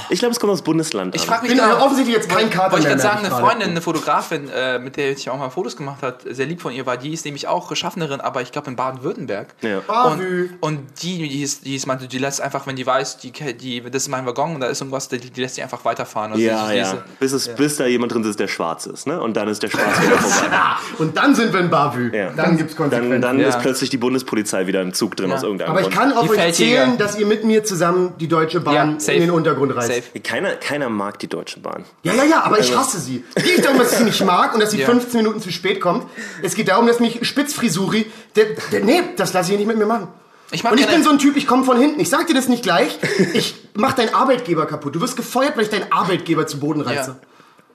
[0.09, 2.73] Ich glaube, es kommt aus Bundesland Ich frage mich bin da, offensichtlich jetzt kein Kater
[2.73, 5.75] Wollte ich gerade sagen, eine Freundin, eine Fotografin, äh, mit der ich auch mal Fotos
[5.75, 8.69] gemacht hat, sehr lieb von ihr war, die ist nämlich auch Schaffnerin, aber ich glaube
[8.69, 9.47] in Baden-Württemberg.
[9.61, 9.79] Ja.
[9.87, 10.49] Bavü.
[10.61, 13.31] Und, und die, die ist, die ist meinte, die lässt einfach, wenn die weiß, die,
[13.31, 16.33] die, das ist mein Waggon und da ist irgendwas, die, die lässt sie einfach weiterfahren.
[16.33, 16.83] Also Ja, die, ja.
[16.83, 19.19] diese- Bis, es, bis da jemand drin ist, der schwarz ist, ne?
[19.19, 20.55] Und dann ist der schwarz wieder vorbei.
[20.99, 22.15] Und dann sind wir in Bavü.
[22.15, 22.29] Ja.
[22.31, 23.09] Dann gibt's Konsequenzen.
[23.21, 23.47] Dann, dann Ja.
[23.49, 25.35] ist plötzlich die Bundespolizei wieder im Zug drin Ja.
[25.35, 26.83] aus irgendeinem Aber ich kann auf Die euch Feldjäger.
[26.85, 29.87] zählen, dass ihr mit mir zusammen die Deutsche Bahn Ja, in den Untergrund reißt.
[29.87, 30.19] safe.
[30.21, 31.85] Keiner, keiner mag die Deutsche Bahn.
[32.03, 33.23] Ja, ja, ja, aber Also- ich hasse sie.
[33.35, 34.85] Es geht nicht darum, dass ich sie nicht mag und dass sie Ja.
[34.85, 36.05] 15 Minuten zu spät kommt.
[36.41, 38.05] Es geht darum, dass mich Spitzfrisuri,
[38.35, 40.07] der, der, nee, das lasse ich nicht mit mir machen.
[40.51, 41.99] Ich und ich bin so ein Typ, ich komme von hinten.
[41.99, 42.99] Ich sag dir das nicht gleich.
[43.33, 44.95] Ich mach deinen Arbeitgeber kaputt.
[44.95, 47.11] Du wirst gefeuert, weil ich deinen Arbeitgeber zu Boden reiße.
[47.11, 47.15] Ja.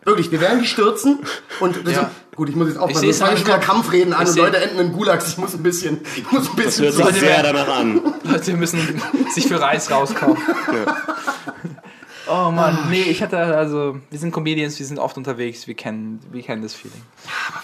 [0.06, 1.18] Wirklich, wir werden die stürzen
[1.58, 1.98] und das Ja.
[2.00, 4.36] sind, gut, ich muss jetzt aufpassen, fange ich an wieder meinem Kampfreden an Ich und
[4.38, 5.28] Leute enden in Gulags.
[5.28, 8.00] Ich muss ein bisschen, ich muss ein bisschen Hört sich sehr danach an.
[8.24, 9.02] Leute müssen
[9.34, 10.38] sich für Reis rauskaufen.
[12.32, 16.20] Oh Mann, nee, ich hatte also, wir sind Comedians, wir sind oft unterwegs, wir kennen,
[16.30, 17.00] wir kennen das Feeling.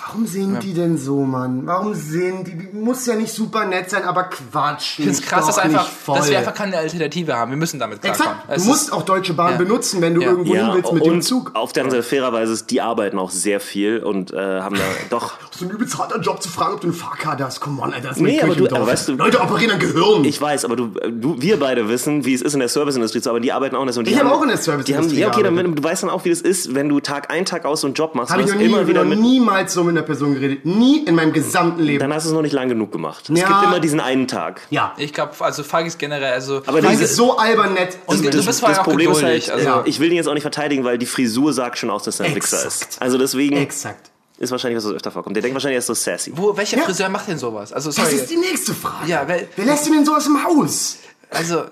[0.06, 1.62] Warum sehen die denn so, Mann?
[1.66, 2.56] Warum sehen die?
[2.56, 4.82] die muss ja nicht super nett sein, aber Quatsch.
[4.98, 7.50] Ich finde es krass, dass, einfach, dass wir einfach keine Alternative haben.
[7.52, 8.32] Wir müssen damit klarkommen.
[8.32, 8.46] Exakt.
[8.50, 9.58] Es Du musst ist- auch Deutsche Bahn Ja.
[9.58, 10.28] benutzen, wenn du Ja.
[10.30, 11.52] irgendwo hin willst mit dem und Zug.
[11.54, 14.82] auf der anderen Seite fairerweise ist, die arbeiten auch sehr viel und äh, haben da
[15.10, 15.34] doch.
[15.50, 17.60] Das ist ein übelst harter Job zu fragen, ob du eine Fahrkarte hast.
[17.60, 18.08] Come on, Alter.
[18.08, 20.24] Das ist Nee, aber du- aber weißt du- Leute operieren an Gehirn.
[20.24, 23.30] Ich weiß, aber du, du, wir beide wissen, wie es ist in der Serviceindustrie zu
[23.30, 23.42] arbeiten.
[23.44, 25.20] Die arbeiten auch in der und die Ich habe auch in der Die haben, Serviceindustrie
[25.20, 27.44] ja, okay, dann, wenn- du weißt dann auch, wie das ist, wenn du Tag ein,
[27.44, 28.32] Tag aus so einen Job machst.
[28.32, 29.20] Habe ich noch, nie, immer wieder noch mit.
[29.20, 30.64] niemals so mit einer Person geredet.
[30.64, 31.98] Nie in meinem gesamten Leben.
[32.00, 33.28] Dann hast du es noch nicht lang genug gemacht.
[33.30, 33.46] Es Ja.
[33.48, 34.60] gibt immer diesen einen Tag.
[34.70, 34.94] ja.
[34.98, 36.62] Ich glaube, also Falk ist generell, also.
[36.66, 37.98] Aber Das diese, ist so albern nett.
[38.06, 39.50] Und Das- du bist das auch Problem ist geduldig.
[39.50, 41.90] halt, also, äh, ich will ihn jetzt auch nicht verteidigen, weil die Frisur sagt schon
[41.90, 42.92] aus, dass er ein Wichser Exakt.
[42.94, 43.02] ist.
[43.02, 44.10] Also deswegen Exakt.
[44.38, 45.36] ist wahrscheinlich, was das öfter vorkommt.
[45.36, 46.32] Der denkt wahrscheinlich, er ist so sassy.
[46.34, 46.84] wo, welcher Ja.
[46.84, 47.72] Friseur macht denn sowas?
[47.72, 48.14] Also, Das sorry.
[48.14, 49.08] ist die nächste Frage.
[49.08, 50.98] Ja, weil- Wer lässt ihn denn so aus dem Haus?
[51.30, 51.64] Also,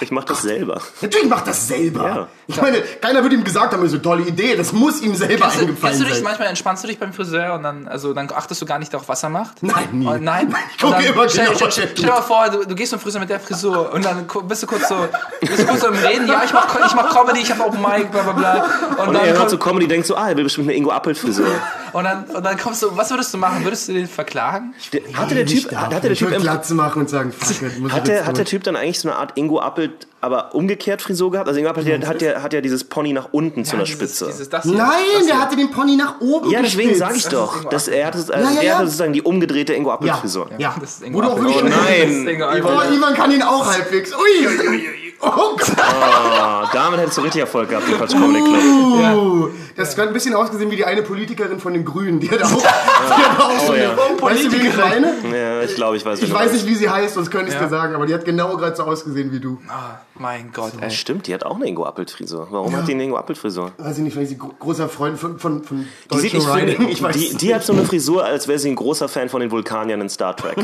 [0.00, 0.80] Ich mach das selber.
[1.02, 2.04] Natürlich macht das selber.
[2.04, 2.28] Ja.
[2.46, 4.56] Ich meine, keiner würde ihm gesagt haben, das ist eine tolle Idee.
[4.56, 6.22] Das muss ihm selber kennst du, eingefallen kennst du dich sein.
[6.22, 9.08] manchmal entspannst du dich beim Friseur und dann, also, dann achtest du gar nicht darauf,
[9.08, 9.62] was er macht?
[9.62, 10.06] Nein, nie.
[10.06, 10.54] Und nein?
[10.70, 13.00] Ich gucke immer stell, genau, stell, er stell dir mal vor, du, du gehst zum
[13.00, 14.96] Friseur mit der Frisur und dann bist du kurz so,
[15.40, 17.80] bist du kurz so im Reden, ja, ich mach, ich mach Comedy, ich hab Open
[17.82, 18.64] Mic, bla bla bla.
[18.90, 20.76] Und, Und dann, er hört kommt, so Comedy, denkt so, ah, er will bestimmt eine
[20.76, 21.46] Ingo Appelt-Frisur.
[21.92, 23.64] Und, dann, und dann kommst du, was würdest du machen?
[23.64, 24.74] Würdest du den verklagen?
[25.14, 28.04] Hatte der Typ, hatte der Typ Glatze machen und sagen, fuck it, muss Hat ich
[28.14, 28.44] der, hat der.
[28.44, 31.48] Typ dann eigentlich so eine Art Ingo Appelt, aber umgekehrt Frisur gehabt?
[31.48, 33.96] Also Ingo Appelt der, hat, ja, hat ja dieses Pony nach unten zu einer Dieses-
[33.98, 34.26] Spitze.
[34.26, 34.88] Dieses, das hier, Nein,
[35.18, 37.64] das der hatte den Pony nach oben ja, deswegen sage ich doch.
[37.66, 38.74] dass er, hat, es- äh, Ja, ja, der ja.
[38.76, 40.50] hatte sozusagen die umgedrehte Ingo Ja, Appelt-Frisur.
[40.58, 40.74] ja.
[40.80, 41.42] Das ist Ingo Appelt.
[41.44, 41.62] wirklich...
[41.62, 42.42] Oh nein.
[42.42, 42.64] Appelt.
[42.64, 44.12] Oh, Ivan kann ihn auch halbwegs.
[44.12, 44.84] Ui, ui, ui, ui.
[45.22, 45.66] Oh Gott.
[46.72, 49.50] Damit hättest du richtig Erfolg gehabt, im Quatsch Comedy Club.
[49.76, 52.20] Das hat ein bisschen ausgesehen wie die eine Politikerin von den Grünen.
[52.20, 53.82] Die hat auch, die hat auch so Oh, eine...
[53.82, 53.96] ja.
[54.20, 55.36] Weißt du?
[55.36, 56.22] Ja, ich glaube, ich weiß.
[56.22, 57.66] Ich weiß nicht, wie sie heißt, sonst könnte ich es Ja.
[57.66, 59.58] dir sagen, aber die hat genau gerade so ausgesehen wie du.
[59.68, 60.90] Ah, mein Gott, ey.
[60.90, 62.48] Stimmt, die hat auch eine Ingo Appelt-Frisur.
[62.50, 63.72] Warum hat die eine Ingo Appelt-Frisur?
[63.78, 66.72] Weiß ich nicht, ist sie gro- großer Freund von, von, von Die, sieht, ich finde,
[66.90, 69.40] Ich weiß die, die hat so eine Frisur, als wäre sie ein großer Fan von
[69.40, 70.56] den Vulkaniern in Star Trek.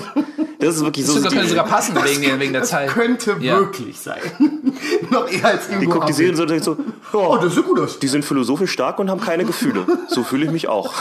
[0.59, 1.21] Das ist wirklich so.
[1.21, 2.89] Das könnte sogar passen wegen, der- wegen der Zeit.
[2.91, 3.59] könnte Ja.
[3.59, 4.21] wirklich sein.
[5.11, 6.13] Noch eher als Ingo Die guckt die.
[6.13, 6.77] Serien so und denkt so,
[7.13, 7.99] Oh, ja, das sieht gut aus.
[7.99, 9.87] die sind philosophisch stark und haben keine Gefühle.
[10.09, 10.95] So fühle ich mich auch.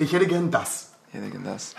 [0.00, 0.90] Ich hätte gern das.
[1.12, 1.74] Ja, das.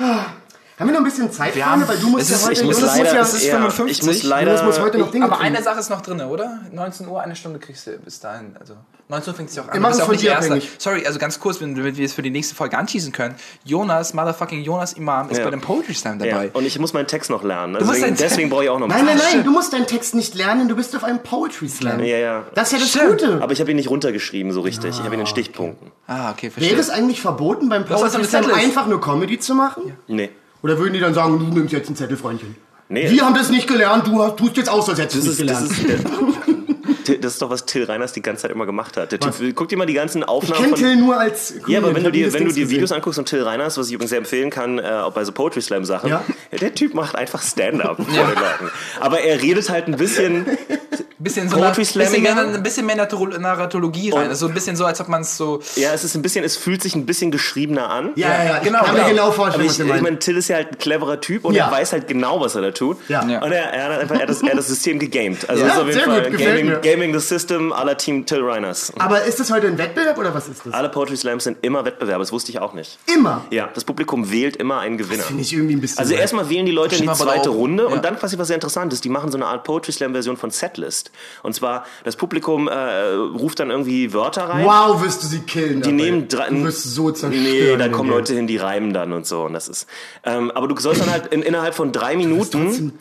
[0.79, 2.53] Haben wir noch ein bisschen Zeit, Wir haben- Weil du musst es ja ist- heute...
[2.53, 3.91] Ich muss Jonas leider, muss ja, es ist ja, 55.
[3.99, 5.45] ich muss Jonas leider, muss heute noch Dinge Aber tun.
[5.45, 6.61] eine Sache ist noch drin, oder?
[6.71, 8.55] 19 Uhr, eine Stunde kriegst du bis dahin.
[8.59, 8.73] Also
[9.07, 9.73] 19 Uhr fängt es ja auch an.
[9.73, 10.71] Wir Du machen es auch von nicht dir abhängig.
[10.79, 13.35] Sorry, also ganz kurz, wenn- damit wir es für die nächste Folge anschießen können.
[13.63, 15.43] Jonas, motherfucking Jonas Imam, ist Ja.
[15.43, 16.49] bei dem Poetry Slam ja, dabei.
[16.53, 17.73] und ich muss meinen Text noch lernen.
[17.73, 20.33] musst Deswegen, deswegen brauche ich auch noch Nein, nein, nein, du musst deinen Text nicht
[20.33, 21.99] lernen, du bist auf einem Poetry Slam.
[21.99, 22.43] Ja, ja.
[22.55, 23.21] Das ist ja das Stimmt.
[23.21, 23.43] Gute.
[23.43, 24.95] Aber ich habe ihn nicht runtergeschrieben so richtig.
[24.97, 25.91] Ich habe ihn in Stichpunkten.
[26.07, 26.71] Ah, okay, verstehe.
[26.71, 29.95] Wäre es eigentlich verboten, beim also Poetry Slam einfach nur Comedy zu machen?
[30.07, 30.31] Nee.
[30.63, 32.55] Oder würden die dann sagen, du nimmst jetzt einen Zettel, Freundchen?
[32.89, 33.09] Nee.
[33.09, 35.69] Wir haben das nicht gelernt, du hast- tust jetzt aus, als hättest du Das ist,
[35.69, 36.07] das, gelernt.
[37.05, 39.11] Till- das ist doch, was Till Reiners die ganze Zeit immer gemacht hat.
[39.11, 40.79] Der typ, guck dir mal die ganzen ich Aufnahmen kenne von...
[40.79, 43.25] Till nur als Ja, aber wenn Ich du dir, wenn du dir Videos anguckst von
[43.25, 46.09] Till Reiners, was ich übrigens sehr empfehlen kann, äh, auch bei so Poetry Slam Sachen,
[46.09, 46.23] Ja.
[46.59, 48.71] der Typ macht einfach Stand-up vor den Leuten.
[49.01, 50.45] Aber er redet halt ein bisschen,
[51.19, 54.29] bisschen so Poetry bisschen mehr, ein bisschen mehr Narratolo- Narratologie rein.
[54.29, 55.59] Also ein bisschen so, als ob man es so.
[55.75, 58.11] ja, es ist ein bisschen, es fühlt sich ein bisschen geschriebener an.
[58.15, 59.09] Ja, ja, ja, ich Genau, kann mir genau.
[59.09, 61.67] genau vorstellen, ich, was ich meine, Till ist ja halt ein cleverer Typ und Ja.
[61.67, 62.97] er weiß halt genau, was er da tut.
[63.09, 63.25] Ja.
[63.27, 63.41] Ja.
[63.43, 65.49] Und er, er hat einfach er hat das, er hat das System gegamed.
[65.49, 66.79] Also Ja, das ist auf jeden sehr Fall gut, gefällt Gaming, mir.
[66.79, 68.91] Gaming the System la Team Till Reiners.
[68.97, 70.73] Aber ist das heute ein Wettbewerb oder was ist das?
[70.73, 72.97] Alle Poetry Slams sind immer Wettbewerbe, das wusste ich auch nicht.
[73.13, 73.43] Immer.
[73.51, 75.23] Ja, das Publikum wählt immer einen Gewinner.
[75.23, 75.99] Finde ich irgendwie ein bisschen.
[75.99, 77.49] Also erstmal wählen die Leute in die zweite.
[77.49, 77.89] Runde Ja.
[77.89, 80.37] und dann quasi was sehr interessant ist, die machen so eine Art Poetry Slam Version
[80.37, 81.02] von Setlist.
[81.43, 84.65] Und zwar das Publikum äh, ruft dann irgendwie Wörter rein.
[84.65, 85.81] Wow, wirst du sie killen.
[85.81, 86.49] Die nehmen drei.
[86.49, 87.43] Du wirst so zerstören.
[87.43, 89.43] Nee, da kommen Leute hin, die reimen dann und so.
[89.43, 89.87] Und das ist.
[90.23, 92.93] Ähm, aber du sollst dann halt in, innerhalb von drei Minuten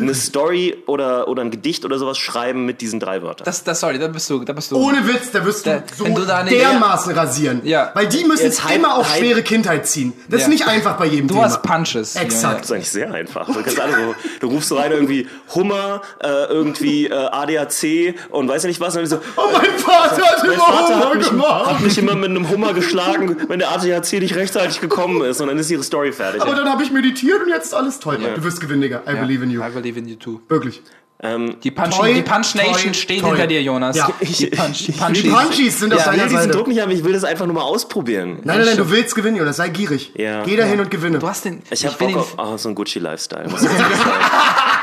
[0.00, 3.44] eine Story oder, oder ein Gedicht oder sowas schreiben mit diesen drei Wörtern.
[3.44, 4.44] Das, das, sorry, da bist du.
[4.44, 7.60] Da bist du Ohne Witz, da wirst du Da- so du da eine- dermaßen rasieren.
[7.64, 7.90] Ja.
[7.94, 10.12] Weil die müssen Jetzt hype- immer auf schwere Kindheit ziehen.
[10.28, 10.52] Das ist Ja.
[10.52, 11.46] nicht einfach bei jedem Du Thema.
[11.46, 12.16] hast Punches.
[12.16, 12.60] Exakt.
[12.60, 13.46] Das ist eigentlich sehr einfach.
[13.46, 17.12] Du, kannst alle so, du rufst so rein irgendwie Hummer, äh, irgendwie äh,
[17.56, 18.96] ADAC und weiß ja nicht was.
[18.96, 21.66] Und dann so, Oh, mein Vater hat mein immer Vater Hummer hat mich, gemacht.
[21.66, 25.40] hat mich immer mit einem Hummer geschlagen, wenn der ADAC nicht rechtzeitig gekommen ist.
[25.40, 26.42] Und dann ist ihre Story fertig.
[26.42, 28.18] Aber dann habe ich meditiert und jetzt ist alles toll.
[28.34, 29.02] Du wirst gewinnen, Digga.
[29.06, 29.20] I Ja.
[29.22, 29.62] believe in you.
[29.62, 30.40] I believe in you too.
[30.48, 30.82] Wirklich.
[31.20, 33.30] Die Punch, Toi, die Punch Nation toi, steht toi.
[33.30, 33.96] hinter dir, Jonas.
[33.96, 34.08] Ja.
[34.20, 35.32] Die Punch, die Die Punchies.
[35.32, 36.50] Punchies sind auf Ich will deiner diesen Seite.
[36.52, 38.38] Druck nicht haben, ich will das einfach nur mal ausprobieren.
[38.44, 39.56] Nein, nein, nein, du willst gewinnen, Jonas.
[39.56, 40.12] Sei gierig.
[40.14, 40.44] Ja.
[40.44, 41.18] Geh da hin und gewinne.
[41.18, 41.60] Du hast den.
[41.72, 43.46] Ich hab will Bock auf oh, so einen Gucci-Lifestyle.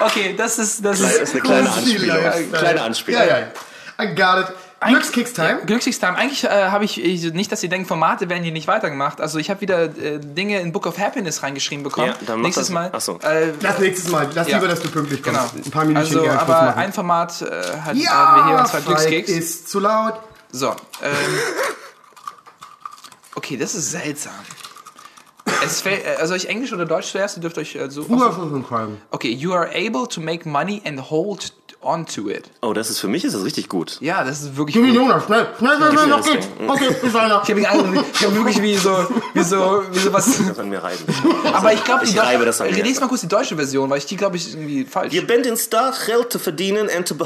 [0.00, 0.84] Okay, das ist.
[0.84, 2.16] Das Das ist ist eine kleine Anspielung.
[2.22, 2.58] Lifestyle.
[2.58, 3.20] Kleine Anspielung.
[3.22, 3.46] Ja, ja.
[4.02, 4.56] I got it.
[4.86, 5.60] Glückskicks-Time.
[5.64, 6.16] Glückskicks-Time.
[6.18, 9.22] Eigentlich äh, habe ich, ich nicht, dass ihr denkt, Formate werden hier nicht weitergemacht.
[9.22, 12.08] Also ich habe wieder äh, Dinge in Book of Happiness reingeschrieben bekommen.
[12.08, 12.90] Ja, dann Nächstes das- Mal.
[12.92, 13.18] Ach so.
[13.22, 14.28] Äh, Lass nächstes Mal.
[14.34, 14.56] Lass Ja.
[14.58, 15.52] lieber, dass du pünktlich kommst.
[15.54, 15.64] genau.
[15.64, 16.78] Ein paar Minuten also, Schluss aber machen.
[16.78, 19.30] ein Format äh, hat, haben wir ja, hier und zwar Falk Glückskicks.
[19.30, 20.20] ist zu laut.
[20.52, 20.68] So.
[20.68, 20.76] Ähm,
[23.34, 24.32] okay, das ist seltsam.
[25.64, 28.02] Es fällt, äh, also euch Englisch oder Deutsch zuerst, ihr dürft euch äh, so.
[28.02, 28.98] Ruhe auf unseren Kolben.
[29.10, 32.50] Okay, you are able to make money and hold on to it.
[32.62, 33.98] Oh, das ist für mich ist das richtig gut.
[34.00, 34.92] Ja, das ist wirklich Gib mir.
[34.92, 35.46] Jonas, schnell.
[35.58, 36.48] Schnell, schnell, schnell, noch geht's.
[36.58, 36.68] Ding.
[36.70, 37.42] Okay, bis einer.
[37.42, 38.90] Ich habe mich ich hab wirklich wie so,
[39.34, 40.38] wie so, wie so was.
[40.48, 41.04] Das an mir reiben.
[41.52, 42.82] Aber ich glaube, die Ich reibe das an mir.
[42.82, 45.14] Lies mal kurz die deutsche Version, weil ich die glaube ich irgendwie falsch.
[45.14, 47.16] Ihr bent in Staat, Geld zu verdienen und zu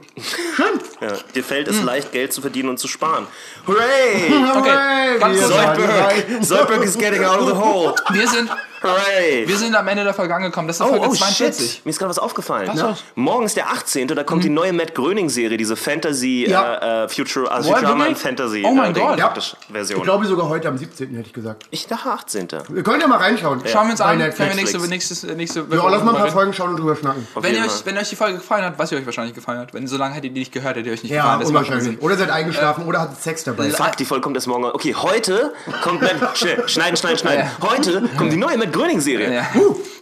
[0.00, 0.80] behouden.
[1.00, 3.26] Ja, dir fällt es leicht, Geld zu verdienen und zu sparen.
[3.66, 4.32] Hooray!
[4.56, 5.52] Okay, ganz kurz.
[5.52, 6.44] Zoidberg!
[6.44, 7.94] Zoidberg is getting out of the hole!
[8.10, 8.50] Wir sind,
[8.82, 9.46] Hooray!
[9.48, 10.68] wir sind am Ende der Folge angekommen.
[10.68, 11.70] Das ist Oh, Folge oh 42.
[11.76, 12.68] shit, mir ist gerade was aufgefallen.
[12.72, 13.04] Was war's?
[13.14, 14.08] Morgen ist der 18.
[14.08, 16.74] Da kommt die neue Matt Gröning-Serie, diese Fantasy, Ja.
[17.02, 18.18] äh, äh, Future, also Futurama wirklich?
[18.18, 19.18] Fantasy Oh mein äh, Gott.
[19.38, 20.02] Ich Version.
[20.02, 21.14] glaube sogar heute am 17.
[21.14, 21.64] hätte ich gesagt.
[21.70, 22.48] Ich dachte 18.
[22.68, 23.62] Wir können ja mal reinschauen.
[23.66, 24.18] Schauen wir uns Bei an.
[24.18, 24.38] Netflix.
[24.38, 26.28] Können wir nächste, nächste, nächste Ja, lass mal ein paar.
[26.30, 27.26] Folgen schauen und drüber schnacken.
[27.36, 29.72] wenn, ihr euch, wenn euch die Folge gefallen hat, was ihr euch wahrscheinlich gefallen hat,
[29.74, 31.46] wenn so lange hättet ihr die nicht gehört, hättet ihr euch nicht Ja, gefallen.
[31.48, 32.02] Unwahrscheinlich.
[32.02, 33.70] Oder seid eingeschlafen oder hattet Sex dabei.
[33.70, 34.64] Fuck, die Folge kommt erst morgen.
[34.66, 37.50] Okay, heute kommt Matt, schneiden, schneiden, schneiden.
[37.62, 39.34] Heute kommt die neue Matt Gröning-Serie.
[39.34, 39.46] Ja.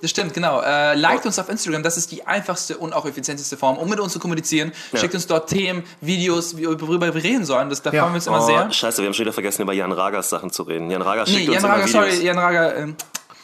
[0.03, 0.61] Das stimmt, genau.
[0.61, 4.01] Äh, liked uns auf Instagram, das ist die einfachste und auch effizienteste Form, um mit
[4.01, 4.73] uns zu kommunizieren.
[4.95, 7.71] Schickt uns dort Themen, Videos, worüber wir reden sollen.
[7.71, 8.03] Das, da Ja.
[8.03, 8.71] freuen wir uns immer Oh, sehr.
[8.73, 10.91] scheiße, wir haben schon wieder vergessen, über Jan Ragas Sachen zu reden.
[10.91, 12.12] Jan Ragas schickt Nee, uns Jan immer Rager, Videos.
[12.15, 12.97] sorry, Jan Rager, ähm,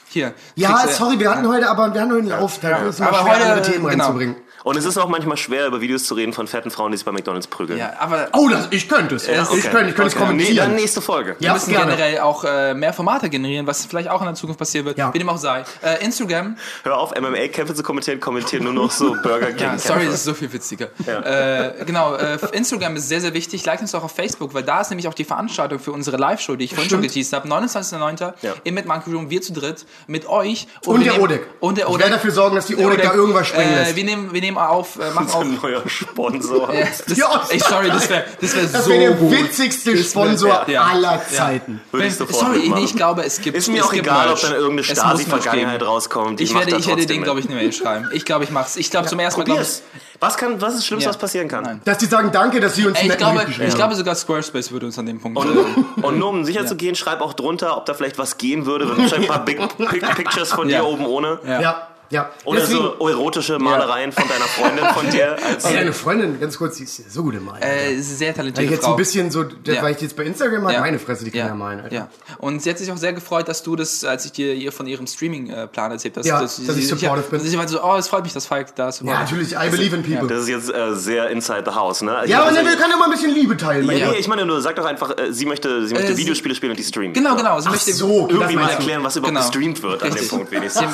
[0.08, 0.34] hier.
[0.56, 2.58] Ja, Kriegst, sorry, wir hatten heute aber wir hatten heute einen Lauf.
[2.60, 4.04] Da ist es immer Aber schwer, heute, andere Themen genau.
[4.04, 4.36] reinzubringen.
[4.64, 7.04] Und es ist auch manchmal schwer, über Videos zu reden von fetten Frauen, die sich
[7.06, 7.78] bei McDonalds prügeln.
[7.78, 9.26] Ja, aber Oh, das, ich könnte es.
[9.26, 9.60] Ja, Ich okay.
[9.70, 10.74] könnte ich könnte es Nee, dann kommentieren.
[10.74, 11.36] nächste Folge.
[11.38, 11.92] Ja, wir müssen gerne.
[11.96, 15.12] generell auch äh, mehr Formate generieren, was vielleicht auch in der Zukunft passieren wird, Ja.
[15.14, 15.64] wie dem auch sei.
[15.82, 19.58] Äh, Instagram, Hör auf, MMA-Kämpfe zu kommentieren, kommentieren nur noch so Burger King.
[19.60, 20.88] ja, sorry, das ist so viel witziger.
[21.06, 23.64] Äh, genau, äh, Instagram ist sehr, sehr wichtig.
[23.64, 26.56] Like uns auch auf Facebook, weil da ist nämlich auch die Veranstaltung für unsere Live-Show,
[26.56, 27.48] die ich vorhin schon geteased habe.
[27.48, 28.32] 29.09.
[28.42, 28.54] Ja.
[28.64, 30.66] im Monkey Room, wir zu dritt, mit euch.
[30.86, 31.46] Und wir der Odek.
[31.60, 32.00] Und der Ich Odek.
[32.04, 33.96] werde dafür sorgen, dass die Odek da irgendwas springen äh, lässt.
[33.96, 35.40] Wir nehmen, wir nehmen auf, äh, machen auf.
[35.42, 36.72] ein neuer Sponsor.
[36.74, 37.42] Ja, das, Ja.
[37.48, 39.30] ey, sorry, das wäre das wär Das so wäre der gut.
[39.32, 40.82] witzigste wär- Sponsor ja.
[40.84, 41.80] aller Zeiten.
[41.90, 44.26] Würde ich Wenn- sofort sorry, nee, ich glaube, es gibt Ist mir es auch egal,
[44.28, 44.32] Merch.
[44.44, 46.40] ob dann irgendeine Stasi-Vergangenheit rauskommt.
[46.40, 48.08] Ich werde, ich werde den, glaube ich, eine Mail schreiben.
[48.12, 48.76] Ich glaube, ich mach's.
[48.76, 49.46] Ich glaube, zum ersten Mal.
[49.46, 49.82] Probier's.
[50.22, 51.14] Was, kann, was ist das Schlimmste, Ja.
[51.14, 51.64] was passieren kann?
[51.64, 51.80] Nein.
[51.86, 54.84] Dass die sagen, danke, dass sie uns Ey, ich, glaube, ich glaube, sogar Squarespace würde
[54.84, 55.38] uns an dem Punkt.
[55.38, 55.56] Und,
[56.02, 58.86] und nur um sicher zu gehen, schreib auch drunter, ob da vielleicht was gehen würde.
[58.86, 61.38] Wahrscheinlich ein paar Big Pic- Pictures von dir oben ohne.
[61.46, 62.30] Ja, ja.
[62.44, 65.36] Oder Deswegen, so erotische Malereien von deiner Freundin von dir.
[65.46, 67.62] Als Ey, deine Freundin, ganz kurz, die ist ja so gut im Malen.
[67.62, 68.90] äh, ist sehr Weil ich jetzt Frau.
[68.92, 69.82] ein bisschen so, das, Ja.
[69.82, 70.80] weil ich jetzt bei Instagram habe, Ja.
[70.80, 71.46] meine Fresse, die kann ja.
[71.48, 71.80] ja malen.
[71.80, 71.94] Alter.
[71.94, 72.08] Ja.
[72.38, 74.86] Und sie hat sich auch sehr gefreut, dass du das, als ich dir ihr von
[74.86, 77.40] ihrem Streaming-Plan erzählt hast, Ja, dass, dass ich sie- supportive ja, bin.
[77.40, 79.02] Sie meinte so, oh, es freut mich, dass Falk da ist.
[79.02, 80.26] Ja, natürlich, I believe in people.
[80.28, 82.22] das ist jetzt äh, sehr inside the house, ne?
[82.24, 83.86] Ich Ja, aber ne, wir können ja mal ein bisschen Liebe teilen.
[83.86, 86.54] mein Nee, ich meine nur, sag doch einfach, äh, sie möchte, sie möchte Äh, Videospiele
[86.54, 87.12] spielen und die streamen.
[87.12, 87.60] Genau, genau.
[87.60, 89.46] Sie möchte so, Irgendwie mal erklären, was überhaupt Genau.
[89.46, 90.28] gestreamt wird an dem.
[90.28, 90.84] Punkt wenigstens.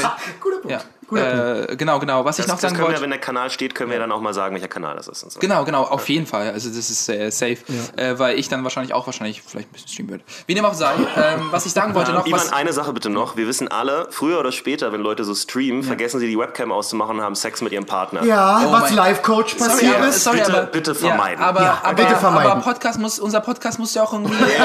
[0.40, 0.84] Guter Punkt.
[1.12, 1.62] Ja.
[1.62, 2.24] Äh, genau, genau.
[2.24, 3.02] Was ich Das, noch das sagen können wir, wollte.
[3.02, 5.22] wenn der Kanal steht, können wir dann auch mal sagen, welcher Kanal das ist.
[5.22, 5.40] Und so.
[5.40, 6.50] Genau, genau, auf jeden Fall.
[6.50, 7.58] Also das ist äh, safe,
[7.96, 10.24] äh, weil ich dann wahrscheinlich auch wahrscheinlich vielleicht ein bisschen streamen würde.
[10.46, 13.10] Wie dem auch sei, ähm, was ich sagen wollte noch, Ivan, was, eine Sache bitte
[13.10, 13.36] noch.
[13.36, 17.16] Wir wissen alle, früher oder später, wenn Leute so streamen, vergessen sie die Webcam auszumachen
[17.18, 18.22] und haben Sex mit ihrem Partner.
[18.24, 20.24] Ja, Oh was Live-Coach Sorry, passiert aber, ist.
[20.24, 21.40] sorry, Bitte- aber, bitte vermeiden.
[21.40, 22.50] Ja, aber, Ja, aber, bitte vermeiden.
[22.52, 24.34] aber Podcast muss, unser Podcast muss ja auch irgendwie.
[24.46, 24.60] Sex,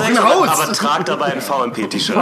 [0.00, 2.16] ein aber, aber tragt dabei ein VMP-T-Shirt.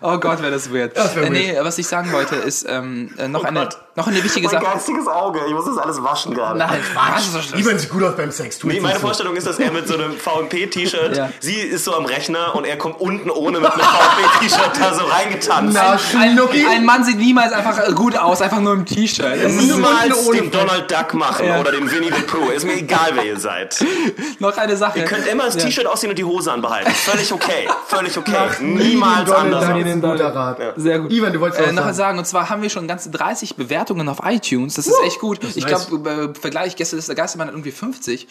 [0.00, 0.96] Oh Gott, wäre das weird.
[0.96, 3.78] Das wär äh, nee, was ich sagen wollte, ist ähm, äh, noch, eine, Gott.
[3.98, 4.64] Noch eine wichtige Mein Sache.
[4.72, 5.40] geistiges Auge.
[5.46, 6.58] Ich muss das alles waschen gerade.
[6.58, 7.52] Nein, Quatsch.
[7.54, 8.58] Ivan sieht gut aus beim Sex.
[8.58, 9.06] Tu Nee, meine nicht so.
[9.06, 11.30] Vorstellung ist, dass er mit so einem VMP-T-Shirt, Ja.
[11.40, 15.04] sie ist so am Rechner und er kommt unten ohne mit einem VMP-T-Shirt da so
[15.04, 15.74] reingetanzt.
[15.74, 16.38] Na, Ein,
[16.70, 19.36] ein Mann sieht niemals einfach gut aus, einfach nur im T-Shirt.
[19.48, 21.60] Niemals den Donald Duck machen Ja.
[21.60, 22.50] oder den Winnie the Pooh.
[22.50, 23.84] Ist mir egal, wer ihr seid.
[24.38, 25.00] noch eine Sache.
[25.00, 25.62] Ihr könnt immer das Ja.
[25.62, 26.90] T-Shirt ausziehen und die Hose anbehalten.
[26.92, 27.68] Völlig okay.
[27.86, 28.32] Völlig okay.
[28.32, 29.64] Mach nie Niemals anders.
[30.76, 31.10] Sehr gut.
[31.12, 31.94] Ivan, du wolltest äh, noch sagen.
[31.94, 32.18] sagen.
[32.18, 34.74] Und zwar haben wir schon ganze 30 Bewertungen auf iTunes.
[34.74, 35.40] Das ist echt gut.
[35.54, 38.28] Ich glaube, äh, Vergleich, gestern ist der Geistermann hat irgendwie 50.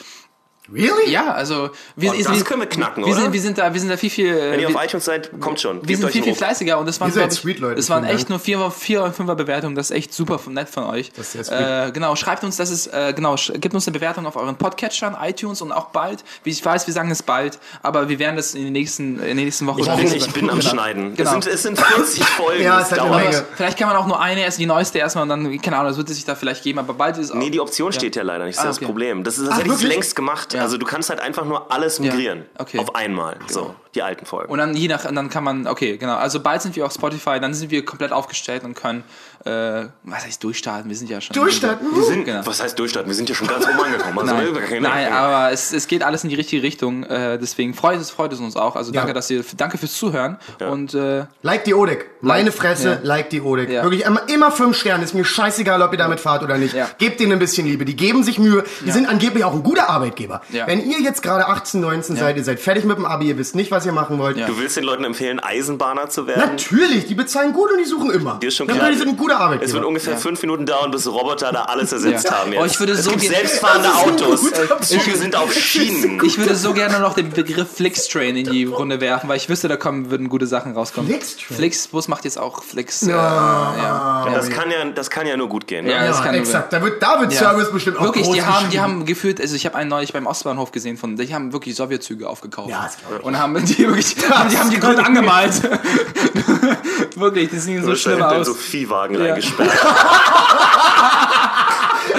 [0.71, 1.09] Really?
[1.09, 3.21] Ja, also wir, Oh, das können wir knacken, wir oder?
[3.23, 4.35] Sind, wir sind da, wir sind da viel viel.
[4.35, 5.77] Wenn ihr auf iTunes seid, kommt schon.
[5.81, 7.75] wir Gebt sind viel, viel fleißiger und das waren, ich, sweet, Leute.
[7.75, 9.75] das waren echt nur vier, vier und fünfer Bewertungen.
[9.75, 11.11] Das ist echt super nett von euch.
[11.13, 11.89] Das ist sehr sweet.
[11.89, 15.15] äh, genau, schreibt uns, das ist, äh, genau, gebt uns eine Bewertung auf euren Podcatchern,
[15.21, 16.23] iTunes und auch bald.
[16.43, 19.37] Wie ich weiß, wir sagen es bald, aber wir werden das in den nächsten, in
[19.37, 20.61] den nächsten Wochen Ich bin, ich bin am.
[20.61, 21.15] Schneiden.
[21.15, 21.37] Genau.
[21.37, 22.63] Es, sind, es sind 40 Folgen.
[22.63, 23.23] Ja, es hat eine dauert.
[23.23, 23.45] Menge.
[23.55, 25.97] Vielleicht kann man auch nur eine erst, die neueste erstmal und dann, keine Ahnung, das
[25.97, 27.35] wird es sich da vielleicht geben, aber bald ist auch.
[27.35, 28.57] Nee, die Option steht ja leider nicht.
[28.57, 28.85] Das ist Ah, das okay.
[28.85, 29.23] Problem.
[29.23, 30.53] Das, ist, das Ach, hätte ich längst gemacht.
[30.57, 30.63] Ja.
[30.63, 32.45] Also du kannst halt einfach nur alles migrieren.
[32.57, 32.79] okay.
[32.79, 33.37] Auf einmal.
[33.47, 34.51] So, die alten Folgen.
[34.51, 36.15] Und dann je nach, und dann kann man, okay, genau.
[36.15, 39.03] Also bald sind wir auf Spotify, dann sind wir komplett aufgestellt und können,
[39.43, 40.89] äh, was heißt durchstarten?
[40.89, 41.33] Wir sind ja schon.
[41.33, 41.87] Durchstarten?
[41.95, 42.45] wir sind, genau.
[42.45, 43.09] Was heißt durchstarten?
[43.09, 44.19] Wir sind ja schon ganz oben angekommen.
[44.19, 47.03] Also, Nein, nein aber es, es geht alles in die richtige Richtung.
[47.03, 48.75] Äh, deswegen freut es, freut es uns auch.
[48.75, 49.13] Also danke, Ja.
[49.13, 50.37] dass ihr, danke fürs Zuhören.
[50.69, 52.05] Und äh, Like die Odek.
[52.21, 52.99] Meine Fresse, ja.
[53.03, 53.69] like die Odek.
[53.69, 53.83] Ja.
[53.83, 55.03] Wirklich immer, immer fünf Sterne.
[55.03, 56.73] Ist mir scheißegal, ob ihr damit fahrt oder nicht.
[56.73, 56.89] Ja.
[56.97, 57.85] Gebt denen ein bisschen Liebe.
[57.85, 58.63] Die geben sich Mühe.
[58.85, 60.41] Die sind angeblich auch ein guter Arbeitgeber.
[60.51, 60.67] Ja.
[60.67, 63.55] Wenn ihr jetzt gerade 18, 19 seid, ihr seid fertig mit dem Abi, ihr wisst
[63.55, 64.37] nicht, was ihr machen wollt.
[64.37, 64.45] Ja.
[64.45, 66.39] Du willst den Leuten empfehlen, Eisenbahner zu werden?
[66.51, 68.37] Natürlich, die bezahlen gut und die suchen immer.
[68.39, 68.91] Dir ist schon Ja, klar.
[68.91, 69.73] die sind ein guter Es Arbeitgeber.
[69.73, 72.39] wird ungefähr fünf Minuten dauern, bis Roboter da alles ersetzt Ja.
[72.41, 72.53] haben.
[72.53, 72.61] Jetzt.
[72.61, 74.41] Oh, ich würde es so gibt gerne- selbstfahrende Autos.
[74.81, 76.21] Züge sind auf Schienen.
[76.23, 79.67] ich würde so gerne noch den Begriff Flixtrain in die Runde werfen, weil ich wüsste,
[79.67, 81.09] da kommen, würden gute Sachen rauskommen.
[81.09, 81.57] Flixtrain?
[81.57, 83.03] Flixbus macht jetzt auch Flix.
[83.03, 84.27] Äh, ja.
[84.33, 85.85] Das kann ja, das kann ja nur gut gehen.
[85.85, 85.91] Ne?
[85.91, 86.73] Ja, das ja, kann nur exakt.
[86.73, 87.39] Da wird, da wird Ja.
[87.39, 90.13] Service bestimmt auch Wirklich, groß die haben, die haben gefühlt, also ich habe einen neulich
[90.13, 92.69] beim Ostbahnhof gesehen, von, die haben wirklich Sowjetzüge aufgekauft.
[92.69, 93.23] Ja, das ich.
[93.25, 95.61] Und haben die wirklich, haben, die haben die gut angemalt.
[97.15, 98.47] wirklich, die sehen so schlimm aus.
[98.47, 99.69] so Viehwagen reingesperrt.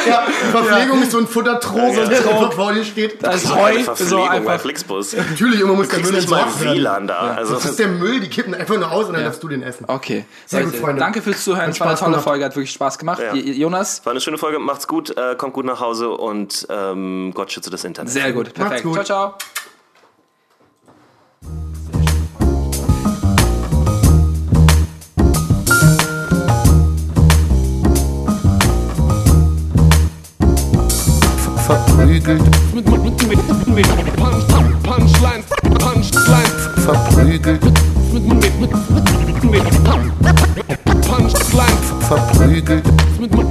[0.06, 2.04] Ja, Verpflegung ist so ein Futtertrog, Ja.
[2.06, 3.22] der vor dir steht.
[3.22, 4.60] Da ist Heu, so Verpflegung bei einfach.
[4.60, 5.14] Flixbus.
[5.14, 6.44] Natürlich, immer muss der Müll nicht mal.
[6.60, 7.34] WLAN da.
[7.36, 9.62] Also, Das ist der Müll, die kippen einfach nur aus und dann darfst du den
[9.62, 9.84] essen.
[9.86, 10.24] Okay.
[10.46, 11.00] Sehr gut, Freunde.
[11.00, 11.70] Danke fürs Zuhören.
[11.70, 12.24] Es war eine Spaß tolle gemacht.
[12.24, 13.20] Folge, hat wirklich Spaß gemacht.
[13.20, 13.34] Ja.
[13.34, 14.58] Jonas, war eine schöne Folge.
[14.58, 18.12] Macht's gut, äh, kommt gut nach Hause und ähm, Gott schütze das Internet.
[18.12, 18.54] sehr gut.
[18.54, 18.84] Perfekt.
[18.84, 18.94] gut.
[18.94, 19.34] Ciao, ciao.
[31.68, 32.42] Verprügelt,
[32.74, 34.46] Mit, mit, mit, mit, mit Punch,
[34.82, 37.62] Punchlines, Punchlines, verprügelt,
[38.12, 38.72] mit, mit, mit, mit,
[39.44, 39.64] mit
[41.02, 42.84] Punchlines, verprügelt.
[43.20, 43.48] mit, mit,